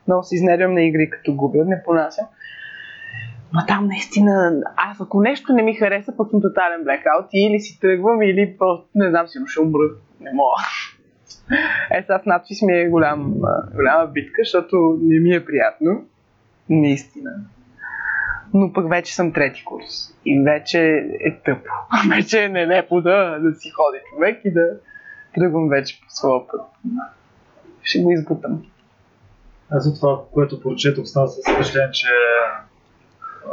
Много 0.08 0.24
се 0.24 0.36
изнервям 0.36 0.74
на 0.74 0.82
игри, 0.82 1.10
като 1.10 1.36
губя, 1.36 1.66
не 1.66 1.84
понасям. 1.86 2.26
Но 3.54 3.60
там 3.68 3.88
наистина, 3.88 4.62
аз 4.76 5.02
ако 5.02 5.22
нещо 5.22 5.54
не 5.54 5.64
ми 5.64 5.74
хареса, 5.74 6.14
пък 6.18 6.30
съм 6.30 6.42
тотален 6.42 6.84
блекаут 6.84 7.26
и 7.34 7.48
или 7.48 7.60
си 7.60 7.80
тръгвам, 7.80 8.22
или 8.22 8.56
просто, 8.58 8.90
не 8.96 9.10
знам, 9.10 9.28
си 9.28 9.40
ще 9.46 9.62
умра. 9.62 9.90
Не 10.22 10.34
мога. 10.34 10.56
Е, 11.92 12.02
сега 12.02 12.20
с 12.24 12.26
надпис 12.26 12.62
ми 12.62 12.74
е 12.74 12.90
голям, 12.90 13.34
голяма 13.76 14.08
битка, 14.08 14.42
защото 14.42 14.98
не 15.02 15.20
ми 15.20 15.36
е 15.36 15.46
приятно. 15.46 16.06
Наистина. 16.70 17.32
Но 18.54 18.74
пък 18.74 18.90
вече 18.90 19.16
съм 19.16 19.34
трети 19.34 19.66
курс. 19.66 19.86
И 20.26 20.44
вече 20.44 20.80
е 21.26 21.40
тъпо. 21.46 21.72
Вече 22.16 22.44
е 22.44 22.50
нелепо 22.50 23.02
да, 23.02 23.40
да 23.40 23.56
си 23.56 23.70
ходи 23.70 24.00
човек 24.10 24.42
и 24.46 24.54
да 24.54 24.68
тръгвам 25.36 25.70
вече 25.70 26.02
по 26.02 26.06
своя 26.10 26.48
път. 26.48 26.62
Ще 27.84 28.00
го 28.00 28.12
избутам. 28.12 28.64
Аз 29.72 29.88
от 29.88 29.96
това, 30.00 30.20
което 30.34 30.62
прочетох, 30.62 31.06
става 31.06 31.28
с 31.28 31.54
впечатление, 31.54 31.92
че 31.92 32.08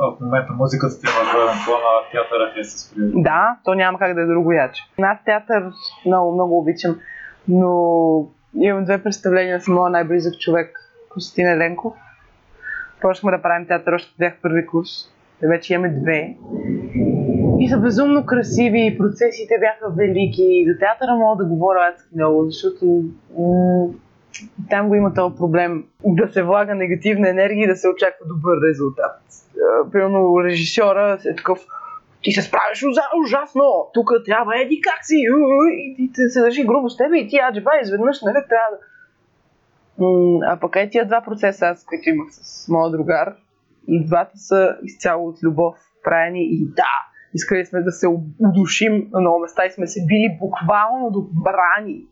в 0.00 0.20
момента 0.20 0.52
музиката 0.52 1.00
ти 1.00 1.06
има 1.06 1.24
заден 1.32 1.64
план, 1.64 1.80
а 1.84 2.10
театъра 2.12 2.60
е 2.60 2.64
с 2.64 2.94
приятели. 2.94 3.22
Да, 3.22 3.56
то 3.64 3.74
няма 3.74 3.98
как 3.98 4.14
да 4.14 4.20
е 4.20 4.26
друго 4.26 4.52
яче. 4.52 4.82
Аз 5.02 5.18
театър 5.24 5.70
много, 6.06 6.34
много 6.34 6.58
обичам, 6.58 7.00
но 7.48 8.26
имам 8.60 8.84
две 8.84 9.02
представления 9.02 9.60
с 9.60 9.68
моя 9.68 9.90
най-близък 9.90 10.38
човек, 10.38 10.90
Костин 11.10 11.48
Еленков. 11.48 11.94
Почнахме 13.00 13.36
да 13.36 13.42
правим 13.42 13.66
театър, 13.66 13.92
още 13.92 14.14
бях 14.18 14.34
първи 14.42 14.66
курс. 14.66 14.88
Те 15.40 15.46
вече 15.46 15.74
имаме 15.74 15.88
две. 15.88 16.36
И 17.60 17.68
са 17.68 17.78
безумно 17.78 18.26
красиви, 18.26 18.96
процесите 18.98 19.54
бяха 19.60 19.94
велики. 19.94 20.42
И 20.42 20.66
за 20.72 20.78
театъра 20.78 21.14
мога 21.14 21.44
да 21.44 21.50
говоря 21.50 21.88
адски 21.92 22.08
много, 22.14 22.44
защото 22.44 23.02
там 24.70 24.88
го 24.88 24.94
има 24.94 25.14
този 25.14 25.36
проблем 25.36 25.84
да 26.04 26.32
се 26.32 26.42
влага 26.42 26.74
негативна 26.74 27.28
енергия 27.28 27.64
и 27.64 27.68
да 27.68 27.76
се 27.76 27.88
очаква 27.88 28.26
добър 28.26 28.56
резултат. 28.68 29.20
А, 29.56 29.90
Примерно 29.90 30.44
режисьора 30.44 31.18
е 31.26 31.34
такъв 31.34 31.66
ти 32.24 32.32
се 32.32 32.42
справиш 32.42 32.82
ужа- 32.82 33.10
ужасно, 33.24 33.90
тук 33.94 34.10
трябва 34.24 34.60
еди 34.60 34.80
как 34.80 35.04
си, 35.04 35.16
и 35.98 36.10
ти 36.14 36.20
се 36.28 36.40
държи 36.40 36.64
грубо 36.64 36.90
с 36.90 36.96
тебе 36.96 37.18
и 37.18 37.28
ти 37.28 37.38
аджеба 37.38 37.70
изведнъж, 37.82 38.22
нали, 38.22 38.34
трябва 38.34 38.70
да... 38.72 38.78
А 40.46 40.60
пък 40.60 40.76
е 40.76 40.90
тия 40.90 41.06
два 41.06 41.20
процеса, 41.20 41.66
аз, 41.66 41.84
които 41.84 42.08
имах 42.08 42.28
с 42.30 42.68
моя 42.68 42.90
другар, 42.90 43.34
и 43.88 44.06
двата 44.06 44.38
са 44.38 44.76
изцяло 44.82 45.28
от 45.28 45.42
любов 45.42 45.74
правени 46.04 46.44
и 46.44 46.66
да, 46.66 46.94
искали 47.34 47.66
сме 47.66 47.80
да 47.80 47.92
се 47.92 48.06
удушим 48.40 49.08
на 49.12 49.20
много 49.20 49.40
места 49.40 49.66
и 49.66 49.70
сме 49.70 49.86
се 49.86 50.06
били 50.06 50.38
буквално 50.40 51.10
до 51.10 51.26
брани. 51.32 52.04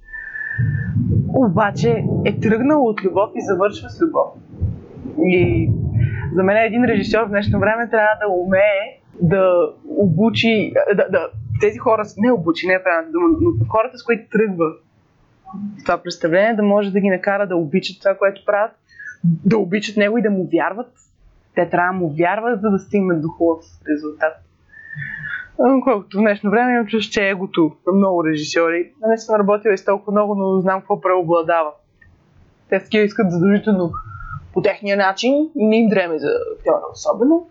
Обаче 1.34 2.04
е 2.24 2.40
тръгнало 2.40 2.88
от 2.88 3.04
любов 3.04 3.30
и 3.34 3.40
завършва 3.40 3.88
с 3.88 4.02
любов. 4.02 4.28
И 5.18 5.70
за 6.34 6.42
мен 6.42 6.56
един 6.56 6.84
режисьор 6.84 7.24
в 7.24 7.28
днешно 7.28 7.60
време 7.60 7.90
трябва 7.90 8.18
да 8.20 8.32
умее 8.32 9.01
да 9.22 9.72
обучи, 9.84 10.72
да, 10.94 11.08
да, 11.10 11.28
тези 11.60 11.78
хора, 11.78 12.02
не 12.18 12.32
обучи, 12.32 12.66
не 12.66 12.74
е 12.74 12.82
правилната 12.82 13.12
дума, 13.12 13.28
но 13.40 13.66
хората, 13.68 13.98
с 13.98 14.04
които 14.04 14.30
тръгва 14.30 14.66
това 15.84 15.98
представление, 15.98 16.54
да 16.54 16.62
може 16.62 16.90
да 16.90 17.00
ги 17.00 17.10
накара 17.10 17.46
да 17.46 17.56
обичат 17.56 17.98
това, 18.00 18.14
което 18.14 18.44
правят, 18.46 18.72
да 19.24 19.58
обичат 19.58 19.96
него 19.96 20.18
и 20.18 20.22
да 20.22 20.30
му 20.30 20.48
вярват. 20.52 20.92
Те 21.54 21.70
трябва 21.70 21.92
да 21.92 21.98
му 21.98 22.14
вярват, 22.18 22.60
за 22.60 22.70
да 22.70 22.78
стигнат 22.78 23.22
до 23.22 23.28
хубав 23.28 23.64
резултат. 23.90 24.32
Колкото 25.84 26.18
в 26.18 26.20
днешно 26.20 26.50
време 26.50 26.72
имам 26.72 26.86
чувство, 26.86 27.12
че 27.12 27.28
егото 27.28 27.72
на 27.86 27.92
много 27.92 28.24
режисьори. 28.24 28.92
Не 29.08 29.18
съм 29.18 29.40
работила 29.40 29.74
и 29.74 29.78
с 29.78 29.84
толкова 29.84 30.12
много, 30.12 30.34
но 30.34 30.60
знам 30.60 30.80
какво 30.80 31.00
преобладава. 31.00 31.70
Те 32.68 32.78
такива 32.78 33.04
искат 33.04 33.32
задължително 33.32 33.92
по 34.52 34.62
техния 34.62 34.96
начин 34.96 35.50
и 35.58 35.66
не 35.66 35.76
им 35.76 35.88
дреме 35.88 36.18
за 36.18 36.28
актьора 36.58 36.82
особено. 36.92 37.48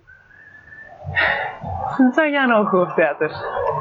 Това 2.13 2.29
няма 2.29 2.47
много 2.47 2.69
хубав 2.69 2.89
театър. 2.95 3.31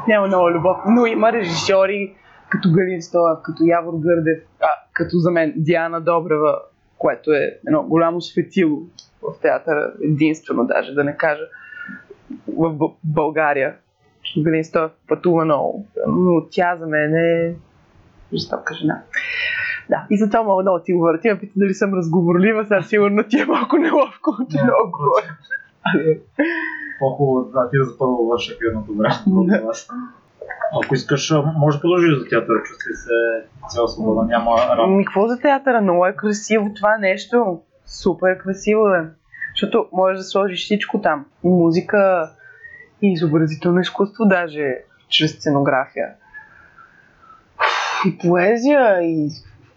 Няма 0.07 0.27
много 0.27 0.51
любов. 0.51 0.77
Но 0.87 1.05
има 1.05 1.31
режисьори 1.31 2.15
като 2.49 2.71
Галин 2.71 3.01
Стоев, 3.01 3.37
като 3.43 3.63
Явор 3.63 3.93
Гърдев, 3.93 4.39
а, 4.61 4.67
като 4.93 5.17
за 5.17 5.31
мен 5.31 5.53
Диана 5.55 6.01
Добрева, 6.01 6.59
което 6.97 7.31
е 7.31 7.57
едно 7.67 7.83
голямо 7.83 8.21
светило 8.21 8.79
в 9.21 9.41
театъра, 9.41 9.93
единствено 10.03 10.65
даже, 10.65 10.93
да 10.93 11.03
не 11.03 11.17
кажа, 11.17 11.43
в 12.57 12.91
България. 13.03 13.75
Галин 14.37 14.63
Стоев 14.63 14.91
пътува 15.07 15.45
много, 15.45 15.85
но 16.07 16.47
тя 16.51 16.75
за 16.79 16.87
мен 16.87 17.15
е 17.15 17.55
жестока 18.33 18.73
жена. 18.73 19.01
Да, 19.89 20.05
и 20.09 20.17
за 20.17 20.29
това 20.29 20.43
мога 20.43 20.63
много 20.63 20.79
ти 20.83 20.93
говоря. 20.93 21.19
Ти 21.19 21.29
ме 21.29 21.39
пита 21.39 21.53
дали 21.55 21.73
съм 21.73 21.93
разговорлива, 21.93 22.63
сега 22.63 22.81
сигурно 22.81 23.23
ти 23.23 23.39
е 23.39 23.45
малко 23.45 23.77
неловко, 23.77 24.37
че 24.51 24.63
много 24.63 24.91
говоря. 24.91 25.37
По-хубаво 27.01 27.51
да 27.53 27.69
ти 27.69 27.77
да 27.77 27.83
запълва 27.83 28.37
ефирното 28.55 28.93
време. 28.93 29.15
Ако 30.83 30.95
искаш, 30.95 31.33
може 31.57 31.77
да 31.77 31.81
продължиш 31.81 32.19
за 32.19 32.27
театъра, 32.29 32.63
чувствай 32.63 32.93
се 32.93 33.45
цяла 33.69 33.87
свобода, 33.87 34.23
няма 34.23 34.51
работа. 34.51 34.81
Ами, 34.83 35.05
какво 35.05 35.27
за 35.27 35.39
театъра? 35.39 35.81
Много 35.81 36.05
е 36.05 36.15
красиво 36.15 36.71
това 36.75 36.97
нещо. 36.97 37.59
Супер 37.85 38.37
красиво 38.37 38.87
е. 38.87 39.09
Защото 39.53 39.87
можеш 39.93 40.17
да 40.17 40.23
сложиш 40.23 40.63
всичко 40.63 41.01
там. 41.01 41.25
И 41.43 41.47
музика, 41.47 42.29
и 43.01 43.11
изобразително 43.11 43.79
изкуство, 43.79 44.25
даже 44.25 44.77
чрез 45.09 45.31
сценография. 45.31 46.07
И 48.07 48.17
поезия, 48.17 49.01
и 49.01 49.29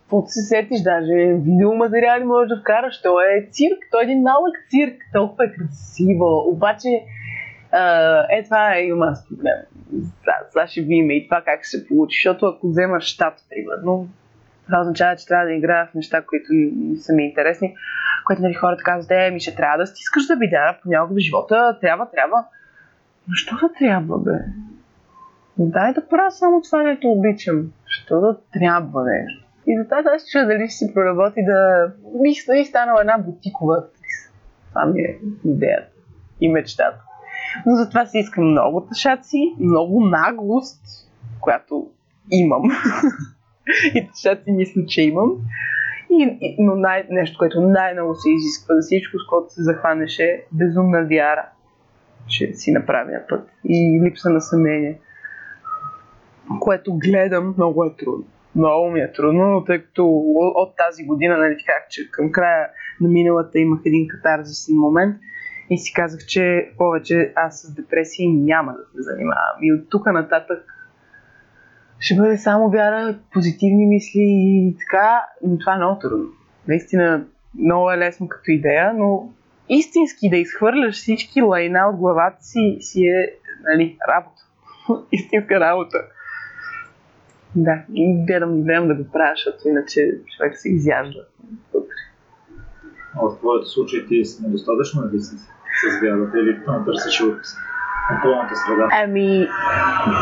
каквото 0.02 0.28
се 0.28 0.40
сетиш, 0.40 0.80
даже 0.80 1.14
видеоматериали 1.34 2.24
можеш 2.24 2.48
да 2.48 2.60
вкараш. 2.60 3.02
То 3.02 3.20
е 3.20 3.48
цирк, 3.50 3.78
то 3.90 4.00
е 4.00 4.04
един 4.04 4.22
малък 4.22 4.54
цирк, 4.70 5.02
толкова 5.12 5.44
е 5.44 5.52
красиво. 5.52 6.48
Обаче, 6.48 6.88
е 8.30 8.44
това 8.44 8.74
аз 9.00 9.28
проблем. 9.28 9.56
Сега, 10.50 10.66
ще 10.66 10.80
видим 10.80 11.10
и 11.10 11.28
това 11.28 11.42
как 11.44 11.66
се 11.66 11.88
получи, 11.88 12.18
защото 12.18 12.46
ако 12.46 12.68
вземаш 12.68 13.04
щат, 13.04 13.34
примерно, 13.50 14.08
това 14.66 14.80
означава, 14.80 15.16
че 15.16 15.26
трябва 15.26 15.46
да 15.46 15.52
играя 15.52 15.86
в 15.86 15.94
неща, 15.94 16.22
които 16.22 16.46
не 16.52 16.96
са 16.96 17.12
ми 17.12 17.24
интересни, 17.24 17.76
което 18.24 18.42
нали, 18.42 18.54
хората 18.54 18.82
казват, 18.82 19.10
е, 19.10 19.30
ми 19.30 19.40
ще 19.40 19.54
трябва 19.54 19.78
да 19.78 19.86
стискаш 19.86 20.26
да 20.26 20.36
бидара 20.36 20.78
понякога 20.82 21.14
в 21.14 21.18
живота, 21.18 21.78
трябва, 21.80 22.10
трябва. 22.10 22.44
Но 23.28 23.34
що 23.34 23.56
да 23.56 23.72
трябва, 23.78 24.18
бе? 24.18 24.38
Дай 25.58 25.92
да 25.92 26.08
правя 26.08 26.30
само 26.30 26.62
това, 26.62 26.82
което 26.82 27.08
обичам. 27.08 27.72
Що 27.86 28.20
да 28.20 28.36
трябва 28.52 29.04
нещо? 29.04 29.44
И 29.66 29.78
затова 29.78 30.02
аз 30.14 30.30
чуя 30.30 30.46
дали 30.46 30.68
ще 30.68 30.76
си 30.76 30.94
проработи 30.94 31.44
да... 31.44 31.90
Бих, 32.22 32.36
бих 32.50 32.68
станала 32.68 33.00
една 33.00 33.18
бутикова 33.18 33.78
актриса. 33.78 34.30
Това 34.68 34.86
ми 34.86 35.00
е 35.00 35.18
идеята. 35.44 35.90
и 36.40 36.48
мечтата. 36.48 37.00
Но 37.66 37.76
затова 37.76 38.06
си 38.06 38.18
искам 38.18 38.44
много 38.44 38.80
тъшаци, 38.80 39.54
много 39.60 40.00
наглост, 40.06 40.80
която 41.40 41.86
имам. 42.30 42.62
и 43.94 44.08
тъшаци 44.08 44.52
мисля, 44.52 44.86
че 44.86 45.02
имам. 45.02 45.32
И, 46.10 46.38
и, 46.40 46.56
но 46.58 46.76
най- 46.76 47.06
нещо, 47.10 47.38
което 47.38 47.60
най-много 47.60 48.14
се 48.14 48.30
изисква 48.30 48.74
за 48.74 48.80
всичко, 48.80 49.18
с 49.18 49.26
което 49.26 49.52
се 49.52 49.62
захванеше, 49.62 50.44
безумна 50.52 51.06
вяра, 51.10 51.48
че 52.26 52.52
си 52.52 52.72
на 52.72 52.86
правия 52.86 53.26
път. 53.28 53.48
И 53.64 54.00
липса 54.04 54.30
на 54.30 54.40
съмнение. 54.40 54.98
Което 56.60 56.98
гледам, 56.98 57.54
много 57.56 57.84
е 57.84 57.96
трудно. 57.96 58.24
Много 58.56 58.90
ми 58.90 59.00
е 59.00 59.12
трудно, 59.12 59.64
тъй 59.66 59.78
като 59.78 60.06
от 60.54 60.76
тази 60.76 61.04
година, 61.04 61.38
нали, 61.38 61.56
казах, 61.66 61.88
че 61.90 62.10
към 62.10 62.32
края 62.32 62.68
на 63.00 63.08
миналата 63.08 63.58
имах 63.58 63.80
един 63.84 64.08
катарзисен 64.08 64.76
момент 64.76 65.16
и 65.70 65.78
си 65.78 65.92
казах, 65.92 66.20
че 66.26 66.70
повече 66.78 67.32
аз 67.36 67.60
с 67.60 67.74
депресии 67.74 68.32
няма 68.32 68.72
да 68.72 68.78
се 68.78 69.02
занимавам. 69.02 69.58
И 69.62 69.72
от 69.72 69.90
тук 69.90 70.06
нататък 70.06 70.74
ще 71.98 72.14
бъде 72.14 72.38
само 72.38 72.70
вяра, 72.70 73.18
позитивни 73.32 73.86
мисли 73.86 74.22
и 74.22 74.76
така, 74.78 75.22
но 75.42 75.58
това 75.58 75.74
е 75.74 75.76
много 75.76 75.98
трудно. 75.98 76.26
Наистина 76.68 77.24
много 77.58 77.90
е 77.90 77.98
лесно 77.98 78.28
като 78.28 78.50
идея, 78.50 78.92
но 78.94 79.32
истински 79.68 80.30
да 80.30 80.36
изхвърляш 80.36 80.94
всички 80.94 81.42
лайна 81.42 81.88
от 81.88 81.96
главата 81.96 82.44
си, 82.44 82.76
си 82.80 83.06
е 83.06 83.32
нали, 83.64 83.98
работа. 84.08 84.42
Истинска 85.12 85.60
работа. 85.60 85.98
Да, 87.56 87.82
и 87.94 88.24
гледам, 88.26 88.62
гледам 88.62 88.88
да 88.88 88.94
го 88.94 89.04
правя, 89.12 89.32
защото 89.36 89.68
иначе 89.68 90.18
човек 90.36 90.58
се 90.58 90.68
изяжда. 90.68 91.20
В 93.22 93.38
твоето 93.38 93.68
случай 93.68 94.06
ти 94.06 94.24
си 94.24 94.42
недостатъчно 94.42 95.02
ли 95.12 95.20
си 95.20 95.36
с 95.36 96.00
вярата 96.02 96.38
или 96.38 96.60
търсиш 96.84 97.20
от 97.20 97.38
околната 98.18 98.54
среда? 98.56 98.88
Ами, 98.92 99.46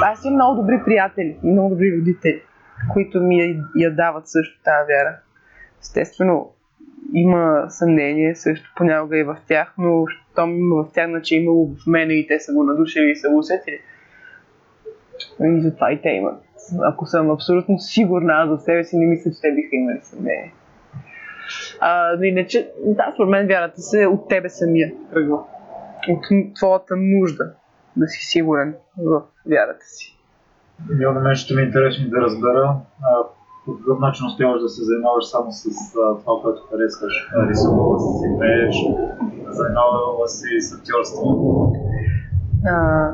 аз 0.03 0.25
имам 0.25 0.35
много 0.35 0.61
добри 0.61 0.83
приятели 0.85 1.37
много 1.43 1.69
добри 1.71 1.99
родители, 2.01 2.43
които 2.93 3.21
ми 3.21 3.41
я, 3.41 3.57
я 3.77 3.95
дават 3.95 4.29
също 4.29 4.63
тази 4.65 4.87
вяра. 4.89 5.17
Естествено, 5.81 6.53
има 7.15 7.67
съмнение 7.69 8.35
също 8.35 8.73
понякога 8.77 9.19
и 9.19 9.25
в 9.25 9.37
тях, 9.49 9.75
но 9.79 10.07
щом 10.07 10.51
в 10.71 10.93
тях, 10.95 11.09
значи 11.09 11.35
е 11.35 11.39
имало 11.39 11.75
в 11.75 11.87
мене 11.87 12.13
и 12.13 12.27
те 12.27 12.41
са 12.41 12.53
го 12.53 12.63
надушили 12.63 13.11
и 13.11 13.17
са 13.17 13.31
го 13.31 13.39
усетили. 13.39 13.81
И 15.45 15.61
затова 15.61 15.93
и 15.93 16.03
те 16.03 16.09
имат. 16.09 16.43
Ако 16.83 17.07
съм 17.07 17.31
абсолютно 17.31 17.79
сигурна 17.79 18.33
аз 18.33 18.49
за 18.49 18.59
себе 18.59 18.85
си, 18.85 18.97
не 18.97 19.07
мисля, 19.07 19.31
че 19.31 19.41
те 19.41 19.53
биха 19.55 19.77
имали 19.77 19.99
съмнение. 20.03 20.53
А, 21.81 22.17
но 22.19 22.23
иначе, 22.23 22.71
да, 22.87 23.11
според 23.15 23.31
мен 23.31 23.47
вярата 23.47 23.81
се 23.81 24.07
от 24.07 24.29
тебе 24.29 24.49
самия 24.49 24.93
тръгва. 25.13 25.39
От 26.09 26.55
твоята 26.55 26.97
нужда 26.97 27.45
да 27.97 28.07
си 28.07 28.27
сигурен 28.27 28.75
в 28.99 29.23
вярата 29.47 29.85
си. 29.85 30.19
Мило 30.99 31.13
на 31.13 31.21
мен 31.21 31.35
ще 31.35 31.55
ми 31.55 31.63
е 31.63 31.65
интересно 31.65 32.11
да 32.11 32.21
разбера 32.21 32.77
а, 33.03 33.23
по 33.65 33.77
какъв 33.77 33.99
начин 34.01 34.27
успяваш 34.27 34.63
да 34.63 34.69
се 34.69 34.85
занимаваш 34.85 35.25
само 35.25 35.53
с 35.53 35.67
а, 35.97 36.19
това, 36.21 36.43
което 36.43 36.63
харесваш. 36.63 37.31
Рисувала 37.49 38.01
си, 38.01 38.39
пееш, 38.39 38.77
занимавала 39.49 40.29
си 40.29 40.61
с 40.61 40.79
актьорство. 40.79 41.73
А, 42.67 43.09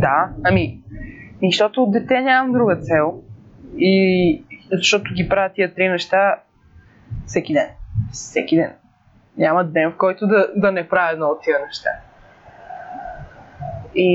да, 0.00 0.28
ами, 0.44 0.80
защото 1.42 1.82
от 1.82 1.92
дете 1.92 2.20
нямам 2.20 2.52
друга 2.52 2.76
цел. 2.76 3.22
И 3.76 4.44
защото 4.72 5.14
ги 5.14 5.28
правя 5.28 5.50
тия 5.54 5.74
три 5.74 5.88
неща 5.88 6.36
всеки 7.26 7.52
ден. 7.52 7.68
Всеки 8.12 8.56
ден. 8.56 8.72
Няма 9.36 9.64
ден, 9.64 9.92
в 9.92 9.96
който 9.96 10.26
да, 10.26 10.48
да 10.56 10.72
не 10.72 10.88
правя 10.88 11.12
едно 11.12 11.26
от 11.26 11.42
тия 11.42 11.58
неща. 11.66 11.90
И, 13.94 14.08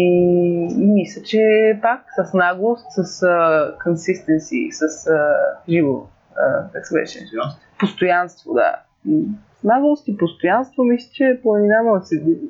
и 0.79 0.85
мисля, 0.85 1.21
че 1.23 1.39
пак 1.81 2.01
с 2.17 2.33
наглост, 2.33 2.85
с 2.91 3.21
uh, 3.21 3.77
consistency, 3.77 4.71
с 4.71 5.05
uh, 5.05 5.69
живо, 5.69 5.91
uh, 5.91 6.71
как 6.73 6.87
се 6.87 6.93
беше? 6.93 7.19
Постоянство. 7.79 8.53
Да. 8.53 8.75
С 9.59 9.63
наглост 9.63 10.07
и 10.07 10.17
постоянство 10.17 10.83
мисля, 10.83 11.09
че 11.13 11.39
планина 11.43 11.83
може 11.83 11.99
да 11.99 12.05
се 12.05 12.19
движи. 12.19 12.47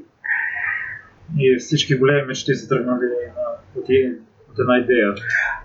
И 1.37 1.57
всички 1.59 1.95
големи 1.95 2.27
мечти 2.27 2.53
са 2.53 2.69
тръгнали 2.69 3.05
на, 3.35 3.81
от, 3.81 3.89
от 4.51 4.59
една 4.59 4.77
идея. 4.77 5.13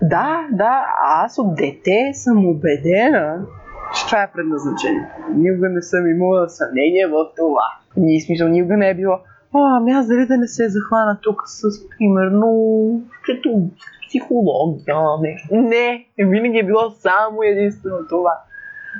Да, 0.01 0.47
да, 0.51 0.85
аз 1.03 1.37
от 1.37 1.55
дете 1.55 2.11
съм 2.13 2.45
убедена, 2.45 3.45
че 3.93 4.05
това 4.05 4.23
е 4.23 4.31
предназначение. 4.31 5.09
Никога 5.35 5.69
не 5.69 5.81
съм 5.81 6.07
имала 6.07 6.49
съмнение 6.49 7.07
в 7.07 7.25
това. 7.37 7.63
Ни 7.97 8.21
смисъл, 8.21 8.47
никога 8.47 8.77
не 8.77 8.89
е 8.89 8.93
било, 8.93 9.19
а, 9.53 9.77
ами 9.77 9.91
аз 9.91 10.07
дали 10.07 10.25
да 10.25 10.37
не 10.37 10.47
се 10.47 10.69
захвана 10.69 11.19
тук 11.21 11.41
с, 11.45 11.89
примерно, 11.89 13.01
като 13.25 13.69
психология, 14.07 14.95
нещо. 15.21 15.47
Не, 15.51 16.07
винаги 16.17 16.57
е 16.57 16.65
било 16.65 16.91
само 16.91 17.43
единствено 17.43 17.97
това. 18.09 18.37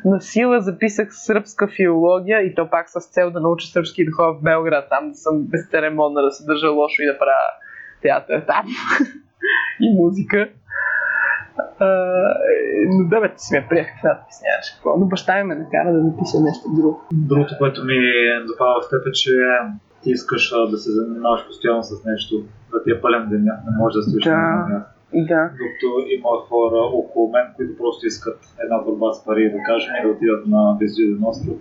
На 0.05 0.21
сила 0.21 0.61
записах 0.61 1.07
сръбска 1.11 1.67
филология 1.67 2.41
и 2.41 2.55
то 2.55 2.69
пак 2.69 2.89
с 2.89 3.11
цел 3.11 3.31
да 3.31 3.39
науча 3.39 3.67
сръбски 3.67 4.01
и 4.01 4.05
да 4.05 4.11
ходя 4.11 4.33
в 4.33 4.43
Белград, 4.43 4.85
там 4.89 5.09
да 5.09 5.15
съм 5.15 5.43
безцеремонна, 5.43 6.21
да 6.21 6.31
се 6.31 6.45
държа 6.45 6.69
лошо 6.69 7.01
и 7.01 7.05
да 7.05 7.17
правя 7.17 7.51
театър 8.01 8.43
там. 8.47 8.65
и 9.81 9.95
музика. 9.95 10.49
А, 11.79 11.87
но 12.87 13.07
да, 13.09 13.21
бе, 13.21 13.29
ти 13.29 13.43
си 13.45 13.53
ме 13.53 13.67
приех 13.69 13.87
в 13.99 14.03
надпис, 14.03 14.41
нямаше 14.43 14.75
какво. 14.75 14.99
Но 14.99 15.05
баща 15.05 15.37
ми 15.37 15.43
ме 15.43 15.55
накара 15.55 15.93
да 15.93 16.03
напиша 16.03 16.39
нещо 16.39 16.65
друго. 16.75 17.01
Другото, 17.13 17.55
което 17.57 17.85
ми 17.85 17.95
допада 18.47 18.81
в 18.81 18.89
теб 18.89 19.07
е, 19.07 19.11
че 19.11 19.31
ти 20.03 20.11
искаш 20.11 20.53
да 20.71 20.77
се 20.77 20.91
занимаваш 20.91 21.47
постоянно 21.47 21.83
с 21.83 22.05
нещо, 22.05 22.35
да 22.71 22.83
ти 22.83 22.91
е 22.91 23.01
пълен 23.01 23.29
деня, 23.29 23.53
не 23.71 23.77
можеш 23.77 23.95
да 23.95 24.01
стоиш 24.01 24.23
Да. 24.23 24.31
на 24.37 24.67
място. 24.69 24.94
Да. 25.13 25.49
Докато 25.51 25.87
има 26.09 26.29
хора 26.49 26.77
около 26.77 27.31
мен, 27.31 27.45
които 27.55 27.77
просто 27.77 28.07
искат 28.07 28.39
една 28.63 28.77
борба 28.77 29.13
с 29.13 29.25
пари, 29.25 29.51
да 29.51 29.57
кажем, 29.63 29.93
и 29.99 30.03
да 30.03 30.09
отидат 30.09 30.47
на 30.47 30.77
безжиден 30.79 31.23
остров 31.25 31.57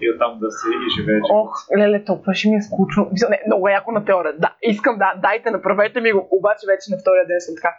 и 0.00 0.10
оттам 0.10 0.38
да 0.40 0.50
се 0.50 0.68
и 0.68 1.00
живеят. 1.00 1.24
Ох, 1.30 1.66
леле, 1.78 2.04
толкова 2.04 2.34
ще 2.34 2.48
ми 2.48 2.56
е 2.56 2.62
скучно. 2.62 3.10
Не, 3.30 3.40
много 3.46 3.68
е 3.68 3.72
яко 3.72 3.92
на 3.92 4.04
теория. 4.04 4.32
Да, 4.38 4.54
искам, 4.62 4.98
да, 4.98 5.14
дайте, 5.22 5.50
направете 5.50 6.00
ми 6.00 6.12
го. 6.12 6.28
Обаче 6.30 6.66
вече 6.66 6.90
на 6.90 6.98
втория 6.98 7.26
ден 7.26 7.40
съм 7.40 7.54
така. 7.56 7.74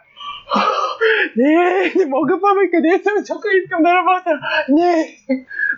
Не, 1.36 1.92
не 1.98 2.06
мога, 2.06 2.34
папа, 2.34 2.62
къде 2.74 3.02
съм? 3.04 3.16
Чакай, 3.26 3.50
искам 3.64 3.82
да 3.82 3.90
работя. 3.94 4.34
Не. 4.68 4.94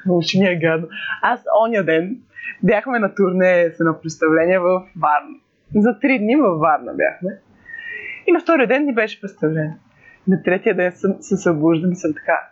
Много 0.07 0.23
ще 0.23 0.39
ми 0.39 0.47
е 0.47 0.57
гадно. 0.57 0.89
Аз 1.23 1.41
оня 1.65 1.83
ден 1.85 2.17
бяхме 2.63 2.99
на 2.99 3.15
турне 3.15 3.71
с 3.77 3.81
едно 3.81 3.95
представление 4.03 4.59
в 4.59 4.83
Варна. 5.03 5.37
За 5.75 5.99
три 6.01 6.19
дни 6.19 6.37
във 6.37 6.61
Варна 6.61 6.93
бяхме. 6.95 7.39
И 8.27 8.33
на 8.33 8.41
втория 8.41 8.67
ден 8.67 8.85
ни 8.85 8.95
беше 8.95 9.21
представление. 9.21 9.77
На 10.29 10.43
третия 10.43 10.77
ден 10.77 10.93
съм, 10.93 11.17
се 11.21 11.37
събуждам 11.37 11.93
и 11.93 11.97
съм 11.97 12.15
така. 12.15 12.51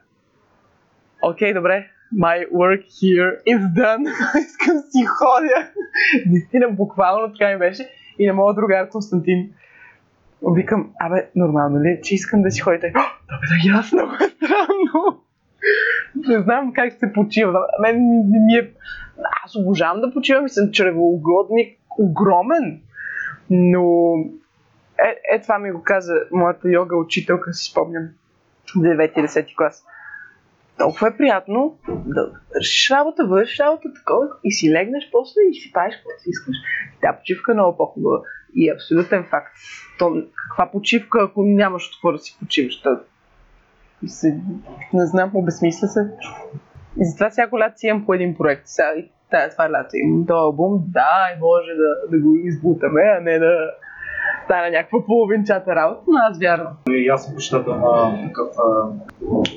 Окей, 1.22 1.54
добре. 1.54 1.88
My 2.14 2.50
work 2.50 2.82
here 2.85 3.42
is 3.44 3.72
done. 3.74 4.02
Искам 4.46 4.76
си 4.78 5.04
ходя. 5.04 5.68
Наистина, 6.26 6.68
буквално 6.70 7.32
така 7.32 7.52
ми 7.52 7.58
беше. 7.58 7.88
И 8.18 8.26
на 8.26 8.32
моят 8.35 8.56
другар 8.56 8.88
Константин 8.88 9.50
викам, 10.50 10.90
абе, 11.00 11.28
нормално 11.37 11.80
ли, 11.80 11.88
е, 11.88 12.00
че 12.00 12.14
искам 12.14 12.42
да 12.42 12.50
си 12.50 12.61
ходите? 12.61 12.90
Да, 12.90 13.38
бе, 13.40 13.46
да, 13.46 13.76
ясно, 13.76 14.00
е 14.00 14.28
странно. 14.28 15.22
Не 16.28 16.42
знам 16.42 16.72
как 16.72 16.92
се 16.92 17.12
почива. 17.12 17.61
Мен 17.80 17.96
ми, 17.96 18.40
ми 18.40 18.54
е... 18.54 18.70
Аз 19.44 19.56
обожавам 19.56 20.00
да 20.00 20.12
почивам 20.12 20.46
и 20.46 20.48
съм 20.48 20.70
чревоугодник 20.72 21.78
огромен. 21.98 22.80
Но 23.50 24.14
е, 24.98 25.35
е, 25.35 25.40
това 25.40 25.59
ми 25.59 25.72
го 25.72 25.83
каза 25.83 26.14
моята 26.33 26.70
йога 26.70 26.96
учителка, 26.96 27.52
си 27.52 27.70
спомням, 27.70 28.09
в 28.74 28.78
9-10 28.78 29.57
клас. 29.57 29.85
Толкова 30.78 31.09
е 31.09 31.16
приятно 31.16 31.78
да 31.88 32.33
вършиш 32.55 32.90
работа, 32.90 33.26
вършиш 33.26 33.61
работа 33.61 33.88
такова 33.94 34.26
и 34.44 34.52
си 34.52 34.72
легнеш 34.72 35.09
после 35.12 35.40
и 35.50 35.55
си 35.55 35.72
правиш 35.72 35.94
какво 35.96 36.11
си 36.18 36.31
искаш. 36.31 36.57
Тя 37.00 37.16
почивка 37.18 37.52
е 37.52 37.55
много 37.55 37.76
по-хубава. 37.76 38.20
И 38.55 38.68
е 38.68 38.72
абсолютен 38.72 39.24
факт. 39.31 39.52
То, 39.98 40.22
каква 40.48 40.70
почивка, 40.70 41.18
ако 41.22 41.42
нямаш 41.42 41.88
от 41.88 41.94
какво 41.94 42.12
да 42.12 42.18
си 42.18 42.37
почиваш? 42.38 42.83
То, 42.83 43.00
се, 44.07 44.40
не 44.92 45.07
знам, 45.07 45.31
обезмисля 45.35 45.88
се. 45.88 46.00
И 47.00 47.05
затова 47.05 47.31
всяко 47.31 47.59
лято 47.59 47.78
си 47.78 47.87
имам 47.87 48.07
по 48.07 48.14
един 48.14 48.37
проект. 48.37 48.62
Сега, 48.64 48.92
това 49.50 49.70
лято 49.70 49.90
имам 49.92 50.26
този 50.26 50.38
албум, 50.38 50.85
да, 50.87 51.37
може 51.40 51.70
да, 51.74 52.16
да 52.16 52.22
го 52.22 52.35
избутаме, 52.35 53.02
а 53.18 53.20
не 53.20 53.38
да 53.38 53.70
стане 54.44 54.70
някаква 54.70 55.06
половинчата 55.06 55.74
работа, 55.74 56.02
но 56.08 56.18
аз 56.30 56.38
вярвам. 56.38 56.72
И 56.88 57.08
аз 57.08 57.24
съм 57.24 57.35
почитател 57.35 57.74
на 57.74 58.22
такъв, 58.28 58.48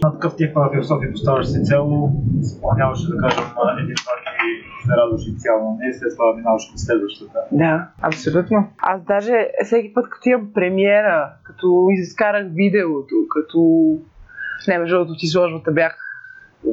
на 0.04 0.12
такъв 0.14 0.36
тип 0.36 0.58
философия. 0.74 1.12
Поставяш 1.12 1.48
си 1.48 1.64
цел, 1.64 2.10
изпълняваш, 2.40 3.02
да 3.02 3.18
кажем, 3.18 3.44
един 3.84 3.96
път 4.06 4.20
и 4.46 4.88
се 4.88 4.94
радваш 4.98 5.28
инициално. 5.28 5.78
Не 5.80 5.94
след 5.94 6.12
това 6.18 6.36
минаваш 6.36 6.64
към 6.70 6.78
следващата. 6.78 7.40
Да, 7.52 7.88
абсолютно. 8.02 8.68
Аз 8.78 9.02
даже 9.04 9.50
всеки 9.64 9.94
път, 9.94 10.10
като 10.10 10.30
имам 10.30 10.54
премиера, 10.54 11.30
като 11.44 11.88
изкарах 11.92 12.48
видеото, 12.54 13.16
като... 13.30 13.60
Не, 14.68 14.78
между 14.78 14.96
другото, 14.96 15.12
от 15.12 15.24
изложбата 15.24 15.72
бях 15.72 16.05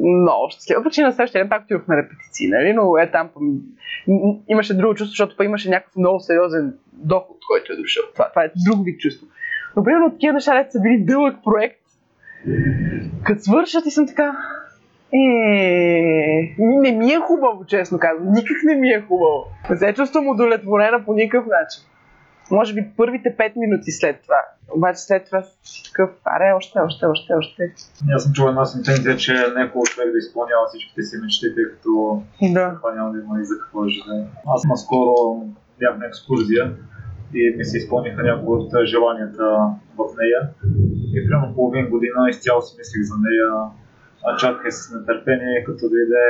много 0.02 0.50
щастлива. 0.50 0.82
Почти 0.82 1.02
на 1.02 1.12
следващия 1.12 1.44
ден 1.44 1.48
пак 1.48 1.64
отидох 1.64 1.88
на 1.88 1.96
репетиции, 1.96 2.48
нали? 2.48 2.72
но 2.72 2.96
е 2.96 3.10
там 3.10 3.28
имаше 4.48 4.76
друго 4.76 4.94
чувство, 4.94 5.10
защото 5.10 5.36
пък 5.36 5.44
имаше 5.44 5.70
някакъв 5.70 5.96
много 5.96 6.20
сериозен 6.20 6.74
доход, 6.92 7.36
който 7.48 7.72
е 7.72 7.76
дошъл. 7.76 8.04
Това, 8.12 8.28
това 8.28 8.44
е 8.44 8.52
друг 8.66 8.84
вид 8.84 9.00
чувство. 9.00 9.26
Но 9.76 9.84
примерно 9.84 10.10
такива 10.10 10.32
неща, 10.32 10.66
са 10.70 10.80
били 10.80 11.04
дълъг 11.04 11.36
проект, 11.44 11.80
като 13.24 13.42
свършат 13.42 13.86
и 13.86 13.90
съм 13.90 14.06
така, 14.06 14.36
е, 15.12 16.54
не 16.58 16.92
ми 16.92 17.12
е 17.12 17.18
хубаво, 17.18 17.64
честно 17.66 17.98
казвам. 17.98 18.32
Никак 18.32 18.56
не 18.64 18.74
ми 18.74 18.88
е 18.88 19.00
хубаво. 19.08 19.46
Не 19.70 19.76
се 19.76 19.94
чувствам 19.94 20.28
удовлетворена 20.28 21.04
по 21.04 21.14
никакъв 21.14 21.46
начин. 21.46 21.82
Може 22.52 22.74
би 22.74 22.90
първите 22.96 23.36
5 23.36 23.52
минути 23.56 23.90
след 23.90 24.22
това. 24.22 24.40
Обаче 24.76 25.00
след 25.00 25.24
това 25.26 25.42
си 25.42 25.82
такъв, 25.84 26.10
аре, 26.24 26.52
още, 26.56 26.78
още, 26.78 27.06
още, 27.06 27.34
още. 27.34 27.62
Аз 28.14 28.22
съм 28.24 28.32
чул 28.32 28.48
една 28.48 28.64
сентенция, 28.64 29.16
че 29.16 29.32
не 29.32 29.62
е 29.62 29.68
хубаво 29.68 29.86
човек 29.92 30.12
да 30.12 30.18
изпълнява 30.18 30.64
всичките 30.68 31.02
си 31.02 31.16
мечти, 31.22 31.54
тъй 31.54 31.64
като 31.72 32.22
Да. 32.54 32.76
това 32.76 32.94
няма 32.94 33.12
да 33.12 33.18
има 33.18 33.40
и 33.40 33.44
за 33.44 33.54
какво 33.60 33.82
да 33.84 33.88
живее. 33.90 34.24
Аз 34.54 34.64
наскоро 34.64 35.14
бях 35.80 35.98
на 35.98 36.06
екскурзия 36.06 36.64
и 37.34 37.54
ми 37.56 37.64
се 37.64 37.76
изпълниха 37.76 38.22
някои 38.22 38.56
от 38.56 38.70
желанията 38.86 39.44
в 39.98 40.02
нея. 40.20 40.40
И 41.14 41.28
примерно 41.28 41.54
половин 41.54 41.90
година 41.90 42.20
изцяло 42.30 42.62
си 42.62 42.76
мислих 42.78 43.02
за 43.02 43.14
нея, 43.26 43.48
а 44.26 44.36
чаках 44.36 44.74
с 44.74 44.94
нетърпение, 44.94 45.64
като 45.66 45.88
дойде 45.88 46.24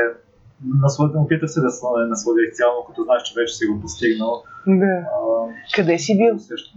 насладен, 0.83 1.20
опитах 1.20 1.51
се 1.51 1.61
да 1.61 1.70
се 1.70 1.87
насладя 2.09 2.42
изцяло, 2.42 2.85
като 2.87 3.03
знаеш, 3.05 3.22
че 3.22 3.40
вече 3.40 3.55
си 3.55 3.66
го 3.66 3.81
постигнал. 3.81 4.42
Да. 4.66 4.87
А, 4.87 5.48
Къде 5.75 5.98
си 5.98 6.18
бил? 6.18 6.38
също. 6.38 6.75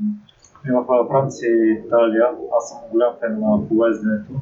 В 0.69 1.07
Франция 1.11 1.49
и 1.51 1.71
Италия, 1.85 2.25
аз 2.57 2.69
съм 2.69 2.77
голям 2.91 3.13
фен 3.19 3.39
на 3.39 3.67
полезненето. 3.67 4.33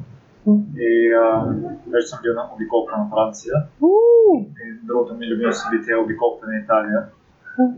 И 0.78 1.12
а, 1.12 1.54
вече 1.92 2.06
съм 2.06 2.18
бил 2.22 2.34
на 2.34 2.50
обиколка 2.54 2.96
на 2.98 3.06
Франция. 3.14 3.52
И 4.64 4.86
другото 4.86 5.14
ми 5.14 5.26
любимо 5.26 5.52
събитие 5.52 5.92
е 5.92 5.96
обиколка 5.96 6.46
на 6.46 6.56
Италия. 6.58 7.00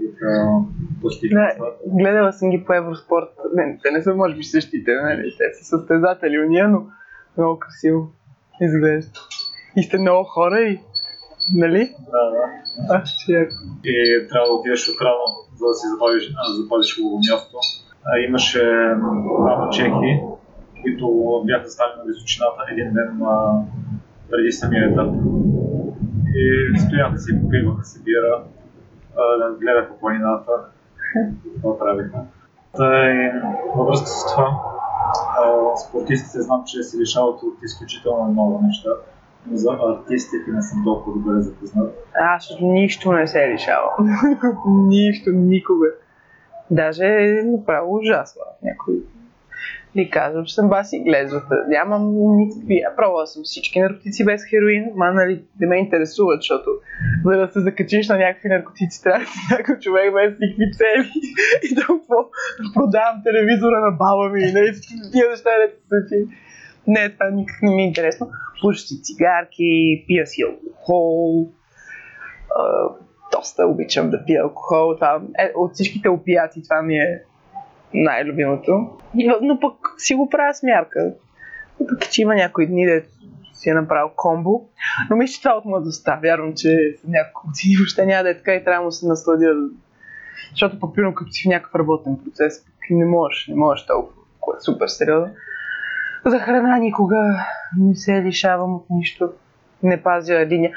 И 0.01 1.29
Да, 1.29 1.55
гледала 1.87 2.33
съм 2.33 2.51
ги 2.51 2.65
по 2.65 2.73
Евроспорт. 2.75 3.29
Не, 3.55 3.79
те 3.83 3.91
не 3.91 4.03
са 4.03 4.15
може 4.15 4.37
би 4.37 4.43
същите, 4.43 4.91
нали? 5.03 5.23
Те 5.39 5.45
са 5.59 5.65
състезатели 5.65 6.41
уния, 6.41 6.69
но 6.69 6.87
много 7.37 7.59
красиво 7.59 8.09
изглежда. 8.61 9.11
И 9.77 9.83
сте 9.83 9.99
много 9.99 10.25
хора 10.25 10.61
и... 10.61 10.81
Нали? 11.55 11.95
Да, 12.13 12.31
да. 12.31 12.45
А, 12.95 13.03
че. 13.03 13.49
И 13.85 13.95
трябва 14.29 14.47
да 14.47 14.53
отидеш 14.53 14.89
отрано, 14.89 15.27
за 15.59 15.67
да 15.67 15.75
си 15.75 15.87
запазиш, 15.93 16.33
да 16.33 16.63
запазиш 16.63 16.97
хубаво 16.97 17.19
място. 17.19 17.57
А, 18.05 18.19
имаше 18.29 18.63
двама 19.41 19.71
чехи, 19.71 20.21
които 20.83 21.07
бяха 21.47 21.69
стали 21.69 21.93
на 21.99 22.05
височината 22.05 22.63
един 22.73 22.93
ден 22.93 23.23
а, 23.23 23.63
преди 24.31 24.53
самия 24.53 24.91
етап. 24.91 25.15
И 26.35 26.79
стояха 26.79 27.19
си, 27.19 27.41
попиваха 27.43 27.85
си 27.85 28.05
бира, 28.05 28.45
а, 29.17 29.51
гледаха 29.61 29.99
планината, 30.01 30.53
това 31.63 31.79
правиха. 31.79 32.19
И 32.81 33.31
във 33.77 33.87
връзка 33.87 34.07
с 34.07 34.33
това, 34.33 34.63
а, 35.39 35.77
спортистите 35.77 36.43
знам, 36.43 36.63
че 36.67 36.83
се 36.83 36.99
лишават 36.99 37.43
от 37.43 37.55
изключително 37.65 38.33
много 38.33 38.61
неща, 38.63 38.91
за 39.53 39.79
артистите 39.89 40.51
не 40.51 40.63
съм 40.63 40.85
толкова 40.85 41.19
добре 41.19 41.43
запознат. 41.43 41.95
Аз 42.15 42.51
от 42.51 42.61
нищо 42.61 43.13
не 43.13 43.27
се 43.27 43.49
лишавам. 43.49 44.19
нищо, 44.89 45.31
никога. 45.33 45.87
Даже 46.71 47.05
е 47.05 47.43
направо 47.45 47.95
ужасно. 47.95 48.43
Някой 48.63 49.03
ви 49.97 50.11
казвам, 50.11 50.45
че 50.45 50.55
съм 50.55 50.69
баси 50.69 51.05
глезота. 51.07 51.65
Нямам 51.69 52.03
никакви. 52.37 52.83
Пробвала 52.97 53.27
съм 53.27 53.43
всички 53.45 53.81
наркотици 53.81 54.25
без 54.25 54.45
хероин. 54.45 54.85
Ма, 54.95 55.13
нали, 55.13 55.45
не 55.61 55.67
ме 55.67 55.77
интересуват, 55.77 56.41
защото 56.41 56.71
за 57.25 57.37
да 57.37 57.49
се 57.53 57.61
закачиш 57.61 58.09
на 58.09 58.19
някакви 58.19 58.49
наркотици, 58.49 59.03
трябва 59.03 59.21
да 59.21 59.27
си 59.27 59.39
някакъв 59.51 59.79
човек 59.79 60.15
без 60.15 60.33
никакви 60.41 60.73
цели. 60.73 61.11
И 61.71 61.75
да 61.75 61.87
продавам 62.75 63.23
телевизора 63.25 63.81
на 63.81 63.91
баба 63.91 64.29
ми. 64.33 64.41
Нали, 64.41 64.73
тия 65.13 65.31
неща 65.31 65.51
не 65.61 65.67
се 65.69 65.79
случи. 65.89 66.19
Не, 66.87 67.09
това 67.09 67.31
никак 67.31 67.63
не 67.63 67.75
ми 67.75 67.83
е 67.83 67.87
интересно. 67.87 68.31
Пуша 68.61 68.81
си 68.81 69.03
цигарки, 69.03 70.05
пия 70.07 70.27
си 70.27 70.43
алкохол. 70.43 71.47
Доста 73.33 73.67
обичам 73.67 74.11
да 74.11 74.25
пия 74.25 74.43
алкохол. 74.43 74.95
Това, 74.95 75.21
е, 75.39 75.53
от 75.57 75.75
всичките 75.75 76.09
опияти 76.09 76.63
това 76.63 76.83
ми 76.83 76.99
е 76.99 77.23
най-любимото. 77.95 78.91
Но 79.43 79.61
пък 79.61 79.75
си 79.99 80.15
го 80.15 80.29
правя 80.29 80.55
с 80.55 80.63
мярка. 80.63 81.15
И 81.83 81.87
пък, 81.87 82.11
че 82.11 82.23
има 82.23 82.35
някои 82.35 82.67
дни, 82.67 82.87
да 82.87 83.03
си 83.53 83.71
е 83.71 83.75
направил 83.75 84.11
комбо. 84.17 84.69
Но 85.11 85.17
мисля, 85.17 85.33
че 85.33 85.43
това 85.43 85.55
е 85.55 85.59
от 85.59 85.65
младостта. 85.65 86.19
Вярвам, 86.23 86.55
че 86.55 86.97
след 87.01 87.11
няколко 87.11 87.47
години 87.47 87.77
въобще 87.77 88.07
няма 88.07 88.23
да 88.23 88.31
е 88.31 88.37
така 88.37 88.55
и 88.55 88.65
трябва 88.65 88.87
да 88.87 88.93
се 88.93 89.07
насладя. 89.07 89.55
Защото 90.51 90.81
пък, 90.81 90.91
като 91.15 91.31
си 91.31 91.49
в 91.49 91.49
някакъв 91.49 91.75
работен 91.75 92.19
процес, 92.25 92.65
пък 92.65 92.91
не 92.91 93.05
можеш, 93.05 93.49
не 93.49 93.55
можеш 93.55 93.87
толкова, 93.87 94.23
е 94.59 94.61
супер 94.61 94.87
сериозно. 94.87 95.35
За 96.27 96.39
храна 96.39 96.79
никога 96.79 97.47
не 97.79 97.95
се 97.95 98.23
лишавам 98.23 98.75
от 98.75 98.87
нищо. 98.91 99.33
Не 99.83 100.03
пазя 100.03 100.47
линия. 100.47 100.73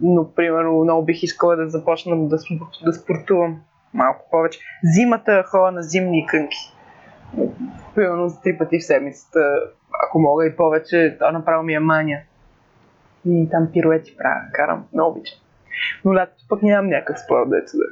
Но, 0.00 0.30
примерно, 0.36 0.84
много 0.84 1.04
бих 1.04 1.22
искала 1.22 1.56
да 1.56 1.68
започна 1.68 2.28
да, 2.28 2.36
да 2.84 2.92
спортувам 2.92 3.60
малко 3.94 4.30
повече. 4.30 4.60
Зимата 4.84 5.42
ходя 5.46 5.70
на 5.70 5.82
зимни 5.82 6.26
кънки. 6.26 6.56
Примерно 7.94 8.32
три 8.42 8.58
пъти 8.58 8.78
в 8.78 8.84
седмицата, 8.84 9.40
ако 10.06 10.18
мога 10.18 10.46
и 10.46 10.56
повече, 10.56 11.16
то 11.18 11.32
направо 11.32 11.62
ми 11.62 11.74
е 11.74 11.80
мания. 11.80 12.22
И 13.28 13.48
там 13.50 13.68
пируети 13.72 14.16
правя, 14.16 14.40
карам, 14.52 14.84
много 14.92 15.10
обичам. 15.10 15.38
Но 16.04 16.14
лятото 16.14 16.44
пък 16.48 16.62
нямам 16.62 16.90
някакъв 16.90 17.18
спорт, 17.18 17.50
дето 17.50 17.72
да. 17.76 17.84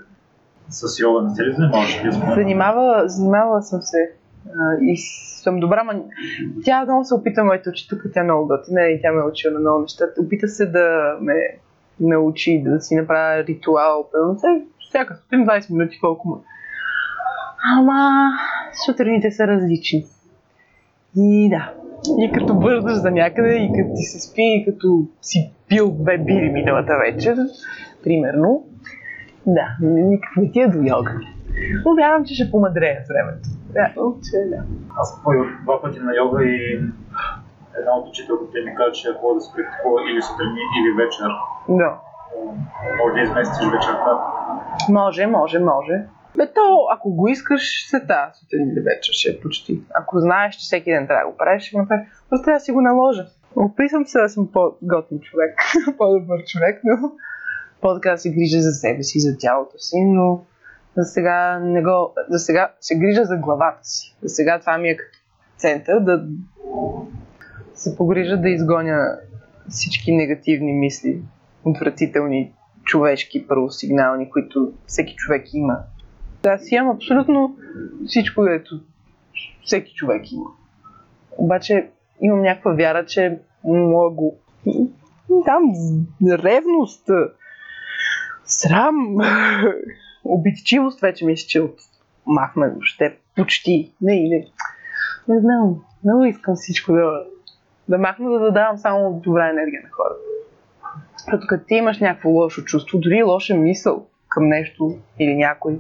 С 0.68 1.00
йога 1.00 1.22
не 1.22 1.35
се 1.35 1.42
ли 1.42 1.52
занимаваш? 1.52 2.02
Занимава, 2.35 3.09
занимавала 3.09 3.62
съм 3.62 3.83
се 3.83 4.12
и 4.80 4.96
съм 5.42 5.61
добра, 5.61 5.84
ма 5.84 6.02
тя 6.64 6.84
много 6.84 7.04
се 7.04 7.14
опита, 7.14 7.44
моята 7.44 7.70
учителка, 7.70 8.11
тя 8.12 8.20
е 8.20 8.24
много 8.24 8.46
готина 8.46 8.82
и 8.82 9.00
тя 9.02 9.12
ме 9.12 9.22
е 9.46 9.50
на 9.50 9.58
много 9.58 9.80
неща. 9.80 10.04
Опита 10.20 10.48
се 10.48 10.66
да 10.66 11.16
ме 11.20 11.34
научи 12.00 12.62
да 12.64 12.80
си 12.80 12.96
направя 12.96 13.44
ритуал, 13.44 14.08
примерно, 14.12 14.66
всяка 14.88 15.16
сутрин 15.16 15.46
20 15.46 15.72
минути, 15.72 16.00
колко 16.00 16.28
му. 16.28 16.44
Ама 17.78 18.30
сутрините 18.87 19.30
са 19.30 19.46
различни. 19.46 20.04
И 21.16 21.48
да, 21.50 21.72
и 22.18 22.32
като 22.32 22.54
бързаш 22.54 22.94
за 22.94 23.11
някъде, 23.11 23.56
и 23.56 23.68
като 23.68 23.94
ти 23.96 24.02
се 24.02 24.20
спи, 24.20 24.42
и 24.42 24.64
като 24.64 25.06
си 25.22 25.52
пил 25.68 25.90
две 25.90 26.18
бири 26.18 26.50
миналата 26.50 26.92
вечер, 26.98 27.37
примерно, 28.04 28.66
да, 29.46 29.76
никак 29.82 30.37
не 30.37 30.50
ти 30.50 30.61
е 30.61 30.68
до 30.68 30.78
йога. 30.78 31.20
Но 31.87 31.94
вярвам, 31.94 32.24
че 32.24 32.34
ще 32.34 32.50
помадрея 32.50 33.00
с 33.04 33.08
времето. 33.08 33.48
Да. 33.68 33.92
Аз 34.96 35.11
съм 35.11 35.22
ходил 35.24 35.44
два 35.62 35.83
пъти 35.83 36.00
на 36.00 36.16
йога 36.16 36.44
и 36.44 36.74
една 37.78 37.92
от 37.98 38.09
учителките 38.09 38.61
ми 38.61 38.74
каза, 38.74 38.92
че 38.92 39.09
хода 39.20 39.35
да 39.35 39.40
се 39.40 39.52
практикува 39.54 40.00
или 40.11 40.22
сутрин, 40.22 40.57
или 40.78 40.90
вечер. 41.02 41.31
Да. 41.68 42.00
Може 42.98 43.14
да 43.14 43.20
изместиш 43.20 43.66
вечерта. 43.72 44.12
Може, 44.88 45.26
може, 45.26 45.59
може. 45.59 45.94
Бе, 46.37 46.52
то, 46.52 46.87
ако 46.90 47.11
го 47.11 47.28
искаш, 47.28 47.88
се 47.90 48.07
тази 48.07 48.38
сутрин 48.40 48.68
или 48.68 48.81
вечер 48.81 49.12
ще 49.12 49.31
е 49.31 49.40
почти. 49.40 49.83
Ако 49.94 50.20
знаеш, 50.20 50.54
че 50.54 50.64
всеки 50.64 50.90
ден 50.90 51.07
трябва 51.07 51.24
да 51.24 51.31
го 51.31 51.37
правиш, 51.37 51.62
ще 51.62 51.76
го 51.76 51.83
направиш. 51.83 52.09
Просто 52.28 52.44
трябва 52.44 52.57
да 52.57 52.64
си 52.64 52.72
го 52.72 52.81
наложа. 52.81 53.26
Описвам 53.57 54.07
се 54.07 54.20
да 54.20 54.28
съм 54.28 54.52
по-готин 54.52 55.20
човек, 55.20 55.61
по-добър 55.98 56.44
човек, 56.44 56.81
но 56.85 57.11
по-така 57.81 58.11
да 58.11 58.18
се 58.18 58.31
грижа 58.31 58.61
за 58.61 58.70
себе 58.70 59.02
си, 59.02 59.20
за 59.20 59.38
тялото 59.38 59.78
си, 59.78 60.04
но 60.04 60.44
за 60.98 61.04
сега 61.04 61.58
не 61.58 61.82
го... 61.82 62.14
За 62.28 62.38
сега 62.38 62.72
се 62.80 62.98
грижа 62.98 63.24
за 63.24 63.37
главата 63.37 63.84
си. 63.84 64.16
За 64.22 64.28
сега 64.28 64.61
това 64.61 64.78
ми 64.78 64.88
е 64.88 64.96
като 64.96 65.18
център, 65.56 66.00
да 66.00 66.26
се 67.74 67.96
погрижа 67.96 68.37
да 68.37 68.48
изгоня 68.48 69.18
всички 69.68 70.12
негативни 70.12 70.72
мисли, 70.72 71.22
отвратителни, 71.64 72.52
човешки, 72.84 73.46
първосигнални, 73.46 74.30
които 74.30 74.72
всеки 74.86 75.14
човек 75.14 75.55
има. 75.55 75.78
Да, 76.42 76.51
аз 76.51 76.72
имам 76.72 76.96
абсолютно 76.96 77.57
всичко, 78.07 78.34
което 78.34 78.80
всеки 79.64 79.94
човек 79.94 80.32
има. 80.32 80.51
Обаче 81.36 81.90
имам 82.20 82.42
някаква 82.42 82.74
вяра, 82.74 83.07
че 83.07 83.38
мога 83.64 84.14
го... 84.14 84.38
Там 85.44 85.62
ревност, 86.22 87.11
срам, 88.44 89.16
обидчивост 90.24 91.00
вече 91.00 91.24
мисля, 91.24 91.46
че 91.48 91.60
от 91.60 91.76
махна 92.26 92.70
въобще 92.70 93.16
почти. 93.36 93.92
Не, 94.00 94.14
не. 94.14 94.46
Не 95.28 95.40
знам. 95.40 95.76
Много 96.04 96.24
искам 96.24 96.54
всичко 96.54 96.92
да, 96.92 97.24
да 97.88 97.98
махна, 97.98 98.30
да 98.30 98.38
задавам 98.38 98.78
само 98.78 99.20
добра 99.24 99.50
енергия 99.50 99.82
на 99.82 99.88
хората. 99.90 100.20
Защото 101.18 101.46
като 101.48 101.64
ти 101.66 101.74
имаш 101.74 101.98
някакво 102.00 102.30
лошо 102.30 102.64
чувство, 102.64 102.98
дори 102.98 103.22
лоша 103.22 103.54
мисъл 103.54 104.06
към 104.28 104.48
нещо 104.48 104.98
или 105.18 105.34
някой, 105.34 105.78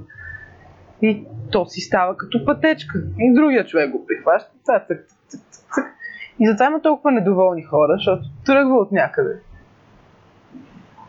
и 1.02 1.24
то 1.52 1.66
си 1.66 1.80
става 1.80 2.16
като 2.16 2.44
пътечка. 2.44 3.02
И 3.18 3.34
другия 3.34 3.66
човек 3.66 3.90
го 3.90 4.06
прихваща, 4.06 4.52
цак, 4.62 4.88
цак, 4.88 5.06
цак, 5.28 5.40
цак. 5.50 5.84
И 6.40 6.46
затова 6.46 6.66
има 6.66 6.82
толкова 6.82 7.12
недоволни 7.12 7.62
хора, 7.62 7.92
защото 7.96 8.22
тръгва 8.46 8.76
от 8.76 8.92
някъде. 8.92 9.40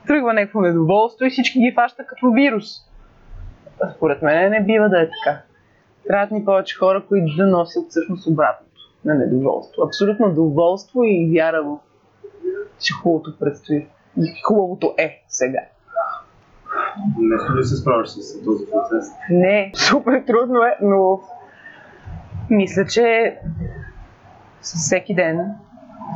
Тръгва 0.08 0.34
някакво 0.34 0.62
недоволство 0.62 1.26
и 1.26 1.30
всички 1.30 1.60
ги 1.60 1.74
фаща 1.76 2.06
като 2.06 2.32
вирус. 2.32 2.89
А 3.84 3.92
според 3.96 4.22
мен 4.22 4.52
не 4.52 4.64
бива 4.64 4.90
да 4.90 5.02
е 5.02 5.06
така. 5.06 5.42
Трябват 6.08 6.32
ни 6.32 6.46
повече 6.46 6.78
хора, 6.78 7.04
които 7.10 7.36
да 7.38 7.48
носят 7.48 7.90
всъщност 7.90 8.28
обратното 8.28 8.82
на 9.06 9.16
недоволство. 9.16 9.84
Абсолютно 9.84 10.34
доволство 10.34 11.04
и 11.04 11.32
вяра 11.34 11.64
в 11.64 11.78
че 12.80 12.94
хубавото 12.94 13.40
предстои. 13.40 13.88
И 14.18 14.42
хубавото 14.48 14.94
е 14.98 15.24
сега. 15.28 15.60
Лесно 17.34 17.58
ли 17.58 17.64
се 17.64 17.76
справиш 17.76 18.10
с 18.10 18.44
този 18.46 18.66
процес? 18.72 19.12
Не, 19.30 19.72
супер 19.76 20.24
трудно 20.28 20.64
е, 20.64 20.78
но 20.82 21.22
мисля, 22.50 22.86
че 22.86 23.38
с 24.62 24.74
всеки 24.74 25.16
ден 25.16 25.56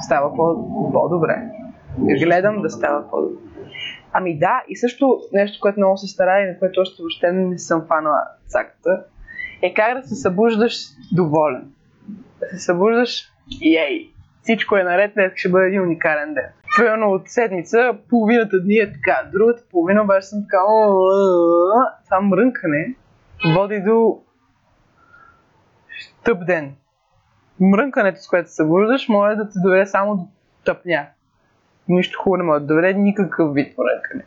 става 0.05 0.35
по- 0.35 0.91
по-добре. 0.91 1.49
Гледам 1.97 2.61
да 2.61 2.69
става 2.69 3.09
по-добре. 3.09 3.52
Ами 4.13 4.39
да, 4.39 4.63
и 4.67 4.77
също 4.77 5.21
нещо, 5.33 5.57
което 5.61 5.79
много 5.79 5.97
се 5.97 6.07
старая 6.07 6.45
и 6.45 6.51
на 6.51 6.59
което 6.59 6.81
още 6.81 7.01
въобще 7.03 7.31
не 7.31 7.57
съм 7.57 7.85
фанала 7.87 8.27
цаката, 8.47 9.03
е 9.61 9.73
как 9.73 10.01
да 10.01 10.07
се 10.07 10.15
събуждаш 10.15 10.75
доволен. 11.11 11.71
Да 12.39 12.45
се 12.47 12.59
събуждаш 12.59 13.31
ей, 13.61 14.09
всичко 14.41 14.77
е 14.77 14.83
наред, 14.83 15.13
днес 15.13 15.31
ще 15.35 15.49
бъде 15.49 15.67
един 15.67 15.81
уникален 15.81 16.33
ден. 16.33 16.49
Примерно 16.77 17.11
от 17.11 17.21
седмица, 17.25 17.97
половината 18.09 18.61
дни 18.61 18.75
е 18.75 18.93
така, 18.93 19.29
другата 19.31 19.63
половина 19.71 20.03
обаче 20.03 20.27
съм 20.27 20.39
така, 20.43 20.57
това 22.05 22.21
мрънкане 22.21 22.95
води 23.55 23.81
до 23.81 24.19
тъп 26.23 26.45
ден. 26.45 26.75
Мрънкането, 27.59 28.21
с 28.21 28.27
което 28.27 28.49
се 28.49 28.55
събуждаш, 28.55 29.09
може 29.09 29.35
да 29.35 29.49
те 29.49 29.59
доведе 29.63 29.85
само 29.85 30.15
до 30.15 30.27
тъпня. 30.65 31.07
Нищо 31.87 32.19
хубаво 32.19 32.37
не 32.37 32.43
може 32.43 32.59
да 32.59 32.67
доведе 32.67 32.93
никакъв 32.93 33.53
вид 33.53 33.77
мрънкане. 33.77 34.23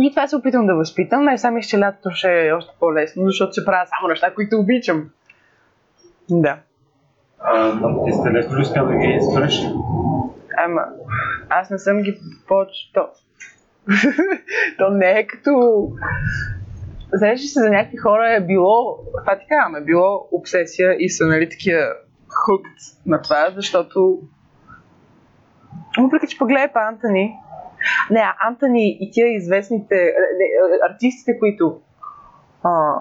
И 0.00 0.10
това 0.10 0.26
се 0.26 0.36
опитвам 0.36 0.66
да 0.66 0.74
възпитам. 0.74 1.24
Не, 1.24 1.38
сами 1.38 1.62
че 1.62 1.78
лятото 1.78 2.10
ще 2.10 2.46
е 2.46 2.52
още 2.52 2.74
по-лесно, 2.80 3.26
защото 3.26 3.52
ще 3.52 3.64
правя 3.64 3.86
само 3.86 4.08
неща, 4.08 4.34
които 4.34 4.58
обичам. 4.58 5.10
Да. 6.30 6.58
А, 7.38 7.74
но 7.74 8.04
ти 8.04 8.12
сте 8.12 8.32
лесно 8.32 8.60
успя 8.60 8.86
да 8.86 8.94
ги 8.94 9.18
спреш? 9.32 9.62
Ама, 10.56 10.82
аз 11.48 11.70
не 11.70 11.78
съм 11.78 12.02
ги 12.02 12.20
повече. 12.48 12.92
То, 12.94 13.08
то 14.78 14.90
не 14.90 15.10
е 15.10 15.26
като... 15.26 15.52
Знаеш 17.12 17.40
ли 17.40 17.46
се, 17.46 17.60
за 17.60 17.70
някакви 17.70 17.96
хора 17.96 18.34
е 18.34 18.40
било, 18.40 18.98
това 19.24 19.38
ти 19.38 19.46
казвам, 19.48 19.76
е 19.76 19.84
било 19.84 20.28
обсесия 20.32 20.96
и 20.98 21.10
са 21.10 21.26
нали 21.26 21.48
такива 21.48 21.92
хукт 22.46 23.04
на 23.06 23.22
това, 23.22 23.52
защото 23.56 24.18
въпреки, 25.98 26.26
че 26.26 26.38
погледай 26.38 26.72
па 26.72 26.80
Антони, 26.80 27.36
не, 28.10 28.24
Антони 28.40 28.98
и 29.00 29.10
тия 29.10 29.34
известните 29.34 30.12
артистите, 30.90 31.38
които 31.38 31.80
а, 32.62 33.00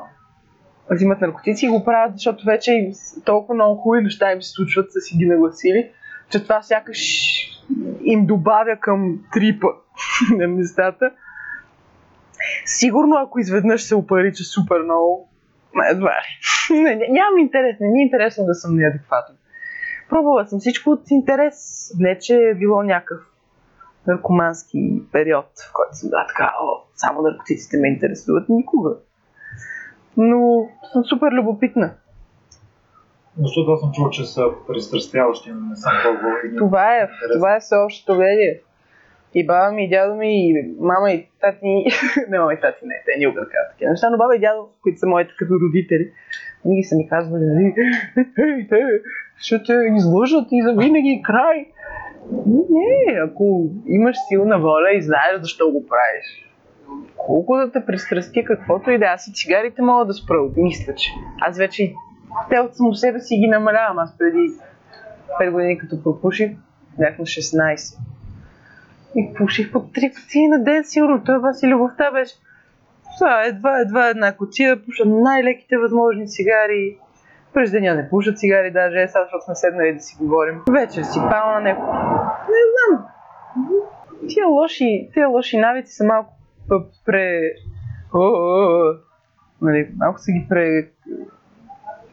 взимат 0.92 1.22
наркотици, 1.22 1.68
го 1.68 1.86
правят, 1.86 2.14
защото 2.14 2.46
вече 2.46 2.72
им 2.72 2.92
толкова 3.26 3.56
много 3.56 3.82
хубави 3.82 4.04
неща 4.04 4.32
им 4.32 4.42
се 4.42 4.52
случват, 4.52 4.92
са 4.92 5.00
си 5.00 5.18
ги 5.18 5.26
нагласили, 5.26 5.92
че 6.30 6.44
това 6.44 6.62
сякаш 6.62 7.00
им 8.04 8.26
добавя 8.26 8.78
към 8.80 9.20
трипа 9.34 9.68
на 10.38 10.48
нещата. 10.48 11.12
Сигурно, 12.66 13.16
ако 13.16 13.40
изведнъж 13.40 13.84
се 13.84 13.96
опарича 13.96 14.44
супер 14.44 14.82
много, 14.84 15.30
едва 15.92 16.12
ли. 16.12 16.66
Нямам 17.10 17.40
интерес, 17.40 17.78
не 17.80 17.88
ми 17.88 18.00
е 18.00 18.04
интересно 18.04 18.46
да 18.46 18.54
съм 18.54 18.76
неадекватен. 18.76 19.36
Пробвала 20.16 20.48
съм 20.48 20.60
всичко 20.60 20.90
от 20.90 21.12
интерес, 21.12 21.92
не 22.00 22.20
че 22.20 22.36
е 22.36 22.56
било 22.56 22.84
някакъв 22.84 23.20
наркомански 24.08 25.02
период, 25.12 25.46
в 25.46 25.74
който 25.74 25.98
съм 25.98 26.10
била 26.10 26.26
така, 26.28 26.54
о, 26.62 26.84
само 26.96 27.22
наркотиците 27.22 27.78
ме 27.78 27.88
интересуват 27.88 28.50
никога. 28.50 28.96
Но 30.18 30.68
съм 30.94 31.04
супер 31.04 31.32
любопитна. 31.32 31.94
Защото 33.42 33.72
аз 33.72 33.80
съм 33.80 33.92
чул, 33.92 34.10
че 34.10 34.26
са 34.26 34.44
пристрастяващи, 34.68 35.52
но 35.52 35.70
не 35.70 35.76
съм 35.76 35.92
пробвал. 36.04 36.32
Това 36.58 36.96
е, 36.96 37.10
това 37.34 37.56
е 37.56 37.60
всеобщото 37.60 38.16
мнение. 38.16 38.62
И 39.36 39.46
баба 39.46 39.72
ми, 39.72 39.86
и 39.86 39.90
дядо 39.90 40.16
ми, 40.16 40.50
и 40.50 40.76
мама 40.80 41.12
и 41.12 41.28
тати, 41.42 41.86
не 42.30 42.40
мама 42.40 42.54
и 42.54 42.60
тати, 42.60 42.86
не, 42.86 42.96
те 43.06 43.20
никога 43.20 43.42
не 43.42 43.48
казват 43.48 43.72
такива 43.72 43.92
неща, 43.92 44.10
но 44.10 44.18
баба 44.18 44.36
и 44.36 44.40
дядо, 44.40 44.70
които 44.84 45.00
са 45.00 45.08
моите 45.08 45.34
като 45.40 45.54
родители, 45.60 46.12
винаги 46.66 46.84
са 46.84 46.96
ми 46.96 47.10
казвали, 47.10 47.44
нали, 47.44 47.74
ей, 48.38 48.68
те 48.68 48.82
ще 49.38 49.64
те 49.64 49.74
излъжат 49.96 50.48
и 50.52 50.64
завинаги 50.64 51.22
край. 51.24 51.66
Не, 52.48 53.20
ако 53.20 53.70
имаш 53.88 54.16
силна 54.28 54.60
воля 54.60 54.92
и 54.94 55.02
знаеш 55.02 55.42
защо 55.42 55.72
го 55.72 55.86
правиш, 55.88 56.52
колко 57.18 57.58
да 57.58 57.72
те 57.72 57.86
пристрасти 57.86 58.44
каквото 58.44 58.92
и 58.92 58.98
да 58.98 59.06
аз 59.06 59.28
и 59.28 59.34
цигарите 59.34 59.82
мога 59.82 60.06
да 60.06 60.14
спра, 60.14 60.38
мисля, 60.58 60.96
че. 60.96 61.12
Аз 61.42 61.58
вече 61.58 61.94
те 62.50 62.60
от 62.60 62.76
само 62.76 62.94
себе 62.94 63.20
си 63.20 63.38
ги 63.38 63.48
намалявам. 63.48 64.00
Аз 64.00 64.18
преди 64.18 64.50
5 65.42 65.52
години 65.52 65.78
като 65.78 66.04
пропуших, 66.04 66.52
бях 66.98 67.20
на 67.20 67.26
16. 67.26 68.00
И 69.16 69.34
пуших 69.38 69.72
по 69.72 69.80
3 69.80 70.16
кутии 70.16 70.48
на 70.48 70.64
ден, 70.64 70.84
сигурно. 70.84 71.24
Това 71.24 71.54
си 71.54 71.68
любовта 71.68 72.12
беше. 72.12 72.34
Сега 73.18 73.44
едва, 73.46 73.80
едва 73.80 74.10
една 74.10 74.38
кутия, 74.38 74.86
пуша 74.86 75.06
най-леките 75.06 75.78
възможни 75.78 76.28
цигари. 76.28 76.98
През 77.54 77.72
деня 77.72 77.96
не 77.96 78.10
пуша 78.10 78.34
цигари 78.34 78.72
даже, 78.72 79.02
е, 79.02 79.08
сега, 79.08 79.24
защото 79.24 79.46
сме 79.46 79.56
седнали 79.56 79.94
да 79.94 80.00
си 80.00 80.18
говорим. 80.20 80.62
Вечер 80.72 81.04
си 81.04 81.20
пал 81.20 81.52
на 81.52 81.60
него. 81.60 81.82
Не 82.50 82.62
знам. 82.72 83.06
Тия 84.28 84.48
лоши, 84.48 85.10
тия 85.14 85.28
лоши 85.28 85.58
навици 85.58 85.94
са 85.94 86.06
малко 86.06 86.34
пре... 87.06 87.42
Нали, 89.62 89.90
малко 89.98 90.20
са 90.20 90.32
ги 90.32 90.46
пре... 90.50 90.88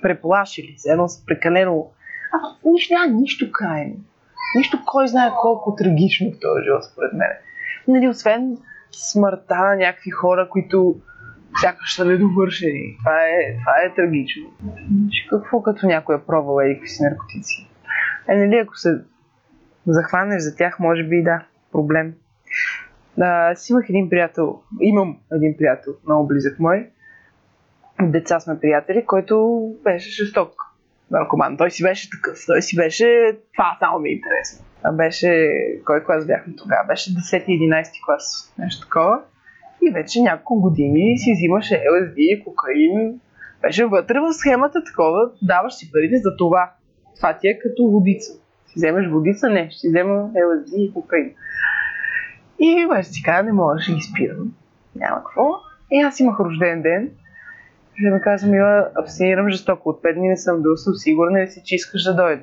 преплашили. 0.02 0.76
Едно 0.86 1.08
са 1.08 1.26
прекалено... 1.26 1.90
А, 2.32 2.38
нищо, 2.70 2.94
няма 2.94 3.06
нищо 3.06 3.52
крайно. 3.52 3.94
Нищо 4.56 4.78
кой 4.86 5.08
знае 5.08 5.30
колко 5.40 5.74
трагично 5.74 6.30
в 6.30 6.40
този 6.40 6.64
живот, 6.64 6.84
според 6.84 7.12
мен. 7.12 7.28
Нали, 7.88 8.08
освен 8.08 8.58
смъртта 8.92 9.56
на 9.56 9.76
някакви 9.76 10.10
хора, 10.10 10.48
които 10.50 10.96
сякаш 11.60 11.96
са 11.96 12.04
недовършени. 12.04 12.96
Това 12.98 13.24
е, 13.24 13.58
това 13.60 13.74
е 13.84 13.94
трагично. 13.94 14.42
Какво 15.30 15.62
като 15.62 15.86
някой 15.86 16.16
е 16.16 16.22
пробвал 16.26 16.60
еди 16.60 16.86
си 16.86 17.02
наркотици? 17.02 17.68
Е, 18.28 18.36
нали, 18.36 18.58
ако 18.58 18.76
се 18.76 19.00
захванеш 19.86 20.42
за 20.42 20.56
тях, 20.56 20.78
може 20.78 21.04
би 21.04 21.16
и 21.16 21.22
да, 21.22 21.44
проблем. 21.72 22.14
А, 23.20 23.50
аз 23.50 23.70
имах 23.70 23.88
един 23.88 24.10
приятел, 24.10 24.60
имам 24.80 25.18
един 25.32 25.56
приятел, 25.56 25.92
много 26.06 26.26
близък 26.26 26.58
мой, 26.58 26.90
деца 28.02 28.40
сме 28.40 28.60
приятели, 28.60 29.04
който 29.06 29.62
беше 29.84 30.24
жесток 30.24 30.61
наркоман. 31.12 31.56
Той 31.56 31.70
си 31.70 31.82
беше 31.82 32.10
такъв. 32.10 32.38
Той 32.46 32.62
си 32.62 32.76
беше... 32.76 33.36
Това 33.52 33.76
само 33.80 33.98
ми 33.98 34.08
е 34.08 34.12
интересно. 34.12 34.64
А 34.82 34.92
беше... 34.92 35.50
Кой 35.86 36.04
клас 36.04 36.26
бяхме 36.26 36.54
тогава? 36.56 36.86
Беше 36.88 37.10
10-11 37.10 37.84
клас. 38.06 38.54
Нещо 38.58 38.86
такова. 38.86 39.20
И 39.82 39.90
вече 39.90 40.22
няколко 40.22 40.60
години 40.60 41.18
си 41.18 41.32
взимаше 41.32 41.74
LSD, 41.74 42.44
кокаин. 42.44 43.20
Беше 43.62 43.84
вътре 43.84 44.20
в 44.20 44.32
схемата 44.32 44.84
такова. 44.84 45.30
Даваш 45.42 45.74
си 45.74 45.90
парите 45.92 46.16
за 46.16 46.36
това. 46.36 46.70
Това 47.16 47.38
ти 47.38 47.48
е 47.48 47.58
като 47.58 47.88
водица. 47.88 48.32
Си 48.66 48.72
вземеш 48.76 49.08
водица? 49.08 49.50
Не. 49.50 49.70
Ще 49.70 49.80
си 49.80 49.88
взема 49.88 50.12
LSD 50.14 50.76
и 50.76 50.92
кокаин. 50.92 51.34
И 52.58 52.86
вече 52.90 53.08
си 53.08 53.22
каза, 53.22 53.42
не 53.42 53.52
мога, 53.52 53.80
ще 53.80 53.92
ги 53.92 54.00
спирам. 54.00 54.52
Няма 54.96 55.16
какво. 55.16 55.50
И 55.90 56.00
аз 56.00 56.20
имах 56.20 56.40
рожден 56.40 56.82
ден. 56.82 57.10
Ще 58.02 58.10
ми 58.10 58.20
казва, 58.20 58.50
Мила, 58.50 58.88
абстинирам 58.94 59.48
жестоко. 59.48 59.88
От 59.88 60.02
5 60.02 60.14
дни 60.14 60.28
не 60.28 60.36
съм 60.36 60.62
бил, 60.62 60.76
съм 60.76 60.94
сигурна 60.94 61.42
ли 61.42 61.48
си, 61.48 61.62
че 61.64 61.74
искаш 61.74 62.02
да 62.02 62.14
дойда. 62.14 62.42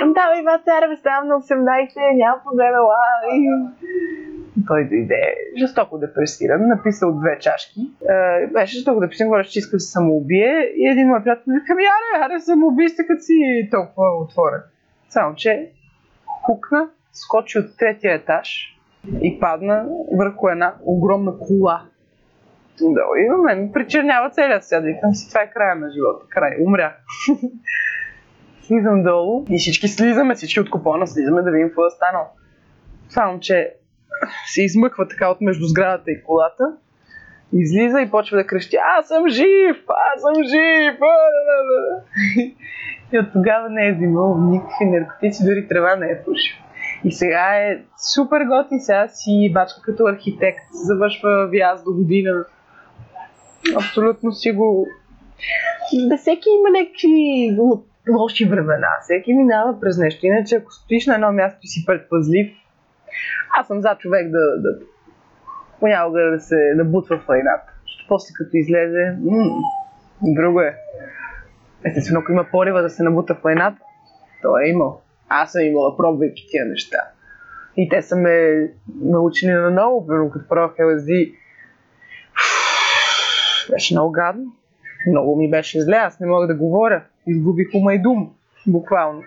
Към 0.00 0.12
да, 0.12 0.22
бе, 0.44 0.62
цареве, 0.64 0.96
ставам 0.96 1.28
на 1.28 1.34
18, 1.34 2.16
няма 2.16 2.36
проблем, 2.44 2.74
ела. 2.74 2.94
И... 3.34 3.48
Той 4.66 4.84
дойде 4.84 5.34
жестоко 5.58 5.98
депресиран, 5.98 6.68
написал 6.68 7.12
две 7.12 7.38
чашки. 7.38 7.80
Е, 8.08 8.46
беше 8.46 8.76
жестоко 8.76 9.00
депресиран, 9.00 9.28
говореше, 9.28 9.50
че 9.50 9.58
иска 9.58 9.76
да 9.76 9.80
се 9.80 9.92
самоубие. 9.92 10.72
И 10.76 10.88
един 10.88 11.08
мой 11.08 11.22
приятел 11.22 11.52
ми 11.52 11.60
каза, 11.66 11.80
аре, 11.80 12.24
аре, 12.24 12.40
самоубийство, 12.40 13.04
като 13.08 13.22
си 13.22 13.68
толкова 13.70 14.06
отворен. 14.22 14.60
Само, 15.08 15.34
че 15.34 15.70
хукна, 16.46 16.88
скочи 17.12 17.58
от 17.58 17.76
третия 17.78 18.14
етаж 18.14 18.78
и 19.22 19.40
падна 19.40 19.86
върху 20.18 20.48
една 20.48 20.74
огромна 20.84 21.38
кола. 21.38 21.82
И 23.24 23.28
на 23.28 23.36
мен 23.36 23.72
причернява 23.72 24.30
целият 24.30 24.64
свят. 24.64 24.84
Викам 24.84 25.14
си, 25.14 25.28
това 25.28 25.42
е 25.42 25.50
края 25.50 25.74
на 25.74 25.90
живота. 25.90 26.26
Край. 26.30 26.56
Умрях. 26.66 26.92
Слизам 28.62 29.02
долу 29.02 29.44
и 29.50 29.58
всички 29.58 29.88
слизаме, 29.88 30.34
всички 30.34 30.60
от 30.60 30.70
купона 30.70 31.06
слизаме 31.06 31.42
да 31.42 31.50
видим 31.50 31.68
какво 31.68 31.86
е 31.86 31.90
станало. 31.90 32.26
Само, 33.08 33.40
че 33.40 33.74
се 34.46 34.62
измъква 34.62 35.08
така 35.08 35.30
от 35.30 35.40
между 35.40 35.66
сградата 35.66 36.10
и 36.10 36.22
колата 36.22 36.64
Излиза 37.52 38.00
и 38.00 38.10
почва 38.10 38.36
да 38.36 38.46
крещи, 38.46 38.76
аз 38.98 39.08
съм 39.08 39.28
жив, 39.28 39.76
аз 40.14 40.20
съм 40.20 40.44
жив. 40.44 40.94
а-да-да-да». 41.00 42.02
И 43.12 43.18
от 43.18 43.32
тогава 43.32 43.68
не 43.70 43.88
е 43.88 43.92
взимал 43.92 44.38
никакви 44.38 44.84
наркотици, 44.84 45.44
дори 45.44 45.68
трева 45.68 45.96
не 45.96 46.06
е 46.06 46.22
пушил. 46.24 46.56
И 47.04 47.12
сега 47.12 47.56
е 47.56 47.78
супер 48.14 48.40
готин, 48.44 48.80
сега 48.80 49.08
си 49.08 49.50
бачка 49.54 49.82
като 49.82 50.06
архитект, 50.06 50.60
завършва 50.72 51.48
вяз 51.48 51.84
до 51.84 51.92
година. 51.92 52.44
Абсолютно 53.76 54.32
си 54.32 54.52
го... 54.52 54.88
Да 56.08 56.16
всеки 56.16 56.48
има 56.58 56.78
някакви 56.78 57.56
ло- 57.58 57.82
лоши 58.18 58.44
времена, 58.44 58.88
всеки 59.02 59.34
минава 59.34 59.80
през 59.80 59.98
нещо. 59.98 60.26
Иначе 60.26 60.54
ако 60.56 60.72
стоиш 60.72 61.06
на 61.06 61.14
едно 61.14 61.32
място 61.32 61.58
и 61.62 61.68
си 61.68 61.84
предпазлив, 61.86 62.52
аз 63.60 63.66
съм 63.66 63.80
за 63.80 63.96
човек 63.98 64.30
да, 64.30 64.38
да 64.38 64.68
понякога 65.80 66.20
да 66.20 66.40
се 66.40 66.72
набутва 66.76 67.18
в 67.18 67.28
лайната. 67.28 67.72
Защото 67.82 68.04
после 68.08 68.32
като 68.38 68.56
излезе, 68.56 69.16
м- 69.24 69.62
друго 70.22 70.60
е. 70.60 70.76
Естествено, 71.84 72.20
ако 72.20 72.32
има 72.32 72.46
порива 72.50 72.82
да 72.82 72.90
се 72.90 73.02
набута 73.02 73.34
в 73.34 73.44
лайната, 73.44 73.78
то 74.42 74.58
е 74.58 74.68
имал. 74.68 75.00
Аз 75.28 75.52
съм 75.52 75.62
имала, 75.62 75.96
пробвайки 75.96 76.46
тия 76.50 76.66
неща. 76.66 76.98
И 77.76 77.88
те 77.88 78.02
са 78.02 78.16
ме 78.16 78.66
научили 79.02 79.50
на 79.52 79.70
ново, 79.70 80.06
примерно 80.06 80.30
като 80.30 80.48
пробвах 80.48 80.76
LSD. 80.76 81.34
Беше 83.70 83.94
много 83.94 84.12
гадно. 84.12 84.52
Много 85.10 85.36
ми 85.36 85.50
беше 85.50 85.80
зле, 85.80 85.96
аз 85.96 86.20
не 86.20 86.26
мога 86.26 86.46
да 86.46 86.54
говоря. 86.54 87.02
Изгубих 87.26 87.68
ума 87.74 87.94
и 87.94 88.02
дум, 88.02 88.30
буквално. 88.66 89.22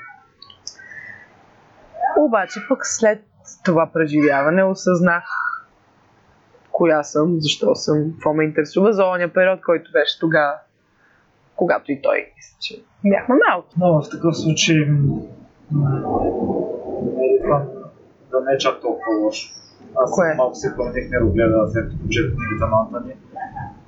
Обаче 2.20 2.60
пък 2.70 2.86
след 2.86 3.24
това 3.64 3.90
преживяване 3.94 4.64
осъзнах 4.64 5.24
коя 6.72 7.04
съм, 7.04 7.36
защо 7.40 7.76
съм, 7.76 8.12
какво 8.12 8.34
ме 8.34 8.44
интересува 8.44 8.94
за 8.94 9.06
оня 9.06 9.34
период, 9.34 9.62
който 9.62 9.92
беше 9.92 10.20
тогава, 10.20 10.54
когато 11.56 11.92
и 11.92 12.02
той, 12.02 12.32
мисля, 12.36 12.58
че 12.62 12.84
бяхме 13.06 13.36
малко. 13.50 13.68
Но 13.78 14.02
в 14.02 14.10
такъв 14.10 14.38
случай 14.38 14.76
не 14.76 14.86
е 17.26 17.42
това 17.44 17.66
да 18.32 18.42
не 18.42 18.54
е 18.54 18.58
чак 18.58 18.82
толкова 18.82 19.18
лошо. 19.24 19.54
Аз 19.96 20.12
Кое? 20.12 20.34
малко 20.38 20.56
си 20.56 20.68
промених 20.76 21.10
мирогледа, 21.10 21.68
след 21.68 21.86
като 21.86 22.00
прочетох 22.00 22.36
книгата 22.36 22.68
на 22.68 22.82
Антони. 22.82 23.14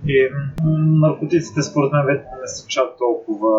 И 0.07 0.29
м, 0.31 1.07
наркотиците 1.07 1.61
според 1.61 1.91
мен 1.91 2.05
вече 2.05 2.23
не 2.41 2.47
са 2.47 2.67
чак 2.67 2.85
толкова 2.97 3.51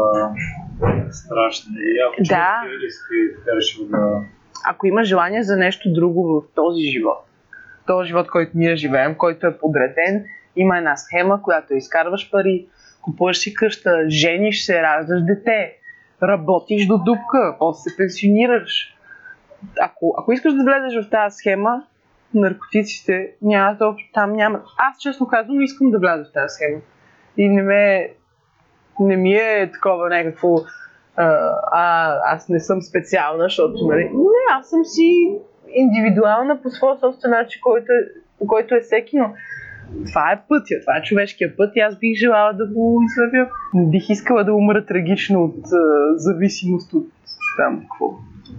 страшни. 1.11 1.74
И 1.78 1.99
ако 2.09 2.22
Да. 2.28 2.62
да 3.45 3.57
решил 3.57 3.84
да... 3.86 4.20
ако 4.66 4.86
има 4.86 5.05
желание 5.05 5.42
за 5.42 5.57
нещо 5.57 5.92
друго 5.92 6.22
в 6.24 6.55
този 6.55 6.80
живот, 6.82 7.24
този 7.86 8.09
живот, 8.09 8.30
който 8.30 8.53
ние 8.55 8.76
живеем, 8.76 9.14
който 9.14 9.47
е 9.47 9.59
подреден, 9.59 10.24
има 10.57 10.78
една 10.78 10.97
схема, 10.97 11.42
която 11.42 11.74
изкарваш 11.74 12.30
пари, 12.30 12.66
купуваш 13.03 13.38
си 13.38 13.55
къща, 13.55 14.05
жениш 14.09 14.64
се, 14.64 14.82
раждаш 14.82 15.22
дете, 15.22 15.76
работиш 16.22 16.86
до 16.86 16.99
дупка, 16.99 17.57
после 17.59 17.90
се 17.90 17.97
пенсионираш. 17.97 18.97
Ако, 19.80 20.14
ако 20.18 20.32
искаш 20.32 20.55
да 20.55 20.64
влезеш 20.64 21.07
в 21.07 21.11
тази 21.11 21.36
схема, 21.36 21.84
наркотиците 22.35 23.30
няма 23.43 23.76
да, 23.76 23.95
там 24.14 24.32
няма. 24.32 24.61
Аз 24.78 24.99
честно 24.99 25.26
казвам, 25.26 25.61
искам 25.61 25.91
да 25.91 25.99
вляза 25.99 26.24
в 26.24 26.32
тази 26.32 26.55
схема. 26.55 26.80
И 27.37 27.49
не 27.49 27.62
ме, 27.62 28.11
не 29.01 29.16
ми 29.16 29.35
е 29.35 29.70
такова 29.72 30.09
някакво 30.09 30.57
а, 31.16 31.26
а, 31.72 32.14
аз 32.35 32.49
не 32.49 32.61
съм 32.61 32.82
специална, 32.82 33.45
защото 33.45 33.87
нали, 33.87 34.05
не, 34.05 34.55
аз 34.59 34.70
съм 34.70 34.85
си 34.85 35.39
индивидуална 35.74 36.62
по 36.62 36.70
своя 36.70 36.99
собствен 36.99 37.30
начин, 37.30 37.61
който 37.62 37.93
е, 37.93 38.20
по 38.39 38.47
който 38.47 38.74
е 38.74 38.80
всеки, 38.80 39.18
но 39.18 39.35
това 40.07 40.32
е 40.32 40.43
пътя, 40.49 40.74
това 40.80 40.97
е 40.97 41.03
човешкия 41.03 41.57
път 41.57 41.76
и 41.76 41.80
аз 41.80 41.99
бих 41.99 42.18
желала 42.18 42.53
да 42.53 42.66
го 42.66 43.01
извървя. 43.05 43.51
Не 43.74 43.91
бих 43.91 44.11
искала 44.11 44.45
да 44.45 44.55
умра 44.55 44.87
трагично 44.87 45.45
от 45.45 45.64
а, 45.72 46.18
зависимост 46.18 46.93
от 46.93 47.07
там 47.57 47.80
какво. 47.80 48.11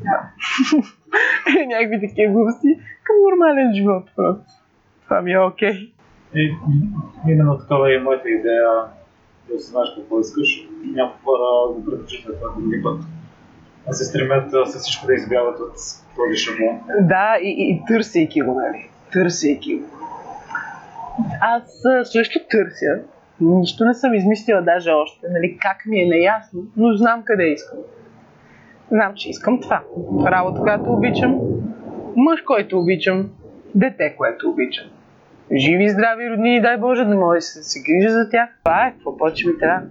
Да. 0.04 0.32
Някакви 1.68 2.08
такива 2.08 2.34
глупости 2.34 2.80
към 3.04 3.16
нормален 3.30 3.74
живот 3.76 4.04
просто. 4.16 4.46
Това 5.04 5.22
ми 5.22 5.32
е 5.32 5.40
окей. 5.40 5.92
И 6.36 6.52
м, 6.52 6.58
именно 7.28 7.58
такава 7.58 7.96
е 7.96 8.00
моята 8.00 8.30
идея 8.30 8.70
да 9.50 9.60
знаеш 9.60 9.90
какво 9.96 10.20
искаш. 10.20 10.68
Някои 10.84 11.24
хора 11.24 11.74
го 11.74 11.86
предпочитат 11.86 12.40
това 12.40 12.54
други 12.58 12.84
път. 12.84 13.02
А 13.88 13.94
се 13.94 14.06
стремят 14.06 14.52
с 14.52 14.80
всичко 14.80 15.08
да 15.08 15.14
избягат 15.14 15.60
от 15.60 15.74
този 16.16 16.38
шаблон. 16.38 16.80
Да, 17.02 17.38
и, 17.42 17.50
и, 17.50 17.72
и 17.72 17.82
търсейки 17.88 18.42
го, 18.42 18.54
нали? 18.54 18.90
Търсейки 19.12 19.76
го. 19.76 19.86
Аз 21.42 21.64
също 22.04 22.40
търся. 22.50 23.02
Нищо 23.42 23.86
не 23.86 23.94
съм 23.94 24.14
измислила 24.14 24.62
даже 24.62 24.90
още, 24.90 25.28
нали? 25.30 25.58
Как 25.62 25.86
ми 25.86 26.02
е 26.02 26.06
неясно, 26.06 26.64
но 26.78 26.94
знам 26.94 27.24
къде 27.26 27.44
искам. 27.44 27.80
Знам, 28.92 29.12
че 29.16 29.30
искам 29.30 29.62
това. 29.62 29.82
Работа, 30.26 30.62
която 30.62 30.84
обичам, 30.94 31.40
мъж, 32.16 32.42
който 32.42 32.80
обичам, 32.80 33.30
дете, 33.76 34.16
което 34.18 34.50
обичам. 34.50 34.86
Живи 35.56 35.90
здрави 35.90 36.30
роднини, 36.30 36.62
дай 36.62 36.78
Боже, 36.78 37.06
да 37.06 37.16
може 37.16 37.38
да 37.38 37.42
се, 37.42 37.64
се 37.64 37.80
грижа 37.82 38.10
за 38.10 38.30
тях. 38.30 38.50
Това 38.64 38.88
е, 38.88 38.92
какво 38.92 39.18
повече 39.18 39.48
ми 39.48 39.58
трябва. 39.58 39.88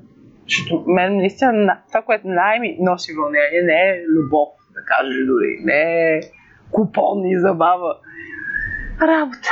Защото 0.48 0.84
мен 0.86 1.16
наистина 1.16 1.52
на- 1.52 1.78
това, 1.88 2.02
което 2.02 2.28
най-ми 2.28 2.76
носи 2.80 3.12
вълнение, 3.14 3.62
не 3.64 3.72
е 3.72 4.04
любов, 4.08 4.48
да 4.74 4.80
кажеш 4.84 5.26
дори, 5.26 5.58
не 5.64 5.80
е 6.16 6.20
купон 6.70 7.26
и 7.26 7.38
забава. 7.40 7.96
Работа. 9.02 9.48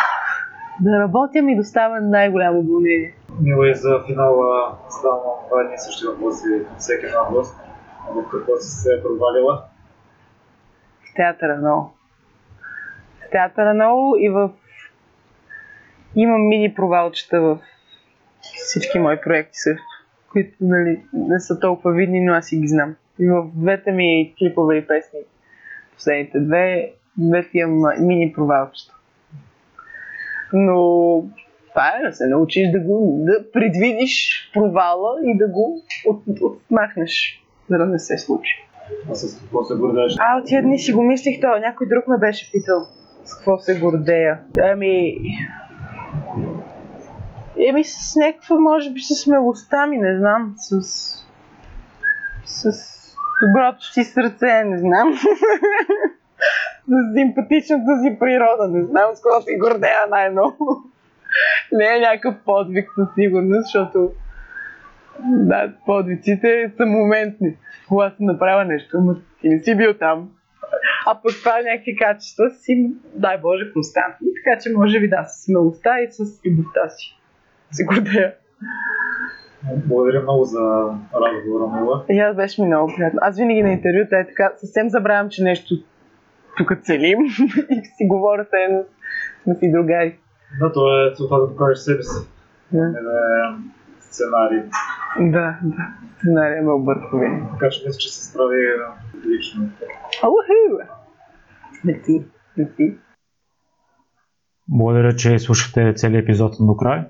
Да 0.80 0.98
работя 0.98 1.42
ми 1.42 1.56
доставя 1.56 2.00
най-голямо 2.00 2.62
вълнение. 2.62 3.14
Мила 3.42 3.70
и 3.70 3.74
за 3.74 4.00
финала 4.06 4.72
задавам 4.90 5.20
два 5.48 5.60
едни 5.60 5.74
и 5.74 5.78
същи 5.78 6.04
въпроси 6.06 6.44
всеки 6.78 7.06
една 7.06 7.20
гост. 7.32 7.60
В 8.08 8.30
какво 8.30 8.56
си 8.56 8.70
се 8.70 8.94
е 8.94 9.02
провалила? 9.02 9.64
В 11.00 11.14
театъра 11.14 11.56
много. 11.56 11.94
В 13.20 13.30
театъра 13.30 13.74
много 13.74 14.16
и 14.18 14.28
в... 14.28 14.50
Имам 16.16 16.48
мини 16.48 16.74
провалчета 16.74 17.40
в 17.40 17.58
всички 18.42 18.98
мои 18.98 19.20
проекти 19.20 19.58
също, 19.58 19.84
които 20.32 20.56
нали, 20.60 21.04
не 21.12 21.40
са 21.40 21.60
толкова 21.60 21.92
видни, 21.92 22.20
но 22.20 22.32
аз 22.32 22.46
си 22.46 22.56
ги 22.56 22.68
знам. 22.68 22.96
И 23.18 23.28
в 23.28 23.50
двете 23.54 23.92
ми 23.92 24.34
клипове 24.38 24.76
и 24.76 24.86
песни, 24.86 25.18
последните 25.94 26.40
две, 26.40 26.92
двете 27.16 27.58
имам 27.58 28.06
мини 28.06 28.32
провалчета. 28.32 28.94
Но 30.52 30.74
това 31.68 31.92
е 31.98 32.06
да 32.06 32.12
се 32.12 32.26
научиш 32.26 32.70
да 32.70 32.80
го 32.80 33.16
да 33.18 33.52
предвидиш 33.52 34.50
провала 34.54 35.20
и 35.24 35.38
да 35.38 35.48
го 35.48 35.82
от, 36.06 36.22
отмахнеш, 36.40 37.42
за 37.70 37.78
да 37.78 37.86
не 37.86 37.98
се 37.98 38.18
случи. 38.18 38.68
А 39.10 39.14
с 39.14 39.40
какво 39.40 39.64
се 39.64 39.74
гордееш? 39.74 40.14
А, 40.18 40.38
от 40.38 40.46
тия 40.46 40.62
дни 40.62 40.78
си 40.78 40.92
го 40.92 41.02
мислих, 41.02 41.40
то 41.40 41.58
някой 41.60 41.88
друг 41.88 42.08
ме 42.08 42.18
беше 42.18 42.52
питал 42.52 42.86
с 43.24 43.36
какво 43.36 43.58
се 43.58 43.80
гордея. 43.80 44.40
Ами... 44.62 45.16
Еми 47.68 47.84
с 47.84 48.16
някаква, 48.16 48.56
може 48.56 48.90
би 48.90 49.00
с 49.00 49.14
смелостта 49.14 49.86
ми, 49.86 49.96
не 49.96 50.18
знам, 50.18 50.54
с... 50.56 50.80
с 52.44 52.72
доброто 53.42 53.92
си 53.92 54.04
сърце, 54.04 54.64
не 54.64 54.78
знам. 54.78 55.14
с 56.88 57.14
симпатичната 57.14 58.02
си 58.02 58.16
природа, 58.18 58.68
не 58.68 58.82
знам 58.82 59.10
с 59.14 59.22
какво 59.22 59.40
се 59.40 59.56
гордея 59.56 60.06
най-много. 60.10 60.82
не 61.72 61.96
е 61.96 62.00
някакъв 62.00 62.34
подвиг 62.44 62.88
със 62.94 63.08
сигурност, 63.14 63.62
защото 63.62 64.12
да, 65.20 65.72
подвиците 65.86 66.72
са 66.76 66.86
моментни. 66.86 67.56
Когато 67.88 68.16
си 68.16 68.24
направя 68.24 68.64
нещо, 68.64 69.00
но 69.00 69.14
ти 69.40 69.48
не 69.48 69.62
си 69.62 69.76
бил 69.76 69.94
там. 69.94 70.30
А 71.06 71.14
пък 71.22 71.32
това 71.38 71.58
е 71.58 71.62
някакви 71.62 71.96
качества 71.96 72.50
си, 72.50 72.90
дай 73.14 73.38
Боже, 73.38 73.72
константни. 73.72 74.28
Така 74.44 74.60
че 74.60 74.70
може 74.76 75.00
би 75.00 75.08
да, 75.08 75.24
с 75.24 75.44
смелостта 75.44 76.00
и 76.00 76.08
с 76.10 76.40
любовта 76.46 76.88
си. 76.88 77.18
Се 77.70 77.84
гордея. 77.84 78.34
Благодаря 79.86 80.22
много 80.22 80.44
за 80.44 80.94
разговора, 81.14 81.80
Мила. 81.80 82.04
И 82.10 82.18
аз 82.18 82.36
беше 82.36 82.62
ми 82.62 82.66
много 82.66 82.92
приятно. 82.96 83.18
Аз 83.22 83.38
винаги 83.38 83.62
на 83.62 83.72
интервюта 83.72 84.18
е 84.18 84.26
така, 84.26 84.52
съвсем 84.56 84.88
забравям, 84.88 85.28
че 85.28 85.42
нещо 85.42 85.74
тук 86.56 86.78
целим 86.82 87.18
и 87.70 87.84
си 87.84 88.06
говоря 88.06 88.44
се 88.44 88.56
едно 88.56 88.84
сме 89.42 89.54
си 89.54 89.72
другари. 89.72 90.18
Да, 90.60 90.72
то 90.72 91.06
е 91.06 91.14
целта 91.14 91.40
да 91.40 91.48
покажеш 91.48 91.78
себе 91.78 92.02
си. 92.02 92.28
Да, 92.72 92.80
да 92.80 92.98
е 92.98 93.81
сценарий. 94.12 94.62
да, 95.20 95.58
да. 95.62 95.88
Сценария 96.18 96.62
ме 96.62 96.72
обърква. 96.72 97.18
Така 97.52 97.70
че 97.70 97.82
мисля, 97.86 97.98
че 97.98 98.12
се 98.12 98.30
справи 98.30 98.56
лично. 99.26 99.70
Уху! 100.24 100.78
Мерси, 101.84 102.24
мерси. 102.58 102.98
Благодаря, 104.68 105.16
че 105.16 105.38
слушате 105.38 105.94
целият 105.96 106.24
епизод 106.24 106.54
до 106.60 106.76
край. 106.76 107.06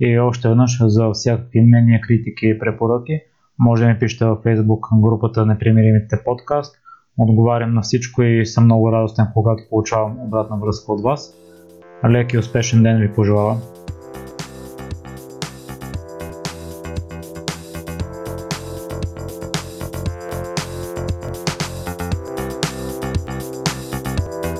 И 0.00 0.18
още 0.18 0.48
веднъж 0.48 0.78
за 0.80 1.10
всякакви 1.12 1.60
мнения, 1.60 2.00
критики 2.00 2.48
и 2.48 2.58
препоръки, 2.58 3.20
може 3.58 3.84
да 3.84 3.88
ми 3.88 3.98
пишете 3.98 4.24
във 4.24 4.38
Facebook 4.38 5.00
групата 5.00 5.46
Непримиримите 5.46 6.16
подкаст. 6.24 6.76
Отговарям 7.18 7.74
на 7.74 7.80
всичко 7.80 8.22
и 8.22 8.46
съм 8.46 8.64
много 8.64 8.92
радостен, 8.92 9.26
когато 9.34 9.62
получавам 9.70 10.20
обратна 10.20 10.56
връзка 10.56 10.92
от 10.92 11.02
вас. 11.02 11.34
Лек 12.10 12.32
и 12.32 12.38
успешен 12.38 12.82
ден 12.82 13.00
ви 13.00 13.12
пожелавам. 13.12 13.58